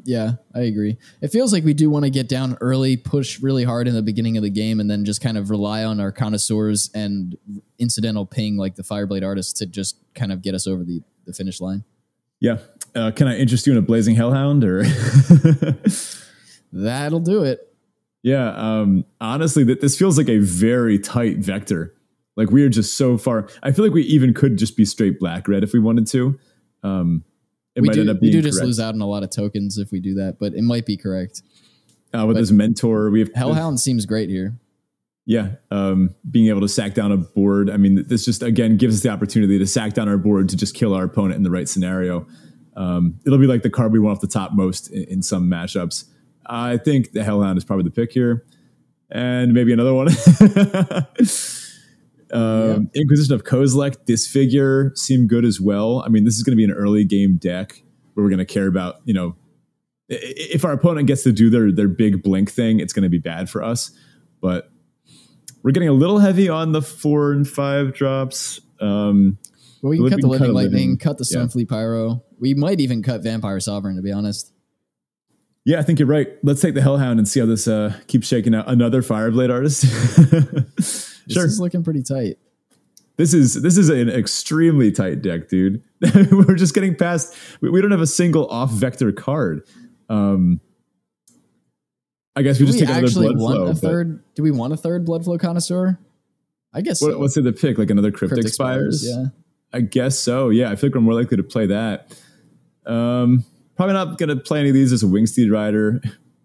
Yeah, 0.04 0.34
I 0.54 0.60
agree. 0.60 0.96
It 1.20 1.32
feels 1.32 1.52
like 1.52 1.64
we 1.64 1.74
do 1.74 1.90
want 1.90 2.04
to 2.04 2.10
get 2.10 2.28
down 2.28 2.56
early, 2.60 2.96
push 2.96 3.40
really 3.40 3.64
hard 3.64 3.88
in 3.88 3.94
the 3.94 4.02
beginning 4.02 4.36
of 4.36 4.44
the 4.44 4.50
game, 4.50 4.78
and 4.78 4.88
then 4.88 5.04
just 5.04 5.20
kind 5.20 5.36
of 5.36 5.50
rely 5.50 5.82
on 5.82 5.98
our 5.98 6.12
connoisseurs 6.12 6.88
and 6.94 7.36
incidental 7.80 8.24
ping 8.24 8.56
like 8.56 8.76
the 8.76 8.84
Fireblade 8.84 9.26
artists 9.26 9.52
to 9.54 9.66
just 9.66 9.96
kind 10.14 10.30
of 10.30 10.40
get 10.40 10.54
us 10.54 10.68
over 10.68 10.84
the, 10.84 11.02
the 11.26 11.32
finish 11.32 11.60
line. 11.60 11.82
Yeah. 12.38 12.58
Uh, 12.94 13.10
can 13.10 13.26
I 13.26 13.36
interest 13.38 13.66
you 13.66 13.72
in 13.72 13.78
a 13.78 13.82
Blazing 13.82 14.14
Hellhound 14.14 14.62
or? 14.62 14.84
That'll 16.72 17.18
do 17.18 17.42
it. 17.42 17.68
Yeah. 18.24 18.52
Um, 18.52 19.04
honestly, 19.20 19.64
that 19.64 19.80
this 19.80 19.98
feels 19.98 20.16
like 20.16 20.28
a 20.28 20.38
very 20.38 20.96
tight 20.96 21.38
vector. 21.38 21.92
Like 22.36 22.50
we 22.50 22.62
are 22.64 22.68
just 22.68 22.96
so 22.96 23.18
far. 23.18 23.48
I 23.62 23.72
feel 23.72 23.84
like 23.84 23.94
we 23.94 24.02
even 24.04 24.32
could 24.32 24.56
just 24.56 24.76
be 24.76 24.84
straight 24.84 25.18
black 25.18 25.48
red 25.48 25.62
if 25.62 25.72
we 25.72 25.78
wanted 25.78 26.06
to. 26.08 26.38
Um, 26.82 27.24
it 27.74 27.80
we 27.80 27.88
might 27.88 27.94
do, 27.94 28.00
end 28.00 28.10
up 28.10 28.20
being 28.20 28.34
we 28.34 28.40
do 28.40 28.42
just 28.42 28.62
lose 28.62 28.80
out 28.80 28.94
on 28.94 29.00
a 29.00 29.06
lot 29.06 29.22
of 29.22 29.30
tokens 29.30 29.78
if 29.78 29.90
we 29.90 30.00
do 30.00 30.14
that, 30.14 30.38
but 30.38 30.54
it 30.54 30.62
might 30.62 30.86
be 30.86 30.96
correct. 30.96 31.42
Uh, 32.14 32.26
with 32.26 32.36
but 32.36 32.40
this 32.40 32.50
mentor, 32.50 33.10
we 33.10 33.20
have 33.20 33.30
Hellhound 33.34 33.80
seems 33.80 34.04
great 34.04 34.28
here. 34.28 34.58
Yeah, 35.24 35.52
um, 35.70 36.14
being 36.30 36.48
able 36.48 36.60
to 36.62 36.68
sack 36.68 36.94
down 36.94 37.12
a 37.12 37.16
board. 37.16 37.70
I 37.70 37.76
mean, 37.76 38.04
this 38.08 38.24
just 38.24 38.42
again 38.42 38.76
gives 38.76 38.96
us 38.96 39.02
the 39.02 39.08
opportunity 39.08 39.58
to 39.58 39.66
sack 39.66 39.94
down 39.94 40.08
our 40.08 40.18
board 40.18 40.48
to 40.50 40.56
just 40.56 40.74
kill 40.74 40.94
our 40.94 41.04
opponent 41.04 41.36
in 41.36 41.42
the 41.42 41.50
right 41.50 41.68
scenario. 41.68 42.26
Um, 42.76 43.20
it'll 43.24 43.38
be 43.38 43.46
like 43.46 43.62
the 43.62 43.70
card 43.70 43.92
we 43.92 43.98
want 43.98 44.16
off 44.16 44.20
the 44.20 44.26
top 44.26 44.52
most 44.52 44.90
in, 44.90 45.04
in 45.04 45.22
some 45.22 45.48
mashups. 45.48 46.06
I 46.46 46.76
think 46.76 47.12
the 47.12 47.22
Hellhound 47.22 47.56
is 47.56 47.64
probably 47.64 47.84
the 47.84 47.90
pick 47.90 48.12
here, 48.12 48.44
and 49.10 49.54
maybe 49.54 49.72
another 49.72 49.94
one. 49.94 50.08
Um. 52.32 52.90
Inquisition 52.94 53.34
of 53.34 53.44
Kozilek, 53.44 54.04
Disfigure 54.06 54.92
seem 54.94 55.26
good 55.26 55.44
as 55.44 55.60
well. 55.60 56.02
I 56.04 56.08
mean, 56.08 56.24
this 56.24 56.36
is 56.36 56.42
going 56.42 56.52
to 56.52 56.56
be 56.56 56.64
an 56.64 56.72
early 56.72 57.04
game 57.04 57.36
deck 57.36 57.82
where 58.14 58.24
we're 58.24 58.30
going 58.30 58.38
to 58.38 58.44
care 58.44 58.66
about, 58.66 58.96
you 59.04 59.14
know, 59.14 59.36
if 60.08 60.64
our 60.64 60.72
opponent 60.72 61.06
gets 61.06 61.22
to 61.22 61.32
do 61.32 61.50
their 61.50 61.72
their 61.72 61.88
big 61.88 62.22
blink 62.22 62.50
thing, 62.50 62.80
it's 62.80 62.92
going 62.92 63.04
to 63.04 63.08
be 63.08 63.18
bad 63.18 63.48
for 63.48 63.62
us. 63.62 63.90
But 64.40 64.70
we're 65.62 65.70
getting 65.70 65.88
a 65.88 65.94
little 65.94 66.18
heavy 66.18 66.48
on 66.48 66.72
the 66.72 66.82
four 66.82 67.32
and 67.32 67.48
five 67.48 67.94
drops. 67.94 68.60
Um, 68.80 69.38
well, 69.80 69.90
we 69.90 69.98
can 69.98 70.10
cut 70.10 70.20
the 70.20 70.26
living 70.26 70.46
cut 70.46 70.54
lightning, 70.54 70.72
living, 70.72 70.98
cut 70.98 71.18
the 71.18 71.24
Sunfleet 71.24 71.70
yeah. 71.70 71.76
pyro. 71.76 72.24
We 72.38 72.54
might 72.54 72.80
even 72.80 73.02
cut 73.02 73.22
vampire 73.22 73.60
sovereign, 73.60 73.96
to 73.96 74.02
be 74.02 74.12
honest. 74.12 74.52
Yeah, 75.64 75.78
I 75.78 75.82
think 75.82 76.00
you're 76.00 76.08
right. 76.08 76.28
Let's 76.42 76.60
take 76.60 76.74
the 76.74 76.82
Hellhound 76.82 77.20
and 77.20 77.28
see 77.28 77.38
how 77.38 77.46
this 77.46 77.68
uh, 77.68 77.94
keeps 78.08 78.26
shaking 78.26 78.54
out. 78.54 78.68
Another 78.68 79.00
Fireblade 79.00 79.50
artist. 79.50 79.84
this 81.26 81.34
sure. 81.34 81.46
is 81.46 81.60
looking 81.60 81.82
pretty 81.82 82.02
tight. 82.02 82.38
This 83.16 83.34
is 83.34 83.60
this 83.60 83.76
is 83.76 83.88
an 83.88 84.08
extremely 84.08 84.90
tight 84.90 85.22
deck, 85.22 85.48
dude. 85.48 85.82
We're 86.30 86.54
just 86.54 86.74
getting 86.74 86.96
past. 86.96 87.34
We, 87.60 87.70
we, 87.70 87.82
don't 87.82 87.90
have 87.90 88.00
a 88.00 88.06
single 88.06 88.48
off 88.48 88.70
vector 88.70 89.12
card. 89.12 89.66
Um, 90.08 90.60
I 92.34 92.42
guess 92.42 92.58
do 92.58 92.64
we 92.64 92.68
just 92.68 92.80
we 92.80 92.86
take 92.86 92.96
another 92.96 93.12
blood 93.12 93.38
want 93.38 93.56
flow. 93.56 93.66
A 93.66 93.74
third? 93.74 94.24
Do 94.34 94.42
we 94.42 94.50
want 94.50 94.72
a 94.72 94.76
third 94.76 95.06
Bloodflow 95.06 95.38
Connoisseur? 95.38 95.98
I 96.72 96.80
guess. 96.80 97.02
What, 97.02 97.12
so. 97.12 97.18
What's 97.18 97.36
in 97.36 97.44
the 97.44 97.52
pick? 97.52 97.76
Like 97.76 97.90
another 97.90 98.10
cryptic, 98.10 98.36
cryptic 98.36 98.54
spires? 98.54 99.06
Yeah. 99.06 99.26
I 99.72 99.80
guess 99.80 100.18
so. 100.18 100.48
Yeah, 100.48 100.70
I 100.70 100.76
feel 100.76 100.88
like 100.88 100.94
we're 100.94 101.02
more 101.02 101.14
likely 101.14 101.36
to 101.36 101.42
play 101.42 101.66
that. 101.66 102.12
Um, 102.86 103.44
probably 103.76 103.94
not 103.94 104.18
going 104.18 104.28
to 104.28 104.36
play 104.36 104.60
any 104.60 104.68
of 104.68 104.74
these 104.74 104.92
as 104.92 105.02
a 105.02 105.06
Wingsteed 105.06 105.52
rider. 105.52 106.02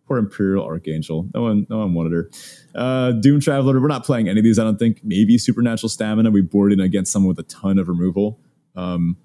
Poor 0.08 0.18
Imperial 0.18 0.64
Archangel. 0.66 1.28
No 1.34 1.42
one, 1.42 1.68
no 1.70 1.80
one 1.80 1.94
wanted 1.94 2.14
her. 2.14 2.30
Uh, 2.74 3.12
Doomed 3.12 3.42
Traveler. 3.42 3.80
We're 3.82 3.88
not 3.88 4.06
playing 4.06 4.30
any 4.30 4.40
of 4.40 4.44
these. 4.44 4.58
I 4.58 4.64
don't 4.64 4.78
think. 4.78 5.02
Maybe 5.04 5.38
Supernatural 5.38 5.90
Stamina. 5.90 6.32
We 6.32 6.42
board 6.42 6.72
in 6.72 6.80
against 6.80 7.12
someone 7.12 7.28
with 7.30 7.40
a 7.40 7.50
ton 7.50 7.78
of 7.78 7.88
removal. 7.90 8.40
Um, 8.76 9.18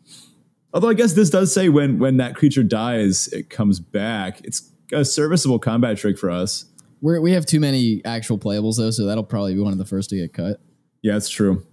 although 0.74 0.88
I 0.88 0.94
guess 0.94 1.12
this 1.12 1.30
does 1.30 1.54
say 1.54 1.68
when 1.68 1.98
when 1.98 2.16
that 2.16 2.34
creature 2.34 2.62
dies, 2.64 3.28
it 3.28 3.48
comes 3.50 3.78
back. 3.78 4.40
It's 4.44 4.70
a 4.92 5.04
serviceable 5.04 5.58
combat 5.58 5.98
trick 5.98 6.18
for 6.18 6.30
us. 6.30 6.64
we 7.00 7.18
we 7.18 7.32
have 7.32 7.46
too 7.46 7.60
many 7.60 8.02
actual 8.04 8.38
playables 8.38 8.76
though, 8.76 8.90
so 8.90 9.06
that'll 9.06 9.24
probably 9.24 9.54
be 9.54 9.60
one 9.60 9.72
of 9.72 9.78
the 9.78 9.86
first 9.86 10.10
to 10.10 10.16
get 10.16 10.32
cut. 10.32 10.60
Yeah, 11.02 11.12
that's 11.12 11.28
true. 11.28 11.64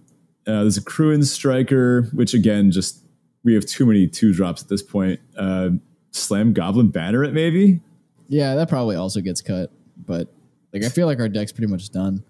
Uh, 0.46 0.62
there's 0.62 0.76
a 0.76 0.82
Kruin 0.82 1.24
Striker, 1.24 2.02
which 2.12 2.34
again, 2.34 2.70
just 2.70 3.04
we 3.44 3.54
have 3.54 3.66
too 3.66 3.86
many 3.86 4.06
two 4.06 4.32
drops 4.32 4.62
at 4.62 4.68
this 4.68 4.82
point. 4.82 5.20
Uh, 5.36 5.70
Slam 6.12 6.52
Goblin 6.52 6.90
Banneret 6.90 7.32
maybe. 7.32 7.80
Yeah, 8.30 8.54
that 8.54 8.68
probably 8.68 8.94
also 8.94 9.20
gets 9.20 9.42
cut, 9.42 9.72
but 10.06 10.32
like 10.72 10.84
I 10.84 10.88
feel 10.88 11.08
like 11.08 11.18
our 11.18 11.28
deck's 11.28 11.50
pretty 11.50 11.66
much 11.66 11.90
done. 11.90 12.22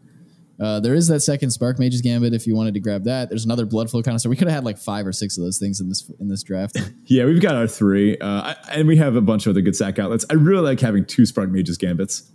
Uh, 0.59 0.81
there 0.81 0.95
is 0.95 1.09
that 1.09 1.21
second 1.21 1.51
Sparkmage's 1.51 2.01
Gambit 2.01 2.33
if 2.33 2.47
you 2.47 2.57
wanted 2.57 2.73
to 2.73 2.81
grab 2.81 3.05
that. 3.05 3.29
There's 3.29 3.45
another 3.45 3.67
Bloodflow 3.67 4.03
Connoisseur. 4.03 4.31
We 4.31 4.37
could 4.37 4.49
have 4.49 4.55
had 4.55 4.65
like 4.65 4.79
five 4.79 5.07
or 5.07 5.13
six 5.13 5.37
of 5.37 5.45
those 5.45 5.59
things 5.59 5.79
in 5.79 5.91
this 5.91 6.11
in 6.19 6.29
this 6.29 6.43
draft. 6.43 6.79
yeah, 7.05 7.27
we've 7.27 7.41
got 7.41 7.55
our 7.55 7.67
three, 7.67 8.17
uh, 8.19 8.55
and 8.71 8.89
we 8.89 8.97
have 8.97 9.15
a 9.15 9.21
bunch 9.21 9.47
of 9.47 9.51
other 9.51 9.61
good 9.61 9.77
sack 9.77 9.99
outlets. 9.99 10.25
I 10.31 10.35
really 10.35 10.63
like 10.63 10.81
having 10.81 11.05
two 11.05 11.27
Sparkmage's 11.27 11.77
Gambits. 11.77 12.31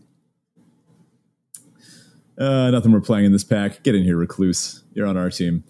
Uh, 2.38 2.70
nothing 2.70 2.92
we're 2.92 3.02
playing 3.02 3.26
in 3.26 3.32
this 3.32 3.44
pack. 3.44 3.82
Get 3.82 3.96
in 3.96 4.04
here, 4.04 4.18
Recluse. 4.18 4.84
You're 4.94 5.08
on 5.08 5.18
our 5.18 5.32
team. 5.32 5.64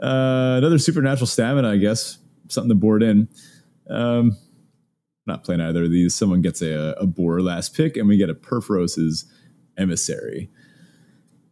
Uh, 0.00 0.58
another 0.58 0.78
Supernatural 0.78 1.26
Stamina, 1.26 1.70
I 1.70 1.76
guess. 1.76 2.18
Something 2.48 2.68
to 2.68 2.76
board 2.76 3.02
in. 3.02 3.28
Um, 3.90 4.36
not 5.26 5.44
playing 5.44 5.60
either 5.60 5.84
of 5.84 5.90
these. 5.90 6.14
Someone 6.14 6.42
gets 6.42 6.62
a, 6.62 6.94
a 6.98 7.06
boar 7.06 7.40
last 7.40 7.74
pick, 7.74 7.96
and 7.96 8.08
we 8.08 8.16
get 8.16 8.30
a 8.30 8.34
Purphoros' 8.34 9.24
Emissary. 9.76 10.50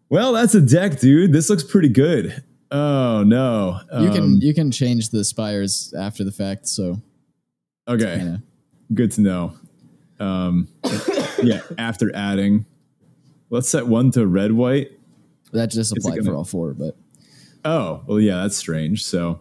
Well, 0.08 0.32
that's 0.32 0.54
a 0.54 0.60
deck, 0.60 0.98
dude. 0.98 1.32
This 1.32 1.48
looks 1.48 1.62
pretty 1.62 1.88
good. 1.88 2.42
Oh 2.72 3.24
no, 3.24 3.80
um, 3.90 4.04
you 4.04 4.10
can 4.10 4.22
um, 4.22 4.38
you 4.40 4.54
can 4.54 4.70
change 4.70 5.10
the 5.10 5.24
spires 5.24 5.92
after 5.98 6.22
the 6.22 6.30
fact. 6.30 6.68
So 6.68 7.00
okay, 7.88 8.18
kinda. 8.18 8.42
good 8.94 9.10
to 9.12 9.20
know. 9.22 9.54
Um, 10.20 10.68
yeah, 11.42 11.62
after 11.78 12.14
adding, 12.14 12.66
let's 13.50 13.68
set 13.68 13.86
one 13.86 14.10
to 14.12 14.26
red 14.26 14.52
white. 14.52 14.92
That 15.52 15.70
just 15.70 15.92
applied 15.96 16.18
gonna, 16.18 16.30
for 16.30 16.36
all 16.36 16.44
four, 16.44 16.74
but 16.74 16.96
oh 17.64 18.02
well, 18.06 18.20
yeah, 18.20 18.42
that's 18.42 18.56
strange. 18.56 19.04
So 19.04 19.40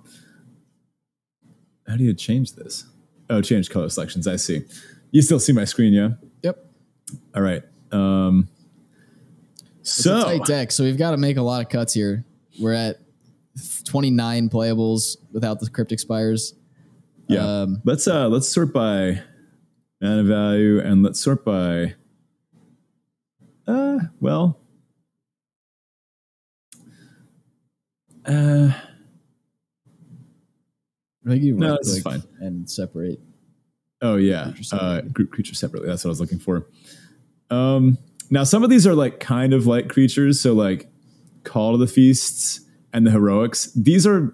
how 1.87 1.97
do 1.97 2.03
you 2.03 2.13
change 2.13 2.53
this? 2.53 2.85
Oh, 3.29 3.41
change 3.41 3.69
color 3.69 3.89
selections. 3.89 4.27
I 4.27 4.37
see. 4.37 4.63
You 5.11 5.21
still 5.21 5.39
see 5.39 5.53
my 5.53 5.65
screen, 5.65 5.93
yeah? 5.93 6.09
Yep. 6.43 6.65
All 7.35 7.41
right. 7.41 7.63
Um, 7.91 8.47
it's 9.79 9.91
so 9.91 10.23
tight 10.23 10.45
deck. 10.45 10.71
So 10.71 10.83
we've 10.83 10.97
got 10.97 11.11
to 11.11 11.17
make 11.17 11.37
a 11.37 11.41
lot 11.41 11.61
of 11.61 11.69
cuts 11.69 11.93
here. 11.93 12.25
We're 12.59 12.73
at 12.73 12.97
29 13.85 14.49
playables 14.49 15.17
without 15.31 15.59
the 15.59 15.69
cryptic 15.69 15.99
spires. 15.99 16.53
Yeah. 17.27 17.61
Um, 17.61 17.81
let's 17.85 18.07
uh 18.07 18.27
let's 18.27 18.49
sort 18.49 18.73
by 18.73 19.21
mana 20.01 20.23
value 20.23 20.79
and 20.79 21.03
let's 21.03 21.19
sort 21.19 21.45
by 21.45 21.93
uh 23.67 23.99
well 24.19 24.59
uh 28.25 28.71
I 31.29 31.33
think 31.33 31.43
you 31.43 31.55
no, 31.55 31.73
that's 31.73 32.01
fine. 32.01 32.23
And 32.39 32.67
separate. 32.67 33.19
Oh 34.01 34.15
yeah, 34.15 34.51
creature 34.51 34.75
uh, 34.75 35.01
group 35.01 35.31
creature 35.31 35.53
separately. 35.53 35.87
That's 35.87 36.03
what 36.03 36.09
I 36.09 36.11
was 36.11 36.19
looking 36.19 36.39
for. 36.39 36.65
Um, 37.51 37.99
now 38.31 38.43
some 38.43 38.63
of 38.63 38.71
these 38.71 38.87
are 38.87 38.95
like 38.95 39.19
kind 39.19 39.53
of 39.53 39.67
like 39.67 39.89
creatures. 39.89 40.39
So 40.39 40.53
like 40.53 40.89
Call 41.43 41.73
to 41.73 41.77
the 41.77 41.85
Feasts 41.85 42.61
and 42.93 43.05
the 43.05 43.11
Heroics. 43.11 43.71
These 43.75 44.07
are 44.07 44.33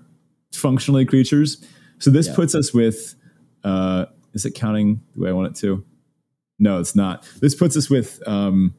functionally 0.53 1.05
creatures. 1.05 1.63
So 1.99 2.11
this 2.11 2.27
yeah. 2.27 2.35
puts 2.35 2.55
us 2.55 2.73
with. 2.73 3.15
Uh, 3.63 4.05
is 4.33 4.45
it 4.45 4.51
counting 4.51 5.01
the 5.15 5.23
way 5.23 5.29
I 5.29 5.33
want 5.33 5.47
it 5.47 5.59
to? 5.61 5.83
No, 6.59 6.79
it's 6.79 6.95
not. 6.95 7.27
This 7.41 7.55
puts 7.55 7.75
us 7.75 7.89
with. 7.89 8.25
Um, 8.25 8.73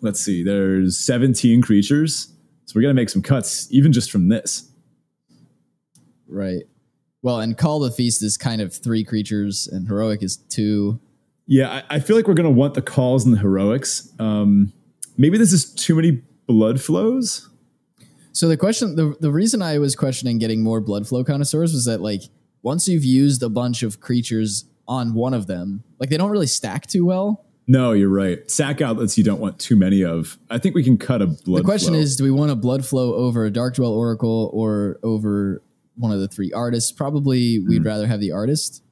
let's 0.00 0.20
see. 0.20 0.44
There's 0.44 0.96
17 0.96 1.62
creatures. 1.62 2.28
So 2.66 2.72
we're 2.76 2.82
gonna 2.82 2.94
make 2.94 3.10
some 3.10 3.22
cuts 3.22 3.66
even 3.72 3.92
just 3.92 4.12
from 4.12 4.28
this. 4.28 4.70
Right. 6.28 6.64
Well, 7.26 7.40
and 7.40 7.58
Call 7.58 7.80
the 7.80 7.90
Feast 7.90 8.22
is 8.22 8.36
kind 8.36 8.60
of 8.60 8.72
three 8.72 9.02
creatures, 9.02 9.66
and 9.66 9.88
Heroic 9.88 10.22
is 10.22 10.36
two. 10.36 11.00
Yeah, 11.48 11.82
I, 11.90 11.96
I 11.96 11.98
feel 11.98 12.14
like 12.14 12.28
we're 12.28 12.34
going 12.34 12.44
to 12.44 12.56
want 12.56 12.74
the 12.74 12.82
calls 12.82 13.24
and 13.24 13.34
the 13.34 13.40
heroics. 13.40 14.12
Um, 14.20 14.72
maybe 15.18 15.36
this 15.36 15.52
is 15.52 15.74
too 15.74 15.96
many 15.96 16.22
blood 16.46 16.80
flows. 16.80 17.50
So 18.30 18.46
the 18.46 18.56
question, 18.56 18.94
the 18.94 19.16
the 19.20 19.32
reason 19.32 19.60
I 19.60 19.78
was 19.78 19.96
questioning 19.96 20.38
getting 20.38 20.62
more 20.62 20.80
Bloodflow 20.80 21.26
Connoisseurs 21.26 21.72
was 21.72 21.84
that 21.86 22.00
like 22.00 22.22
once 22.62 22.86
you've 22.86 23.04
used 23.04 23.42
a 23.42 23.48
bunch 23.48 23.82
of 23.82 23.98
creatures 23.98 24.64
on 24.86 25.12
one 25.12 25.34
of 25.34 25.48
them, 25.48 25.82
like 25.98 26.10
they 26.10 26.16
don't 26.16 26.30
really 26.30 26.46
stack 26.46 26.86
too 26.86 27.04
well. 27.04 27.44
No, 27.66 27.90
you're 27.90 28.08
right. 28.08 28.48
Sack 28.48 28.80
outlets 28.80 29.18
you 29.18 29.24
don't 29.24 29.40
want 29.40 29.58
too 29.58 29.74
many 29.74 30.04
of. 30.04 30.38
I 30.48 30.58
think 30.58 30.76
we 30.76 30.84
can 30.84 30.96
cut 30.96 31.22
a 31.22 31.26
blood. 31.26 31.62
The 31.62 31.64
question 31.64 31.94
flow. 31.94 31.98
is, 31.98 32.14
do 32.14 32.22
we 32.22 32.30
want 32.30 32.52
a 32.52 32.54
blood 32.54 32.86
flow 32.86 33.14
over 33.14 33.44
a 33.44 33.50
Dark 33.50 33.74
Dweller 33.74 33.96
Oracle 33.96 34.48
or 34.52 35.00
over 35.02 35.60
one 35.96 36.12
of 36.12 36.20
the 36.20 36.28
three 36.28 36.52
artists. 36.52 36.92
Probably 36.92 37.58
we'd 37.58 37.82
mm. 37.82 37.86
rather 37.86 38.06
have 38.06 38.20
the 38.20 38.32
artist. 38.32 38.82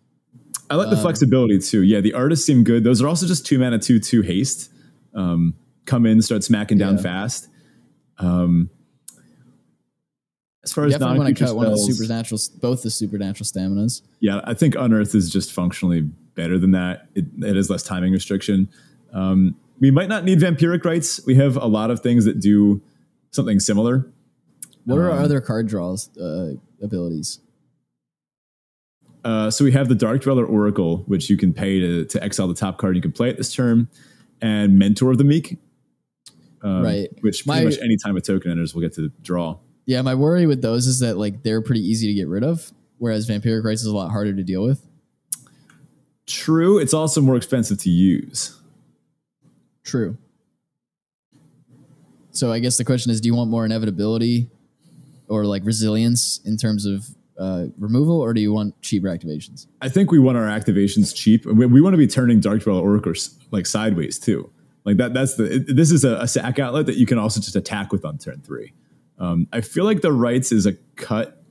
I 0.70 0.76
like 0.76 0.90
the 0.90 0.96
um, 0.96 1.02
flexibility 1.02 1.58
too. 1.58 1.82
Yeah, 1.82 2.00
the 2.00 2.14
artists 2.14 2.46
seem 2.46 2.64
good. 2.64 2.84
Those 2.84 3.02
are 3.02 3.08
also 3.08 3.26
just 3.26 3.46
two 3.46 3.58
mana, 3.58 3.78
two 3.78 4.00
two 4.00 4.22
haste. 4.22 4.70
Um, 5.14 5.54
come 5.84 6.06
in, 6.06 6.22
start 6.22 6.42
smacking 6.42 6.78
down 6.78 6.96
yeah. 6.96 7.02
fast. 7.02 7.48
Um, 8.18 8.70
as 10.64 10.72
far 10.72 10.86
as 10.86 10.98
non 10.98 11.18
cut 11.18 11.36
spells, 11.36 11.52
one 11.52 11.66
of 11.66 11.72
the 11.72 11.78
supernatural, 11.78 12.40
both 12.60 12.82
the 12.82 12.90
supernatural 12.90 13.44
staminas. 13.44 14.00
Yeah, 14.20 14.40
I 14.44 14.54
think 14.54 14.74
unearth 14.76 15.14
is 15.14 15.30
just 15.30 15.52
functionally 15.52 16.00
better 16.34 16.58
than 16.58 16.70
that. 16.70 17.06
It, 17.14 17.26
it 17.42 17.54
has 17.54 17.68
less 17.68 17.82
timing 17.82 18.12
restriction. 18.12 18.68
Um, 19.12 19.56
we 19.80 19.90
might 19.90 20.08
not 20.08 20.24
need 20.24 20.40
vampiric 20.40 20.84
rites. 20.84 21.20
We 21.26 21.34
have 21.34 21.56
a 21.56 21.66
lot 21.66 21.90
of 21.90 22.00
things 22.00 22.24
that 22.24 22.40
do 22.40 22.80
something 23.30 23.60
similar. 23.60 24.06
What 24.84 24.98
are 24.98 25.10
our 25.10 25.18
um, 25.18 25.24
other 25.24 25.40
card 25.40 25.66
draws? 25.66 26.14
Uh, 26.16 26.54
abilities? 26.82 27.40
Uh, 29.24 29.50
so 29.50 29.64
we 29.64 29.72
have 29.72 29.88
the 29.88 29.94
Dark 29.94 30.22
Dweller 30.22 30.44
Oracle, 30.44 30.98
which 31.06 31.30
you 31.30 31.36
can 31.38 31.54
pay 31.54 31.80
to, 31.80 32.04
to 32.04 32.22
exile 32.22 32.46
the 32.46 32.54
top 32.54 32.76
card 32.76 32.94
you 32.94 33.00
can 33.00 33.12
play 33.12 33.30
at 33.30 33.38
this 33.38 33.54
term, 33.54 33.88
and 34.42 34.78
Mentor 34.78 35.12
of 35.12 35.18
the 35.18 35.24
Meek, 35.24 35.58
um, 36.62 36.82
right? 36.82 37.08
Which 37.22 37.46
pretty 37.46 37.64
my, 37.64 37.70
much 37.70 37.78
any 37.82 37.96
time 37.96 38.16
a 38.16 38.20
token 38.20 38.50
enters, 38.50 38.74
we'll 38.74 38.82
get 38.82 38.94
to 38.96 39.10
draw. 39.22 39.58
Yeah, 39.86 40.02
my 40.02 40.14
worry 40.14 40.46
with 40.46 40.60
those 40.60 40.86
is 40.86 41.00
that 41.00 41.16
like 41.16 41.42
they're 41.42 41.62
pretty 41.62 41.80
easy 41.80 42.06
to 42.08 42.14
get 42.14 42.28
rid 42.28 42.44
of, 42.44 42.70
whereas 42.98 43.28
Vampiric 43.28 43.64
Rites 43.64 43.80
is 43.80 43.86
a 43.86 43.96
lot 43.96 44.10
harder 44.10 44.34
to 44.34 44.42
deal 44.42 44.62
with. 44.62 44.86
True, 46.26 46.78
it's 46.78 46.94
also 46.94 47.22
more 47.22 47.36
expensive 47.36 47.78
to 47.78 47.90
use. 47.90 48.60
True. 49.84 50.18
So 52.30 52.52
I 52.52 52.58
guess 52.58 52.76
the 52.76 52.84
question 52.84 53.10
is, 53.10 53.20
do 53.20 53.28
you 53.28 53.34
want 53.34 53.48
more 53.48 53.64
inevitability 53.64 54.50
or 55.34 55.46
like 55.46 55.64
resilience 55.64 56.40
in 56.44 56.56
terms 56.56 56.86
of 56.86 57.06
uh, 57.38 57.66
removal, 57.78 58.20
or 58.20 58.32
do 58.32 58.40
you 58.40 58.52
want 58.52 58.80
cheaper 58.82 59.08
activations? 59.08 59.66
I 59.80 59.88
think 59.88 60.12
we 60.12 60.18
want 60.18 60.38
our 60.38 60.46
activations 60.46 61.14
cheap. 61.14 61.44
We, 61.46 61.66
we 61.66 61.80
want 61.80 61.94
to 61.94 61.98
be 61.98 62.06
turning 62.06 62.40
Dark 62.40 62.62
Dweller 62.62 62.82
Oracles 62.82 63.36
like 63.50 63.66
sideways 63.66 64.18
too. 64.18 64.50
Like 64.84 64.98
that. 64.98 65.14
That's 65.14 65.34
the. 65.34 65.56
It, 65.56 65.76
this 65.76 65.90
is 65.90 66.04
a, 66.04 66.16
a, 66.16 66.28
sack 66.28 66.58
outlet 66.58 66.86
that 66.86 66.96
you 66.96 67.06
can 67.06 67.18
also 67.18 67.40
just 67.40 67.56
attack 67.56 67.90
with 67.90 68.04
on 68.04 68.18
turn 68.18 68.40
three. 68.42 68.72
Um, 69.18 69.48
I 69.52 69.60
feel 69.62 69.84
like 69.84 70.00
the 70.00 70.12
rites 70.12 70.52
is 70.52 70.66
a 70.66 70.74
cut. 70.96 71.42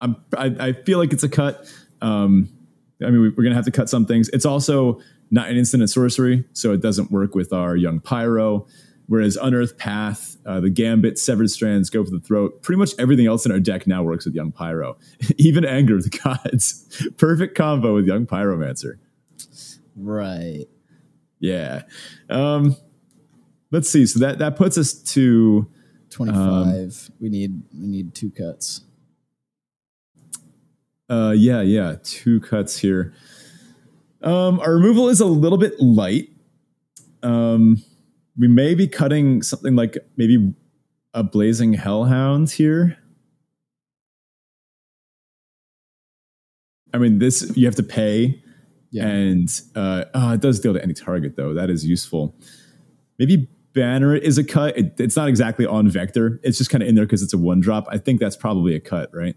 I'm, 0.00 0.16
I, 0.36 0.54
I 0.60 0.72
feel 0.72 0.98
like 0.98 1.12
it's 1.12 1.24
a 1.24 1.28
cut. 1.28 1.72
Um, 2.00 2.48
I 3.02 3.10
mean, 3.10 3.20
we- 3.20 3.28
we're 3.30 3.42
gonna 3.42 3.56
have 3.56 3.64
to 3.64 3.70
cut 3.70 3.88
some 3.88 4.06
things. 4.06 4.28
It's 4.30 4.46
also 4.46 5.00
not 5.30 5.48
an 5.48 5.56
instant 5.56 5.88
sorcery, 5.90 6.44
so 6.52 6.72
it 6.72 6.80
doesn't 6.80 7.10
work 7.10 7.34
with 7.34 7.52
our 7.52 7.76
young 7.76 8.00
pyro. 8.00 8.66
Whereas 9.08 9.36
Unearth 9.36 9.78
Path, 9.78 10.36
uh, 10.44 10.60
the 10.60 10.70
Gambit, 10.70 11.18
Severed 11.18 11.50
Strands, 11.50 11.90
Go 11.90 12.04
for 12.04 12.10
the 12.10 12.20
Throat, 12.20 12.62
pretty 12.62 12.78
much 12.78 12.90
everything 12.98 13.26
else 13.26 13.46
in 13.46 13.52
our 13.52 13.60
deck 13.60 13.86
now 13.86 14.02
works 14.02 14.24
with 14.24 14.34
Young 14.34 14.50
Pyro. 14.50 14.96
Even 15.38 15.64
Anger 15.64 15.96
of 15.96 16.02
the 16.02 16.10
Gods. 16.10 17.06
Perfect 17.16 17.56
combo 17.56 17.94
with 17.94 18.06
Young 18.06 18.26
Pyromancer. 18.26 18.98
Right. 19.94 20.66
Yeah. 21.38 21.82
Um, 22.28 22.76
let's 23.70 23.88
see. 23.88 24.06
So 24.06 24.18
that, 24.20 24.38
that 24.38 24.56
puts 24.56 24.76
us 24.76 24.92
to 24.92 25.68
25. 26.10 27.10
we 27.20 27.28
need 27.28 27.62
we 27.78 27.86
need 27.86 28.14
two 28.14 28.30
cuts. 28.30 28.82
Uh, 31.08 31.32
yeah, 31.36 31.60
yeah, 31.60 31.96
two 32.02 32.40
cuts 32.40 32.78
here. 32.78 33.14
Um, 34.22 34.58
our 34.60 34.74
removal 34.74 35.08
is 35.08 35.20
a 35.20 35.26
little 35.26 35.58
bit 35.58 35.78
light. 35.78 36.30
Um, 37.22 37.82
we 38.38 38.48
may 38.48 38.74
be 38.74 38.86
cutting 38.86 39.42
something 39.42 39.74
like 39.76 39.96
maybe 40.16 40.54
a 41.14 41.22
blazing 41.22 41.72
hellhound 41.74 42.50
here. 42.50 42.98
I 46.92 46.98
mean, 46.98 47.18
this 47.18 47.52
you 47.56 47.66
have 47.66 47.74
to 47.76 47.82
pay, 47.82 48.42
Yeah. 48.90 49.06
and 49.06 49.48
uh, 49.74 50.04
oh, 50.14 50.32
it 50.32 50.40
does 50.40 50.60
deal 50.60 50.72
to 50.74 50.82
any 50.82 50.94
target 50.94 51.36
though. 51.36 51.54
That 51.54 51.70
is 51.70 51.84
useful. 51.84 52.34
Maybe 53.18 53.48
banner 53.72 54.14
is 54.14 54.38
a 54.38 54.44
cut. 54.44 54.76
It, 54.78 54.98
it's 55.00 55.16
not 55.16 55.28
exactly 55.28 55.66
on 55.66 55.88
vector. 55.88 56.40
It's 56.42 56.58
just 56.58 56.70
kind 56.70 56.82
of 56.82 56.88
in 56.88 56.94
there 56.94 57.04
because 57.04 57.22
it's 57.22 57.34
a 57.34 57.38
one 57.38 57.60
drop. 57.60 57.86
I 57.90 57.98
think 57.98 58.20
that's 58.20 58.36
probably 58.36 58.74
a 58.74 58.80
cut, 58.80 59.10
right? 59.14 59.36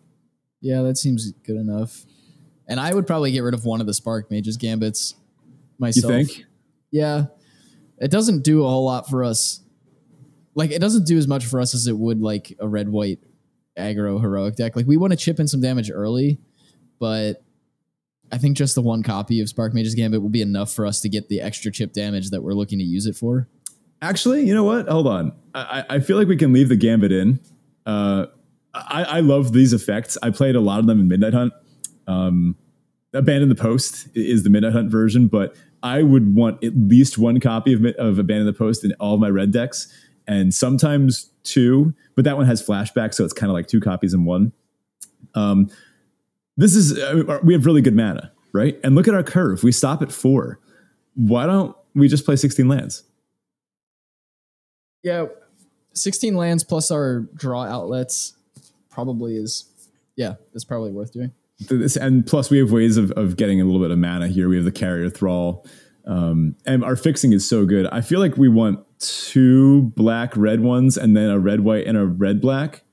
Yeah, 0.62 0.82
that 0.84 0.98
seems 0.98 1.32
good 1.46 1.56
enough. 1.58 2.06
And 2.68 2.80
I 2.80 2.94
would 2.94 3.08
probably 3.08 3.32
get 3.32 3.40
rid 3.42 3.54
of 3.54 3.66
one 3.66 3.82
of 3.82 3.88
the 3.88 3.94
Sparkmage's 3.94 4.56
Gambits 4.58 5.16
You 5.48 5.56
myself. 5.80 6.14
think? 6.14 6.46
Yeah. 6.92 7.26
It 8.00 8.12
doesn't 8.12 8.44
do 8.44 8.64
a 8.64 8.68
whole 8.68 8.86
lot 8.86 9.10
for 9.10 9.24
us. 9.24 9.62
Like 10.56 10.72
it 10.72 10.80
doesn't 10.80 11.06
do 11.06 11.18
as 11.18 11.28
much 11.28 11.46
for 11.46 11.60
us 11.60 11.74
as 11.74 11.88
it 11.88 11.98
would 11.98 12.22
like 12.22 12.56
a 12.60 12.68
red 12.68 12.90
white 12.90 13.20
aggro 13.78 14.20
heroic 14.20 14.56
deck. 14.56 14.76
Like 14.76 14.88
we 14.88 14.98
want 14.98 15.12
to 15.12 15.18
chip 15.18 15.40
in 15.40 15.48
some 15.48 15.62
damage 15.62 15.92
early, 15.92 16.40
but 17.00 17.44
I 18.32 18.38
think 18.38 18.58
just 18.58 18.76
the 18.76 18.82
one 18.82 19.04
copy 19.04 19.42
of 19.42 19.50
Sparkmage's 19.50 19.96
Gambit 19.96 20.22
will 20.22 20.30
be 20.30 20.42
enough 20.42 20.72
for 20.74 20.86
us 20.86 21.02
to 21.02 21.10
get 21.10 21.30
the 21.30 21.42
extra 21.42 21.72
chip 21.72 21.94
damage 21.94 22.30
that 22.30 22.42
we're 22.44 22.54
looking 22.54 22.80
to 22.80 22.86
use 22.86 23.06
it 23.06 23.16
for. 23.16 23.48
Actually, 24.02 24.46
you 24.46 24.54
know 24.54 24.64
what? 24.64 24.88
Hold 24.88 25.08
on. 25.08 25.34
I, 25.54 25.86
I 25.90 26.00
feel 26.00 26.18
like 26.18 26.28
we 26.28 26.38
can 26.38 26.54
leave 26.54 26.70
the 26.70 26.76
gambit 26.76 27.12
in. 27.12 27.40
Uh, 27.86 28.28
I, 28.74 29.04
I 29.04 29.20
love 29.22 29.52
these 29.52 29.74
effects. 29.74 30.18
I 30.22 30.30
played 30.30 30.56
a 30.56 30.62
lot 30.62 30.80
of 30.80 30.88
them 30.88 31.00
in 31.00 31.08
Midnight 31.08 31.34
Hunt. 31.34 31.54
Um, 32.08 32.56
Abandon 33.14 33.50
the 33.50 33.56
Post 33.56 34.08
is 34.14 34.44
the 34.44 34.50
Midnight 34.50 34.74
Hunt 34.74 34.92
version, 34.92 35.28
but 35.28 35.56
I 35.84 36.04
would 36.04 36.36
want 36.36 36.64
at 36.64 36.74
least 36.76 37.18
one 37.18 37.40
copy 37.40 37.74
of, 37.74 37.86
of 37.98 38.20
Abandon 38.20 38.46
the 38.46 38.54
Post 38.54 38.84
in 38.84 38.94
all 39.00 39.16
of 39.16 39.20
my 39.20 39.30
red 39.30 39.52
decks, 39.52 39.92
and 40.28 40.54
sometimes 40.54 41.32
two. 41.44 41.94
But 42.16 42.26
that 42.26 42.38
one 42.38 42.46
has 42.46 42.66
flashback, 42.66 43.14
so 43.14 43.24
it's 43.24 43.34
kind 43.34 43.50
of 43.50 43.54
like 43.54 43.68
two 43.68 43.80
copies 43.80 44.14
in 44.14 44.26
one. 44.26 44.52
Um, 45.36 45.70
this 46.58 46.76
is 46.76 47.02
I 47.02 47.14
mean, 47.14 47.40
we 47.44 47.54
have 47.54 47.66
really 47.66 47.82
good 47.82 47.96
mana, 47.96 48.32
right? 48.52 48.80
And 48.84 48.96
look 48.96 49.08
at 49.08 49.14
our 49.14 49.24
curve. 49.24 49.64
We 49.64 49.72
stop 49.72 50.02
at 50.02 50.12
four. 50.12 50.60
Why 51.16 51.46
don't 51.46 51.76
we 51.96 52.08
just 52.08 52.26
play 52.26 52.36
sixteen 52.36 52.68
lands? 52.68 53.04
Yeah. 55.04 55.28
16 55.94 56.36
lands 56.36 56.64
plus 56.64 56.92
our 56.92 57.22
draw 57.36 57.64
outlets 57.64 58.34
probably 58.90 59.36
is 59.36 59.66
yeah, 60.16 60.36
it's 60.54 60.66
probably 60.66 60.92
worth 60.92 61.14
doing. 61.14 61.32
And 61.70 62.26
plus 62.26 62.50
we 62.50 62.58
have 62.60 62.72
ways 62.72 62.98
of, 62.98 63.12
of 63.12 63.36
getting 63.36 63.60
a 63.60 63.66
little 63.66 63.82
bit 63.82 63.92
of 63.92 63.98
mana 63.98 64.28
here. 64.28 64.48
We 64.48 64.56
have 64.56 64.66
the 64.66 64.72
carrier 64.72 65.10
thrall. 65.10 65.66
Um, 66.06 66.56
and 66.66 66.84
our 66.84 66.96
fixing 66.96 67.34
is 67.34 67.48
so 67.48 67.66
good. 67.66 67.86
I 67.92 68.02
feel 68.02 68.20
like 68.20 68.38
we 68.38 68.50
want 68.50 68.80
two 69.00 69.92
black 69.96 70.36
red 70.36 70.62
ones 70.62 70.98
and 70.98 71.16
then 71.16 71.30
a 71.30 71.40
red 71.40 71.62
white 71.62 71.86
and 71.86 71.98
a 71.98 72.06
red 72.06 72.42
black. 72.42 72.84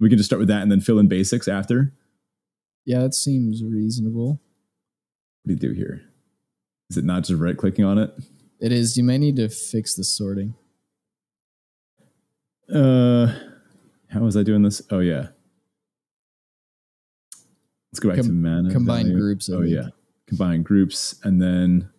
We 0.00 0.08
can 0.08 0.18
just 0.18 0.28
start 0.28 0.40
with 0.40 0.48
that 0.48 0.62
and 0.62 0.70
then 0.70 0.80
fill 0.80 0.98
in 0.98 1.06
basics 1.06 1.46
after. 1.46 1.92
Yeah, 2.84 3.00
that 3.00 3.14
seems 3.14 3.62
reasonable. 3.62 4.40
what 5.44 5.46
do 5.46 5.52
you 5.52 5.58
do 5.58 5.72
here? 5.72 6.02
Is 6.90 6.96
it 6.96 7.04
not 7.04 7.24
just 7.24 7.40
right 7.40 7.56
clicking 7.56 7.84
on 7.84 7.98
it? 7.98 8.10
It 8.60 8.72
is. 8.72 8.96
You 8.96 9.04
may 9.04 9.18
need 9.18 9.36
to 9.36 9.48
fix 9.48 9.94
the 9.94 10.04
sorting. 10.04 10.54
uh 12.72 13.32
how 14.08 14.20
was 14.20 14.36
i 14.36 14.42
doing 14.42 14.62
this? 14.62 14.82
Oh 14.90 14.98
yeah 15.00 15.28
let's 17.92 18.00
go 18.00 18.08
back 18.08 18.18
Com- 18.18 18.26
to 18.26 18.32
mana 18.32 18.70
combine 18.72 19.04
value. 19.06 19.18
groups, 19.18 19.50
I 19.50 19.54
oh 19.54 19.60
think. 19.62 19.74
yeah 19.74 19.88
combine 20.28 20.62
groups 20.62 21.16
and 21.24 21.42
then 21.42 21.90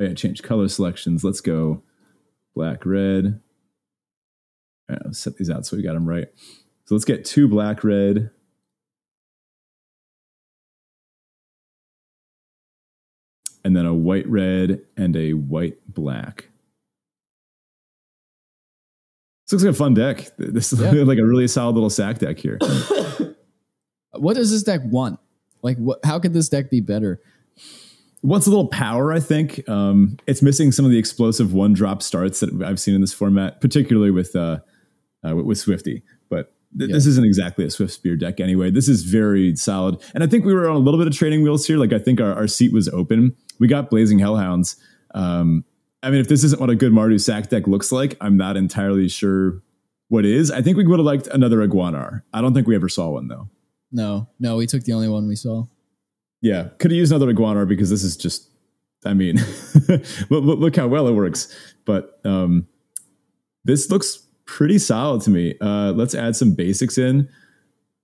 oh, 0.00 0.04
yeah 0.04 0.14
change 0.14 0.42
color 0.42 0.68
selections. 0.68 1.24
Let's 1.24 1.40
go 1.40 1.82
black 2.54 2.84
red. 2.84 3.40
All 4.90 4.96
right, 4.96 5.04
let's 5.06 5.18
set 5.18 5.36
these 5.36 5.50
out 5.50 5.66
so 5.66 5.76
we 5.76 5.82
got 5.82 5.94
them 5.94 6.08
right. 6.08 6.28
So 6.86 6.94
let's 6.94 7.04
get 7.04 7.24
two 7.24 7.48
black 7.48 7.84
red. 7.84 8.30
And 13.64 13.76
then 13.76 13.86
a 13.86 13.94
white 13.94 14.26
red 14.28 14.82
and 14.96 15.14
a 15.16 15.32
white 15.34 15.78
black. 15.86 16.48
This 19.46 19.52
looks 19.52 19.64
like 19.64 19.74
a 19.74 19.76
fun 19.76 19.94
deck. 19.94 20.30
This 20.38 20.72
is 20.72 20.80
Yeah. 20.80 20.90
like 21.04 21.18
a 21.18 21.24
really 21.24 21.48
solid 21.48 21.74
little 21.74 21.90
sack 21.90 22.18
deck 22.18 22.38
here 22.38 22.58
What 24.12 24.36
does 24.36 24.50
this 24.50 24.62
deck 24.62 24.80
want? 24.84 25.20
Like, 25.62 25.76
what? 25.78 26.00
How 26.04 26.18
could 26.18 26.32
this 26.32 26.48
deck 26.48 26.70
be 26.70 26.80
better? 26.80 27.20
wants 28.22 28.46
a 28.46 28.50
little 28.50 28.68
power, 28.68 29.12
I 29.12 29.20
think. 29.20 29.68
Um, 29.68 30.16
it's 30.26 30.42
missing 30.42 30.72
some 30.72 30.84
of 30.84 30.90
the 30.90 30.98
explosive 30.98 31.52
one 31.52 31.72
drop 31.72 32.02
starts 32.02 32.40
that 32.40 32.62
I've 32.62 32.80
seen 32.80 32.94
in 32.94 33.00
this 33.00 33.12
format, 33.12 33.60
particularly 33.60 34.10
with 34.10 34.34
uh, 34.34 34.58
uh, 35.26 35.36
with, 35.36 35.46
with 35.46 35.58
Swifty. 35.58 36.02
But 36.28 36.52
th- 36.76 36.90
this 36.90 37.06
isn't 37.06 37.24
exactly 37.24 37.64
a 37.64 37.68
Swiftspear 37.68 38.18
deck 38.18 38.40
anyway. 38.40 38.70
This 38.70 38.88
is 38.88 39.04
very 39.04 39.54
solid, 39.56 40.02
and 40.14 40.24
I 40.24 40.26
think 40.26 40.44
we 40.44 40.54
were 40.54 40.68
on 40.68 40.76
a 40.76 40.80
little 40.80 40.98
bit 40.98 41.06
of 41.06 41.14
training 41.14 41.42
wheels 41.42 41.66
here. 41.66 41.78
Like 41.78 41.92
I 41.92 41.98
think 41.98 42.20
our, 42.20 42.34
our 42.34 42.46
seat 42.46 42.72
was 42.72 42.88
open. 42.88 43.36
We 43.58 43.68
got 43.68 43.90
Blazing 43.90 44.18
Hellhounds. 44.18 44.76
Um, 45.14 45.64
I 46.02 46.10
mean, 46.10 46.20
if 46.20 46.28
this 46.28 46.44
isn't 46.44 46.60
what 46.60 46.70
a 46.70 46.76
good 46.76 46.92
Mardu 46.92 47.20
sack 47.20 47.48
deck 47.48 47.66
looks 47.66 47.90
like, 47.90 48.16
I'm 48.20 48.36
not 48.36 48.56
entirely 48.56 49.08
sure 49.08 49.62
what 50.08 50.24
is. 50.24 50.50
I 50.50 50.62
think 50.62 50.76
we 50.76 50.86
would 50.86 50.98
have 50.98 51.06
liked 51.06 51.26
another 51.28 51.58
Iguanar. 51.58 52.22
I 52.32 52.40
don't 52.40 52.54
think 52.54 52.66
we 52.66 52.74
ever 52.74 52.88
saw 52.88 53.10
one 53.10 53.28
though. 53.28 53.48
No, 53.90 54.28
no, 54.38 54.56
we 54.56 54.66
took 54.66 54.84
the 54.84 54.92
only 54.92 55.08
one 55.08 55.26
we 55.26 55.36
saw. 55.36 55.64
Yeah, 56.40 56.68
could 56.78 56.90
have 56.90 56.98
used 56.98 57.12
another 57.12 57.30
iguana 57.30 57.66
because 57.66 57.90
this 57.90 58.04
is 58.04 58.16
just, 58.16 58.48
I 59.04 59.14
mean, 59.14 59.36
look, 60.30 60.58
look, 60.58 60.76
how 60.76 60.86
well 60.86 61.08
it 61.08 61.14
works. 61.14 61.54
But 61.84 62.20
um, 62.24 62.68
this 63.64 63.90
looks 63.90 64.26
pretty 64.44 64.78
solid 64.78 65.22
to 65.22 65.30
me. 65.30 65.54
Uh, 65.60 65.92
let's 65.92 66.14
add 66.14 66.36
some 66.36 66.52
basics 66.54 66.98
in. 66.98 67.28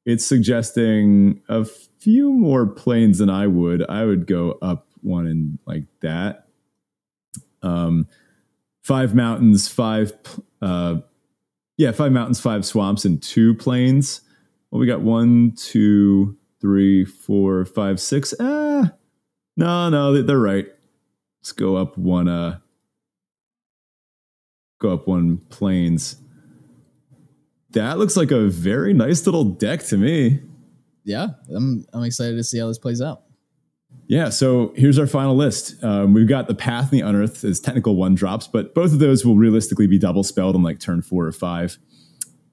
It's 0.07 0.27
suggesting 0.27 1.41
a 1.49 1.65
few 1.65 2.33
more 2.33 2.67
planes 2.67 3.19
than 3.19 3.31
I 3.31 3.47
would. 3.47 3.89
I 3.89 4.05
would 4.05 4.27
go 4.27 4.59
up 4.61 4.89
one 5.01 5.27
and 5.27 5.59
like 5.67 5.85
that. 6.03 6.49
Um, 7.63 8.07
five 8.83 9.15
mountains, 9.15 9.69
five, 9.69 10.13
uh, 10.61 10.97
yeah, 11.77 11.93
five 11.93 12.13
mountains, 12.13 12.41
five 12.41 12.67
swamps, 12.67 13.05
and 13.05 13.23
two 13.23 13.55
plains. 13.55 14.21
Well, 14.75 14.81
we 14.81 14.89
got 14.89 15.03
one, 15.03 15.53
two, 15.53 16.37
three, 16.61 17.05
four, 17.05 17.65
five, 17.65 18.01
six. 18.01 18.35
Ah, 18.41 18.91
no, 19.57 19.89
no, 19.89 20.13
they- 20.13 20.23
they're 20.23 20.37
right. 20.37 20.67
Let's 21.41 21.53
go 21.53 21.77
up 21.77 21.97
one. 21.97 22.27
Uh, 22.27 22.59
go 24.81 24.93
up 24.93 25.07
one 25.07 25.37
planes. 25.49 26.17
That 27.71 27.99
looks 27.99 28.17
like 28.17 28.33
a 28.33 28.49
very 28.49 28.93
nice 28.93 29.25
little 29.27 29.45
deck 29.45 29.85
to 29.85 29.97
me. 29.97 30.41
Yeah, 31.05 31.29
I'm 31.55 31.87
I'm 31.93 32.03
excited 32.03 32.35
to 32.35 32.43
see 32.43 32.59
how 32.59 32.67
this 32.67 32.79
plays 32.79 33.01
out. 33.01 33.23
Yeah, 34.09 34.29
so 34.31 34.73
here's 34.75 34.99
our 34.99 35.07
final 35.07 35.37
list. 35.37 35.85
Um, 35.85 36.15
we've 36.15 36.27
got 36.27 36.49
the 36.49 36.55
Path 36.57 36.91
and 36.91 37.01
the 37.01 37.07
Unearth 37.07 37.45
as 37.45 37.61
technical 37.61 37.95
one 37.95 38.17
drops, 38.17 38.49
but 38.49 38.75
both 38.75 38.93
of 38.93 38.99
those 38.99 39.25
will 39.25 39.37
realistically 39.37 39.87
be 39.87 40.01
double 40.01 40.25
spelled 40.25 40.57
on 40.57 40.65
like 40.65 40.81
turn 40.81 41.01
four 41.01 41.25
or 41.27 41.33
five. 41.33 41.79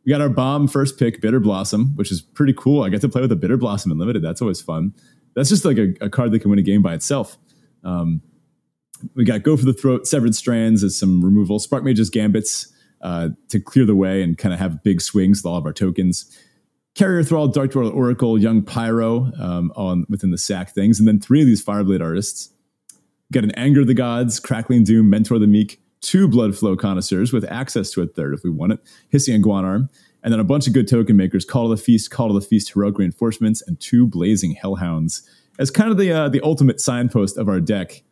We 0.06 0.10
got 0.10 0.22
our 0.22 0.30
bomb 0.30 0.68
first 0.68 0.98
pick, 0.98 1.22
Bitterblossom, 1.22 1.96
which 1.96 2.12
is 2.12 2.22
pretty 2.22 2.54
cool. 2.54 2.84
I 2.84 2.90
get 2.90 3.02
to 3.02 3.10
play 3.10 3.22
with 3.22 3.32
a 3.32 3.36
Bitterblossom 3.36 3.92
in 3.92 3.98
limited. 3.98 4.24
That's 4.24 4.42
always 4.42 4.62
fun. 4.62 4.94
That's 5.36 5.50
just 5.50 5.64
like 5.64 5.78
a, 5.78 5.94
a 6.02 6.10
card 6.10 6.32
that 6.32 6.40
can 6.40 6.50
win 6.50 6.60
a 6.60 6.64
game 6.64 6.82
by 6.82 6.94
itself. 6.94 7.38
Um, 7.84 8.22
we 9.16 9.26
got 9.26 9.44
Go 9.44 9.58
for 9.58 9.66
the 9.66 9.74
Throat, 9.74 10.08
Severed 10.08 10.36
Strands 10.36 10.84
as 10.84 10.98
some 10.98 11.24
removal, 11.24 11.60
Sparkmage's 11.60 12.10
Gambits 12.10 12.72
uh, 13.02 13.30
to 13.50 13.60
clear 13.60 13.86
the 13.86 13.96
way 13.96 14.22
and 14.22 14.38
kind 14.38 14.54
of 14.54 14.60
have 14.60 14.84
big 14.84 15.02
swings 15.02 15.40
with 15.40 15.52
all 15.52 15.58
of 15.58 15.66
our 15.66 15.74
tokens. 15.74 16.38
Carrier 16.94 17.24
Thrall, 17.24 17.48
Dark 17.48 17.76
Oracle, 17.76 18.38
Young 18.38 18.62
Pyro 18.62 19.32
um, 19.40 19.72
on 19.76 20.06
within 20.10 20.32
the 20.32 20.38
sack 20.38 20.72
things, 20.72 21.00
and 21.00 21.08
then 21.08 21.20
three 21.20 21.42
of 21.42 21.48
these 21.48 21.64
Fireblade 21.64 22.02
artists. 22.02 22.50
Got 23.32 23.46
an 23.46 23.52
Anger 23.52 23.82
of 23.82 23.88
the 23.88 23.94
Gods, 23.94 24.40
Crackling 24.40 24.84
Doom, 24.84 25.10
Mentor 25.10 25.40
the 25.40 25.48
Meek, 25.48 25.82
two 26.02 26.28
Bloodflow 26.28 26.78
Connoisseurs 26.78 27.32
with 27.32 27.50
access 27.50 27.92
to 27.92 28.02
a 28.02 28.08
third 28.08 28.34
if 28.34 28.44
we 28.44 28.50
want 28.50 28.74
it, 28.74 28.80
Hissing 29.10 29.42
Iguanar, 29.42 29.90
and 30.24 30.34
then 30.34 30.40
a 30.40 30.44
bunch 30.44 30.68
of 30.68 30.74
good 30.74 30.88
token 30.88 31.16
makers, 31.16 31.46
Call 31.46 31.70
to 31.70 31.76
the 31.76 31.82
Feast, 31.82 32.12
Call 32.12 32.28
to 32.28 32.34
the 32.34 32.46
Feast, 32.46 32.74
Heroic 32.74 32.98
Reinforcements, 32.98 33.62
and 33.62 33.80
two 33.80 34.06
Blazing 34.06 34.56
Hellhounds 34.56 35.22
as 35.60 35.70
kind 35.72 35.92
of 35.92 35.98
the 35.98 36.12
uh, 36.12 36.30
the 36.30 36.42
ultimate 36.42 36.82
signpost 36.82 37.38
of 37.38 37.48
our 37.48 37.60
deck. 37.60 38.04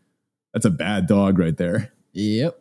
That's 0.53 0.65
a 0.65 0.71
bad 0.71 1.07
dog 1.07 1.37
right 1.39 1.55
there. 1.55 1.91
Yep. 2.13 2.59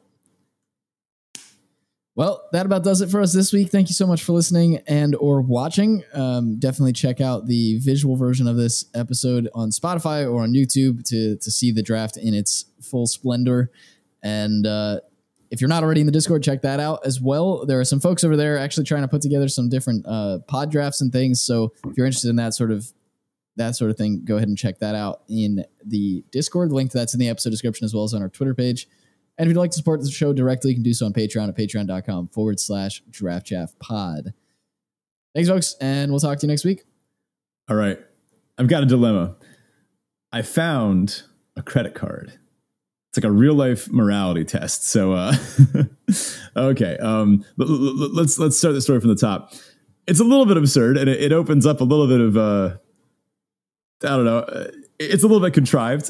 Well, 2.14 2.42
that 2.50 2.66
about 2.66 2.82
does 2.82 3.00
it 3.00 3.10
for 3.10 3.20
us 3.20 3.32
this 3.32 3.52
week. 3.52 3.70
Thank 3.70 3.88
you 3.88 3.94
so 3.94 4.04
much 4.04 4.24
for 4.24 4.32
listening 4.32 4.78
and 4.88 5.14
or 5.14 5.40
watching. 5.40 6.02
Um, 6.12 6.58
definitely 6.58 6.92
check 6.92 7.20
out 7.20 7.46
the 7.46 7.78
visual 7.78 8.16
version 8.16 8.48
of 8.48 8.56
this 8.56 8.86
episode 8.92 9.48
on 9.54 9.70
Spotify 9.70 10.28
or 10.28 10.42
on 10.42 10.52
YouTube 10.52 11.04
to 11.10 11.36
to 11.36 11.50
see 11.50 11.70
the 11.70 11.82
draft 11.82 12.16
in 12.16 12.34
its 12.34 12.64
full 12.82 13.06
splendor. 13.06 13.70
And 14.20 14.66
uh, 14.66 15.00
if 15.50 15.60
you're 15.60 15.68
not 15.68 15.82
already 15.82 16.00
in 16.00 16.06
the 16.06 16.12
Discord, 16.12 16.42
check 16.42 16.62
that 16.62 16.80
out 16.80 17.00
as 17.04 17.20
well. 17.20 17.64
There 17.64 17.80
are 17.80 17.84
some 17.84 18.00
folks 18.00 18.24
over 18.24 18.36
there 18.36 18.58
actually 18.58 18.84
trying 18.84 19.02
to 19.02 19.08
put 19.08 19.22
together 19.22 19.48
some 19.48 19.68
different 19.68 20.04
uh, 20.06 20.38
pod 20.46 20.70
drafts 20.70 21.00
and 21.00 21.12
things. 21.12 21.40
So 21.40 21.72
if 21.86 21.96
you're 21.96 22.06
interested 22.06 22.28
in 22.28 22.36
that 22.36 22.54
sort 22.54 22.70
of 22.70 22.92
that 23.56 23.74
sort 23.74 23.90
of 23.90 23.96
thing, 23.96 24.22
go 24.24 24.36
ahead 24.36 24.48
and 24.48 24.56
check 24.56 24.78
that 24.78 24.94
out 24.94 25.22
in 25.28 25.64
the 25.84 26.24
Discord. 26.30 26.70
Link 26.70 26.92
to 26.92 26.98
that's 26.98 27.14
in 27.14 27.20
the 27.20 27.28
episode 27.28 27.50
description 27.50 27.84
as 27.84 27.94
well 27.94 28.04
as 28.04 28.14
on 28.14 28.22
our 28.22 28.28
Twitter 28.28 28.54
page. 28.54 28.86
And 29.36 29.46
if 29.46 29.54
you'd 29.54 29.60
like 29.60 29.70
to 29.70 29.76
support 29.76 30.00
the 30.00 30.10
show 30.10 30.32
directly, 30.32 30.70
you 30.70 30.76
can 30.76 30.82
do 30.82 30.92
so 30.92 31.06
on 31.06 31.12
Patreon 31.12 31.48
at 31.48 31.56
patreon.com 31.56 32.28
forward 32.28 32.58
slash 32.58 33.02
draft 33.10 33.52
pod. 33.78 34.32
Thanks, 35.34 35.48
folks, 35.48 35.76
and 35.80 36.10
we'll 36.10 36.20
talk 36.20 36.38
to 36.38 36.46
you 36.46 36.50
next 36.50 36.64
week. 36.64 36.82
All 37.68 37.76
right. 37.76 37.98
I've 38.56 38.66
got 38.66 38.82
a 38.82 38.86
dilemma. 38.86 39.36
I 40.32 40.42
found 40.42 41.22
a 41.56 41.62
credit 41.62 41.94
card. 41.94 42.38
It's 43.08 43.16
like 43.16 43.24
a 43.24 43.30
real 43.30 43.54
life 43.54 43.90
morality 43.90 44.44
test. 44.44 44.86
So, 44.86 45.12
uh, 45.12 45.34
okay, 46.56 46.98
um, 46.98 47.44
let's 47.56 48.38
let's 48.38 48.58
start 48.58 48.74
the 48.74 48.82
story 48.82 49.00
from 49.00 49.08
the 49.08 49.16
top. 49.16 49.52
It's 50.06 50.20
a 50.20 50.24
little 50.24 50.46
bit 50.46 50.56
absurd, 50.56 50.98
and 50.98 51.08
it, 51.08 51.22
it 51.22 51.32
opens 51.32 51.64
up 51.64 51.80
a 51.80 51.84
little 51.84 52.06
bit 52.06 52.20
of 52.20 52.36
uh, 52.36 52.76
I 54.04 54.08
don't 54.08 54.24
know. 54.24 54.38
Uh, 54.38 54.70
it's 54.98 55.22
a 55.22 55.26
little 55.26 55.40
bit 55.40 55.54
contrived. 55.54 56.06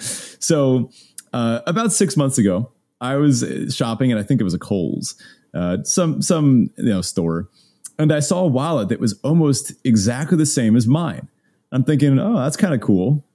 so, 0.00 0.90
uh, 1.32 1.60
about 1.66 1.92
six 1.92 2.16
months 2.16 2.38
ago, 2.38 2.72
I 3.00 3.16
was 3.16 3.44
shopping, 3.70 4.10
and 4.10 4.18
I 4.18 4.22
think 4.22 4.40
it 4.40 4.44
was 4.44 4.54
a 4.54 4.58
Kohl's, 4.58 5.14
uh, 5.52 5.78
some 5.84 6.22
some 6.22 6.70
you 6.78 6.84
know 6.84 7.02
store, 7.02 7.50
and 7.98 8.12
I 8.12 8.20
saw 8.20 8.44
a 8.44 8.48
wallet 8.48 8.88
that 8.88 8.98
was 8.98 9.18
almost 9.22 9.72
exactly 9.84 10.38
the 10.38 10.46
same 10.46 10.74
as 10.74 10.86
mine. 10.86 11.28
I'm 11.70 11.84
thinking, 11.84 12.18
oh, 12.18 12.36
that's 12.36 12.56
kind 12.56 12.72
of 12.72 12.80
cool. 12.80 13.26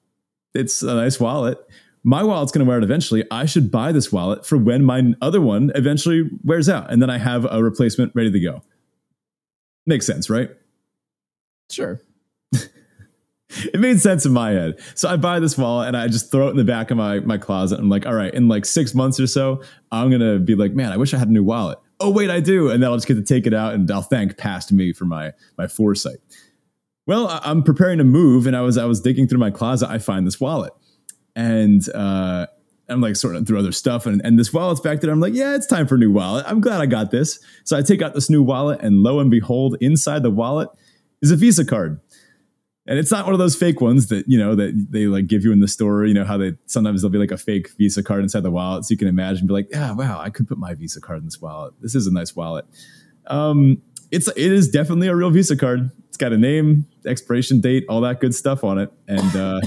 It's 0.56 0.82
a 0.82 0.96
nice 0.96 1.20
wallet. 1.20 1.60
My 2.04 2.24
wallet's 2.24 2.52
going 2.52 2.66
to 2.66 2.70
wear 2.70 2.78
it 2.78 2.84
eventually. 2.84 3.26
I 3.30 3.46
should 3.46 3.72
buy 3.72 3.92
this 3.92 4.12
wallet 4.12 4.46
for 4.46 4.58
when 4.58 4.84
my 4.84 5.14
other 5.22 5.42
one 5.42 5.72
eventually 5.76 6.30
wears 6.44 6.70
out, 6.70 6.92
and 6.92 7.02
then 7.02 7.10
I 7.10 7.18
have 7.18 7.46
a 7.50 7.62
replacement 7.62 8.14
ready 8.16 8.32
to 8.32 8.40
go. 8.40 8.64
Makes 9.86 10.06
sense, 10.06 10.30
right? 10.30 10.50
Sure. 11.70 12.02
it 13.50 13.80
made 13.80 14.00
sense 14.00 14.26
in 14.26 14.32
my 14.32 14.52
head. 14.52 14.80
So 14.96 15.10
I 15.10 15.18
buy 15.18 15.40
this 15.40 15.58
wallet 15.58 15.88
and 15.88 15.98
I 15.98 16.08
just 16.08 16.32
throw 16.32 16.48
it 16.48 16.52
in 16.52 16.58
the 16.58 16.64
back 16.64 16.92
of 16.92 16.98
my 16.98 17.20
my 17.20 17.38
closet. 17.38 17.80
I'm 17.80 17.90
like, 17.90 18.06
all 18.06 18.14
right, 18.14 18.34
in 18.34 18.48
like 18.48 18.66
six 18.66 18.94
months 18.94 19.20
or 19.20 19.28
so, 19.28 19.62
I'm 19.92 20.12
gonna 20.12 20.40
be 20.40 20.56
like, 20.56 20.74
man, 20.74 20.92
I 20.92 20.98
wish 20.98 21.14
I 21.14 21.18
had 21.18 21.30
a 21.30 21.32
new 21.32 21.44
wallet. 21.44 21.80
Oh 22.00 22.12
wait, 22.12 22.30
I 22.30 22.40
do, 22.40 22.70
and 22.70 22.82
then 22.82 22.90
I'll 22.90 22.98
just 22.98 23.08
get 23.08 23.16
to 23.16 23.24
take 23.24 23.46
it 23.48 23.54
out 23.54 23.74
and 23.74 23.90
I'll 23.92 24.02
thank 24.02 24.38
past 24.38 24.72
me 24.72 24.94
for 24.94 25.06
my 25.06 25.34
my 25.58 25.68
foresight. 25.68 26.18
Well, 27.08 27.40
I'm 27.44 27.64
preparing 27.64 27.98
to 27.98 28.04
move, 28.04 28.46
and 28.46 28.56
I 28.56 28.62
was 28.62 28.78
I 28.78 28.86
was 28.86 29.02
digging 29.02 29.28
through 29.28 29.40
my 29.40 29.50
closet. 29.50 29.90
I 29.90 29.98
find 29.98 30.28
this 30.28 30.40
wallet, 30.40 30.74
and 31.36 31.88
uh, 31.94 32.48
I'm 32.90 33.02
like 33.02 33.16
sorting 33.16 33.46
through 33.46 33.60
other 33.60 33.72
stuff, 33.72 34.06
and, 34.06 34.22
and 34.24 34.38
this 34.38 34.52
wallet's 34.54 34.82
back 34.82 35.02
there. 35.02 35.12
I'm 35.12 35.20
like, 35.20 35.34
yeah, 35.34 35.56
it's 35.56 35.68
time 35.68 35.88
for 35.88 35.96
a 35.96 35.98
new 36.00 36.12
wallet. 36.12 36.46
I'm 36.48 36.62
glad 36.62 36.82
I 36.82 36.86
got 36.86 37.12
this. 37.12 37.40
So 37.64 37.78
I 37.78 37.82
take 37.82 38.02
out 38.02 38.14
this 38.14 38.30
new 38.30 38.42
wallet, 38.42 38.82
and 38.82 39.04
lo 39.04 39.20
and 39.20 39.30
behold, 39.30 39.78
inside 39.82 40.24
the 40.24 40.32
wallet 40.32 40.70
is 41.22 41.32
a 41.32 41.36
Visa 41.36 41.66
card. 41.66 42.00
And 42.90 42.98
it's 42.98 43.12
not 43.12 43.26
one 43.26 43.34
of 43.34 43.40
those 43.40 43.56
fake 43.56 43.82
ones 43.82 44.08
that 44.08 44.28
you 44.28 44.40
know 44.40 44.56
that 44.56 44.88
they 44.90 45.06
like 45.06 45.28
give 45.28 45.44
you 45.44 45.52
in 45.52 45.60
the 45.60 45.68
store 45.68 46.06
you 46.06 46.14
know 46.16 46.24
how 46.26 46.38
they 46.38 46.54
sometimes 46.66 47.02
there'll 47.02 47.12
be 47.12 47.20
like 47.20 47.30
a 47.30 47.38
fake 47.38 47.70
visa 47.78 48.02
card 48.02 48.24
inside 48.24 48.42
the 48.42 48.50
wallet. 48.50 48.84
So 48.84 48.94
you 48.94 48.98
can 48.98 49.08
imagine 49.08 49.46
be 49.46 49.54
like 49.54 49.68
yeah 49.70 49.92
wow 49.92 50.20
i 50.20 50.32
could 50.32 50.48
put 50.48 50.58
my 50.58 50.74
visa 50.74 51.00
card 51.00 51.20
in 51.20 51.26
this 51.26 51.40
wallet. 51.40 51.76
This 51.82 51.94
is 51.94 52.08
a 52.08 52.12
nice 52.12 52.36
wallet. 52.36 52.66
Um 53.28 53.84
it's 54.10 54.28
it 54.30 54.52
is 54.52 54.70
definitely 54.70 55.08
a 55.08 55.16
real 55.16 55.30
visa 55.30 55.56
card. 55.56 55.92
It's 56.08 56.18
got 56.18 56.34
a 56.34 56.38
name 56.38 56.88
expiration 57.06 57.62
date 57.62 57.86
all 57.90 58.02
that 58.02 58.22
good 58.22 58.34
stuff 58.34 58.64
on 58.64 58.80
it. 58.80 58.92
And 59.08 59.36
uh 59.36 59.62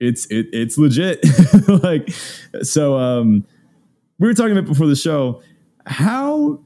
it's 0.00 0.26
it, 0.26 0.46
it's 0.52 0.76
legit 0.78 1.24
like 1.82 2.10
so 2.62 2.96
um 2.96 3.44
we 4.18 4.26
were 4.26 4.34
talking 4.34 4.52
about 4.52 4.66
before 4.66 4.86
the 4.86 4.96
show 4.96 5.42
how 5.86 6.60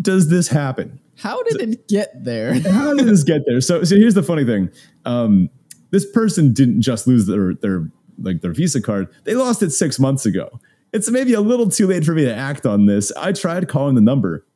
does 0.00 0.28
this 0.28 0.48
happen 0.48 1.00
how 1.20 1.42
did 1.42 1.60
it 1.60 1.88
get 1.88 2.24
there? 2.24 2.54
how 2.54 2.94
did 2.94 3.06
this 3.06 3.24
get 3.24 3.42
there? 3.46 3.60
So, 3.60 3.84
so 3.84 3.94
here's 3.96 4.14
the 4.14 4.22
funny 4.22 4.44
thing. 4.44 4.70
Um, 5.04 5.50
this 5.90 6.10
person 6.10 6.52
didn't 6.52 6.80
just 6.80 7.06
lose 7.06 7.26
their 7.26 7.54
their 7.54 7.90
like 8.18 8.40
their 8.40 8.52
Visa 8.52 8.80
card; 8.80 9.08
they 9.24 9.34
lost 9.34 9.62
it 9.62 9.70
six 9.70 9.98
months 9.98 10.24
ago. 10.24 10.60
It's 10.92 11.10
maybe 11.10 11.34
a 11.34 11.40
little 11.40 11.68
too 11.68 11.86
late 11.86 12.04
for 12.04 12.12
me 12.12 12.24
to 12.24 12.34
act 12.34 12.64
on 12.64 12.86
this. 12.86 13.12
I 13.12 13.32
tried 13.32 13.68
calling 13.68 13.94
the 13.94 14.00
number 14.00 14.46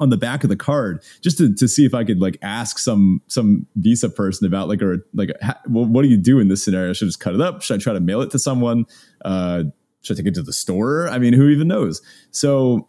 on 0.00 0.10
the 0.10 0.16
back 0.16 0.44
of 0.44 0.50
the 0.50 0.56
card 0.56 1.02
just 1.20 1.38
to, 1.38 1.54
to 1.54 1.68
see 1.68 1.84
if 1.84 1.94
I 1.94 2.04
could 2.04 2.20
like 2.20 2.38
ask 2.42 2.78
some 2.78 3.22
some 3.26 3.66
Visa 3.76 4.08
person 4.08 4.46
about 4.46 4.68
like 4.68 4.82
or 4.82 5.06
like 5.14 5.30
ha, 5.42 5.58
what 5.66 6.02
do 6.02 6.08
you 6.08 6.16
do 6.16 6.38
in 6.38 6.48
this 6.48 6.64
scenario? 6.64 6.92
Should 6.92 7.06
I 7.06 7.08
just 7.08 7.20
cut 7.20 7.34
it 7.34 7.40
up? 7.40 7.62
Should 7.62 7.74
I 7.74 7.82
try 7.82 7.92
to 7.92 8.00
mail 8.00 8.20
it 8.20 8.30
to 8.32 8.38
someone? 8.38 8.86
Uh, 9.24 9.64
should 10.02 10.16
I 10.16 10.18
take 10.18 10.26
it 10.26 10.34
to 10.34 10.42
the 10.42 10.52
store? 10.52 11.08
I 11.08 11.18
mean, 11.18 11.32
who 11.32 11.48
even 11.48 11.68
knows? 11.68 12.00
So 12.30 12.88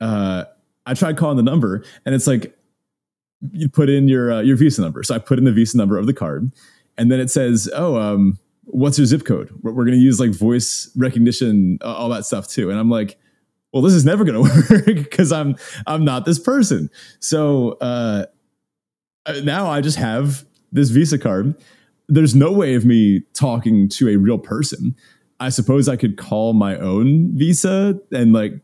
uh, 0.00 0.44
I 0.86 0.94
tried 0.94 1.16
calling 1.16 1.36
the 1.36 1.42
number, 1.42 1.84
and 2.04 2.14
it's 2.14 2.26
like 2.26 2.56
you 3.52 3.68
put 3.68 3.88
in 3.88 4.08
your 4.08 4.32
uh, 4.32 4.40
your 4.40 4.56
Visa 4.56 4.82
number. 4.82 5.02
So 5.02 5.14
I 5.14 5.18
put 5.18 5.38
in 5.38 5.44
the 5.44 5.52
Visa 5.52 5.76
number 5.76 5.98
of 5.98 6.06
the 6.06 6.14
card, 6.14 6.50
and 6.96 7.10
then 7.10 7.20
it 7.20 7.30
says, 7.30 7.70
"Oh, 7.74 7.96
um, 7.96 8.38
what's 8.64 8.98
your 8.98 9.06
zip 9.06 9.24
code?" 9.24 9.50
We're, 9.62 9.72
we're 9.72 9.84
going 9.84 9.98
to 9.98 10.02
use 10.02 10.20
like 10.20 10.30
voice 10.30 10.90
recognition, 10.96 11.78
all 11.82 12.08
that 12.10 12.24
stuff 12.26 12.48
too. 12.48 12.70
And 12.70 12.78
I'm 12.78 12.90
like, 12.90 13.18
"Well, 13.72 13.82
this 13.82 13.94
is 13.94 14.04
never 14.04 14.24
going 14.24 14.42
to 14.44 14.74
work 14.74 14.84
because 14.84 15.32
I'm 15.32 15.56
I'm 15.86 16.04
not 16.04 16.24
this 16.24 16.38
person." 16.38 16.90
So 17.20 17.72
uh, 17.80 18.26
uh, 19.26 19.40
now 19.44 19.70
I 19.70 19.80
just 19.80 19.98
have 19.98 20.44
this 20.72 20.90
Visa 20.90 21.18
card. 21.18 21.54
There's 22.08 22.34
no 22.34 22.52
way 22.52 22.74
of 22.74 22.84
me 22.84 23.22
talking 23.34 23.88
to 23.90 24.08
a 24.08 24.16
real 24.16 24.38
person. 24.38 24.96
I 25.40 25.50
suppose 25.50 25.88
I 25.88 25.96
could 25.96 26.16
call 26.16 26.52
my 26.52 26.76
own 26.76 27.36
Visa 27.36 28.00
and 28.10 28.32
like 28.32 28.54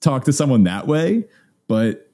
talk 0.00 0.24
to 0.24 0.32
someone 0.32 0.64
that 0.64 0.86
way, 0.86 1.24
but 1.68 2.11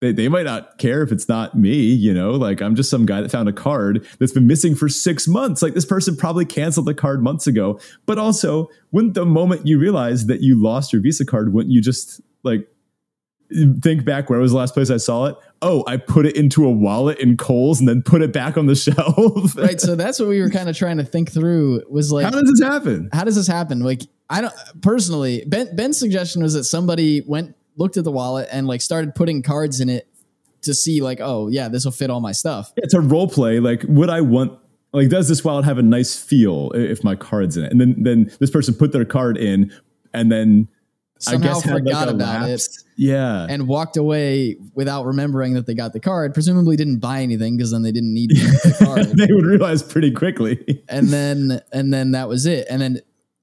they, 0.00 0.12
they 0.12 0.28
might 0.28 0.44
not 0.44 0.76
care 0.78 1.02
if 1.02 1.10
it's 1.10 1.28
not 1.28 1.56
me, 1.56 1.74
you 1.74 2.12
know, 2.12 2.32
like 2.32 2.60
I'm 2.60 2.74
just 2.74 2.90
some 2.90 3.06
guy 3.06 3.22
that 3.22 3.30
found 3.30 3.48
a 3.48 3.52
card 3.52 4.06
that's 4.18 4.32
been 4.32 4.46
missing 4.46 4.74
for 4.74 4.88
six 4.88 5.26
months. 5.26 5.62
Like 5.62 5.74
this 5.74 5.86
person 5.86 6.16
probably 6.16 6.44
canceled 6.44 6.86
the 6.86 6.94
card 6.94 7.22
months 7.22 7.46
ago. 7.46 7.80
But 8.04 8.18
also, 8.18 8.68
wouldn't 8.92 9.14
the 9.14 9.24
moment 9.24 9.66
you 9.66 9.78
realize 9.78 10.26
that 10.26 10.42
you 10.42 10.62
lost 10.62 10.92
your 10.92 11.00
Visa 11.00 11.24
card, 11.24 11.54
wouldn't 11.54 11.72
you 11.72 11.80
just 11.80 12.20
like 12.42 12.68
think 13.80 14.04
back 14.04 14.28
where 14.28 14.38
was 14.38 14.52
the 14.52 14.58
last 14.58 14.74
place 14.74 14.90
I 14.90 14.98
saw 14.98 15.26
it? 15.26 15.36
Oh, 15.62 15.82
I 15.86 15.96
put 15.96 16.26
it 16.26 16.36
into 16.36 16.66
a 16.66 16.70
wallet 16.70 17.18
in 17.18 17.38
Kohl's 17.38 17.80
and 17.80 17.88
then 17.88 18.02
put 18.02 18.20
it 18.20 18.34
back 18.34 18.58
on 18.58 18.66
the 18.66 18.74
shelf. 18.74 19.56
right. 19.56 19.80
So 19.80 19.96
that's 19.96 20.20
what 20.20 20.28
we 20.28 20.42
were 20.42 20.50
kind 20.50 20.68
of 20.68 20.76
trying 20.76 20.98
to 20.98 21.04
think 21.04 21.32
through 21.32 21.82
was 21.88 22.12
like 22.12 22.24
How 22.24 22.30
does 22.32 22.52
this 22.54 22.68
happen? 22.68 23.08
How 23.14 23.24
does 23.24 23.36
this 23.36 23.46
happen? 23.46 23.80
Like 23.80 24.02
I 24.28 24.42
don't 24.42 24.54
personally 24.82 25.44
Ben 25.46 25.74
Ben's 25.74 25.98
suggestion 25.98 26.42
was 26.42 26.52
that 26.52 26.64
somebody 26.64 27.22
went 27.22 27.56
looked 27.76 27.96
at 27.96 28.04
the 28.04 28.12
wallet 28.12 28.48
and 28.50 28.66
like 28.66 28.80
started 28.80 29.14
putting 29.14 29.42
cards 29.42 29.80
in 29.80 29.88
it 29.88 30.08
to 30.62 30.74
see 30.74 31.00
like, 31.00 31.20
oh 31.20 31.48
yeah, 31.48 31.68
this 31.68 31.84
will 31.84 31.92
fit 31.92 32.10
all 32.10 32.20
my 32.20 32.32
stuff. 32.32 32.72
It's 32.76 32.94
a 32.94 33.00
role 33.00 33.28
play. 33.28 33.60
Like, 33.60 33.84
would 33.88 34.10
I 34.10 34.20
want 34.20 34.58
like 34.92 35.08
does 35.08 35.28
this 35.28 35.44
wallet 35.44 35.64
have 35.64 35.78
a 35.78 35.82
nice 35.82 36.16
feel 36.16 36.72
if 36.74 37.04
my 37.04 37.14
card's 37.14 37.56
in 37.56 37.64
it? 37.64 37.72
And 37.72 37.80
then 37.80 37.94
then 38.02 38.32
this 38.40 38.50
person 38.50 38.74
put 38.74 38.92
their 38.92 39.04
card 39.04 39.36
in 39.36 39.72
and 40.12 40.32
then 40.32 40.68
somehow 41.18 41.50
I 41.50 41.52
guess 41.54 41.62
forgot 41.62 42.06
like 42.06 42.14
about 42.14 42.48
lapse. 42.48 42.78
it. 42.78 42.84
Yeah. 42.98 43.46
And 43.48 43.68
walked 43.68 43.96
away 43.96 44.56
without 44.74 45.04
remembering 45.04 45.52
that 45.54 45.66
they 45.66 45.74
got 45.74 45.92
the 45.92 46.00
card. 46.00 46.32
Presumably 46.32 46.76
didn't 46.76 46.98
buy 46.98 47.20
anything 47.20 47.56
because 47.56 47.70
then 47.70 47.82
they 47.82 47.92
didn't 47.92 48.14
need 48.14 48.30
the 48.30 48.76
card. 48.84 49.06
they 49.18 49.32
would 49.32 49.44
realize 49.44 49.82
pretty 49.82 50.10
quickly. 50.10 50.82
and 50.88 51.08
then 51.08 51.60
and 51.72 51.92
then 51.92 52.12
that 52.12 52.28
was 52.28 52.46
it. 52.46 52.66
And 52.70 52.80
then 52.80 53.00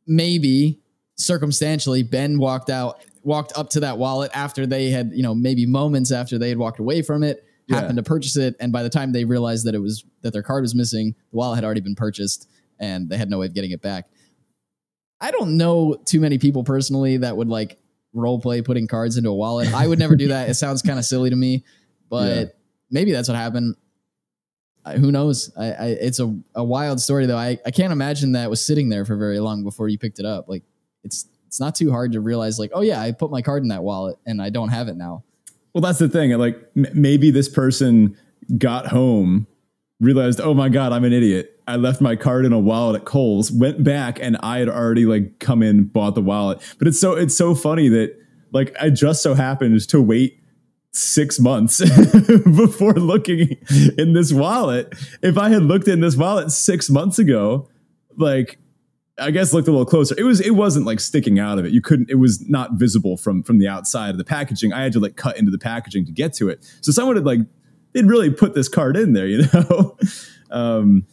maybe 0.08 0.80
circumstantially 1.16 2.04
Ben 2.04 2.40
walked 2.40 2.70
out 2.70 3.00
walked 3.24 3.54
up 3.58 3.70
to 3.72 3.80
that 3.82 3.98
wallet 3.98 4.32
after 4.34 4.66
they 4.66 4.90
had, 4.90 5.12
you 5.14 5.24
know, 5.24 5.34
maybe 5.34 5.66
moments 5.66 6.12
after 6.12 6.38
they 6.38 6.50
had 6.50 6.58
walked 6.58 6.80
away 6.80 7.02
from 7.02 7.24
it, 7.24 7.44
yeah. 7.68 7.78
happened 7.80 7.98
to 7.98 8.04
purchase 8.04 8.36
it, 8.38 8.56
and 8.60 8.72
by 8.72 8.84
the 8.84 8.90
time 8.90 9.12
they 9.12 9.26
realized 9.26 9.66
that 9.66 9.76
it 9.76 9.80
was 9.80 10.04
that 10.22 10.34
their 10.34 10.44
card 10.44 10.62
was 10.62 10.76
missing, 10.76 11.16
the 11.32 11.38
wallet 11.38 11.56
had 11.56 11.64
already 11.64 11.82
been 11.82 11.96
purchased, 11.96 12.50
and 12.80 13.10
they 13.10 13.18
had 13.18 13.30
no 13.30 13.40
way 13.40 13.46
of 13.46 13.54
getting 13.54 13.72
it 13.72 13.82
back. 13.82 14.06
I 15.22 15.32
don't 15.32 15.58
know 15.58 15.96
too 16.06 16.20
many 16.20 16.38
people 16.38 16.64
personally 16.64 17.18
that 17.18 17.38
would 17.38 17.48
like 17.48 17.78
role 18.14 18.40
play 18.40 18.62
putting 18.62 18.88
cards 18.88 19.18
into 19.18 19.30
a 19.30 19.36
wallet. 19.36 19.74
I 19.74 19.88
would 19.88 20.00
never 20.00 20.16
do 20.16 20.28
that. 20.28 20.50
It 20.50 20.56
sounds 20.56 20.82
kind 20.82 21.00
of 21.00 21.06
silly 21.06 21.30
to 21.30 21.36
me, 21.36 21.64
but 22.10 22.38
yeah. 22.38 22.46
maybe 22.92 23.12
that's 23.12 23.30
what 23.30 23.38
happened. 23.38 23.76
I, 24.86 24.98
who 24.98 25.12
knows? 25.12 25.50
I, 25.58 25.66
I, 25.72 25.86
it's 25.88 26.20
a, 26.20 26.38
a 26.56 26.64
wild 26.64 27.00
story 27.00 27.26
though. 27.26 27.38
I, 27.38 27.58
I 27.66 27.72
can't 27.72 27.94
imagine 27.94 28.34
that 28.34 28.50
was 28.50 28.64
sitting 28.64 28.90
there 28.90 29.06
for 29.06 29.16
very 29.16 29.40
long 29.40 29.64
before 29.64 29.88
you 29.88 29.98
picked 29.98 30.20
it 30.20 30.26
up. 30.26 30.50
Like 30.50 30.64
it's 31.04 31.26
it's 31.54 31.60
not 31.60 31.76
too 31.76 31.92
hard 31.92 32.14
to 32.14 32.20
realize 32.20 32.58
like, 32.58 32.72
oh 32.74 32.82
yeah, 32.82 33.00
I 33.00 33.12
put 33.12 33.30
my 33.30 33.44
card 33.44 33.62
in 33.62 33.70
that 33.70 33.84
wallet 33.84 34.18
and 34.26 34.42
I 34.42 34.50
don't 34.50 34.70
have 34.70 34.88
it 34.88 34.98
now. 34.98 35.24
Well, 35.72 35.82
that's 35.82 36.00
the 36.00 36.10
thing. 36.10 36.32
Like 36.32 36.58
m- 36.76 36.88
maybe 36.96 37.30
this 37.30 37.48
person 37.48 38.18
got 38.58 38.88
home 38.88 39.46
realized, 40.00 40.42
oh 40.42 40.56
my 40.56 40.68
god, 40.70 40.94
I'm 40.94 41.04
an 41.04 41.14
idiot. 41.14 41.62
I 41.68 41.76
left 41.76 42.02
my 42.02 42.16
card 42.16 42.46
in 42.46 42.54
a 42.54 42.60
wallet 42.60 43.02
at 43.02 43.06
Kohl's, 43.06 43.52
went 43.52 43.84
back, 43.84 44.20
and 44.20 44.36
I 44.42 44.58
had 44.58 44.68
already 44.68 45.06
like 45.06 45.38
come 45.38 45.62
in, 45.62 45.84
bought 45.84 46.16
the 46.16 46.24
wallet. 46.24 46.60
But 46.80 46.88
it's 46.88 47.00
so 47.00 47.14
it's 47.14 47.38
so 47.38 47.54
funny 47.54 47.88
that 47.88 48.18
like 48.52 48.76
I 48.82 48.90
just 48.90 49.22
so 49.22 49.36
happened 49.36 49.80
to 49.90 50.02
wait 50.02 50.40
six 50.92 51.40
months 51.40 51.78
before 52.46 52.94
looking 52.94 53.58
in 53.96 54.14
this 54.14 54.34
wallet. 54.34 54.92
If 55.22 55.38
I 55.38 55.50
had 55.50 55.62
looked 55.62 55.88
in 55.88 56.00
this 56.00 56.16
wallet 56.16 56.50
six 56.50 56.90
months 56.90 57.20
ago, 57.20 57.70
like 58.18 58.58
I 59.20 59.32
guess 59.32 59.54
looked 59.54 59.68
a 59.68 59.72
little 59.72 59.86
closer. 59.86 60.16
It 60.18 60.24
was 60.24 60.40
it 60.42 60.52
wasn't 60.52 60.86
like 60.86 61.00
sticking 61.00 61.40
out 61.40 61.60
of 61.60 61.66
it. 61.66 61.72
You 61.72 61.82
couldn't. 61.82 62.10
It 62.10 62.16
was 62.16 62.48
not 62.50 62.74
visible 62.74 63.16
from 63.18 63.44
from 63.44 63.60
the 63.60 63.68
outside 63.68 64.10
of 64.10 64.18
the 64.18 64.24
packaging. 64.24 64.74
I 64.74 64.84
had 64.84 64.94
to 64.94 65.00
like 65.00 65.16
cut 65.16 65.38
into 65.38 65.52
the 65.52 65.60
packaging 65.60 66.06
to 66.06 66.12
get 66.12 66.34
to 66.36 66.50
it. 66.50 66.66
So 66.82 66.92
someone 66.92 67.16
had 67.16 67.26
like 67.26 67.40
they'd 67.94 68.06
really 68.06 68.32
put 68.32 68.56
this 68.56 68.68
card 68.68 68.98
in 68.98 69.14
there, 69.14 69.28
you 69.28 69.44
know. 69.54 69.98
um, 70.50 71.06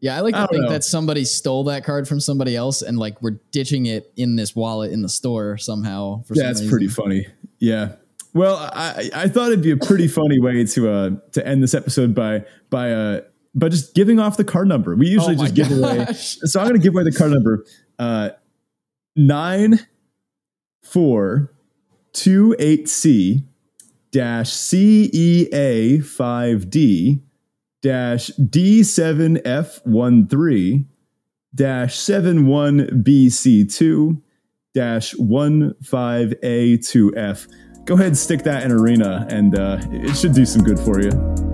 yeah, 0.00 0.18
I 0.18 0.20
like 0.20 0.34
to 0.34 0.40
I 0.40 0.46
think 0.48 0.64
know. 0.64 0.70
that 0.70 0.84
somebody 0.84 1.24
stole 1.24 1.64
that 1.64 1.82
card 1.82 2.06
from 2.06 2.20
somebody 2.20 2.54
else 2.54 2.82
and 2.82 2.98
like 2.98 3.22
we're 3.22 3.38
ditching 3.52 3.86
it 3.86 4.12
in 4.16 4.36
this 4.36 4.54
wallet 4.54 4.92
in 4.92 5.00
the 5.00 5.08
store 5.08 5.56
somehow. 5.56 6.22
For 6.24 6.34
yeah, 6.34 6.52
some 6.52 6.68
pretty 6.68 6.88
funny. 6.88 7.26
Yeah. 7.58 7.94
Well, 8.34 8.56
I, 8.56 9.10
I 9.14 9.28
thought 9.28 9.52
it'd 9.52 9.62
be 9.62 9.70
a 9.70 9.76
pretty 9.78 10.08
funny 10.08 10.38
way 10.40 10.64
to 10.64 10.90
uh, 10.90 11.10
to 11.32 11.46
end 11.46 11.62
this 11.62 11.72
episode 11.72 12.14
by 12.14 12.44
by 12.68 12.92
uh, 12.92 13.20
by 13.54 13.68
just 13.68 13.94
giving 13.94 14.18
off 14.18 14.36
the 14.36 14.44
card 14.44 14.68
number. 14.68 14.94
We 14.94 15.08
usually 15.08 15.36
oh 15.36 15.38
just 15.38 15.54
give 15.54 15.70
away. 15.70 16.06
So 16.14 16.60
I'm 16.60 16.68
going 16.68 16.80
to 16.80 16.84
give 16.84 16.94
away 16.94 17.04
the 17.04 17.12
card 17.12 17.32
number 17.32 17.64
uh, 17.98 18.30
nine 19.16 19.80
four 20.82 21.52
two 22.12 22.54
eight 22.58 22.88
C 22.88 23.44
dash 24.10 24.50
CEA 24.50 26.04
five 26.04 26.70
D 26.70 27.22
dash 27.82 28.28
D 28.28 28.82
seven 28.82 29.40
F 29.46 29.80
one 29.84 30.26
three 30.26 30.86
dash 31.54 31.96
seven 31.96 32.46
one 32.46 33.02
B 33.02 33.30
C 33.30 33.64
two 33.64 34.22
dash 34.74 35.12
one 35.16 35.74
five 35.82 36.34
A 36.42 36.76
two 36.78 37.14
F. 37.16 37.46
Go 37.84 37.94
ahead 37.94 38.08
and 38.08 38.18
stick 38.18 38.42
that 38.44 38.62
in 38.62 38.72
Arena, 38.72 39.26
and 39.28 39.58
uh, 39.58 39.78
it 39.90 40.16
should 40.16 40.32
do 40.32 40.46
some 40.46 40.62
good 40.62 40.80
for 40.80 41.00
you. 41.00 41.53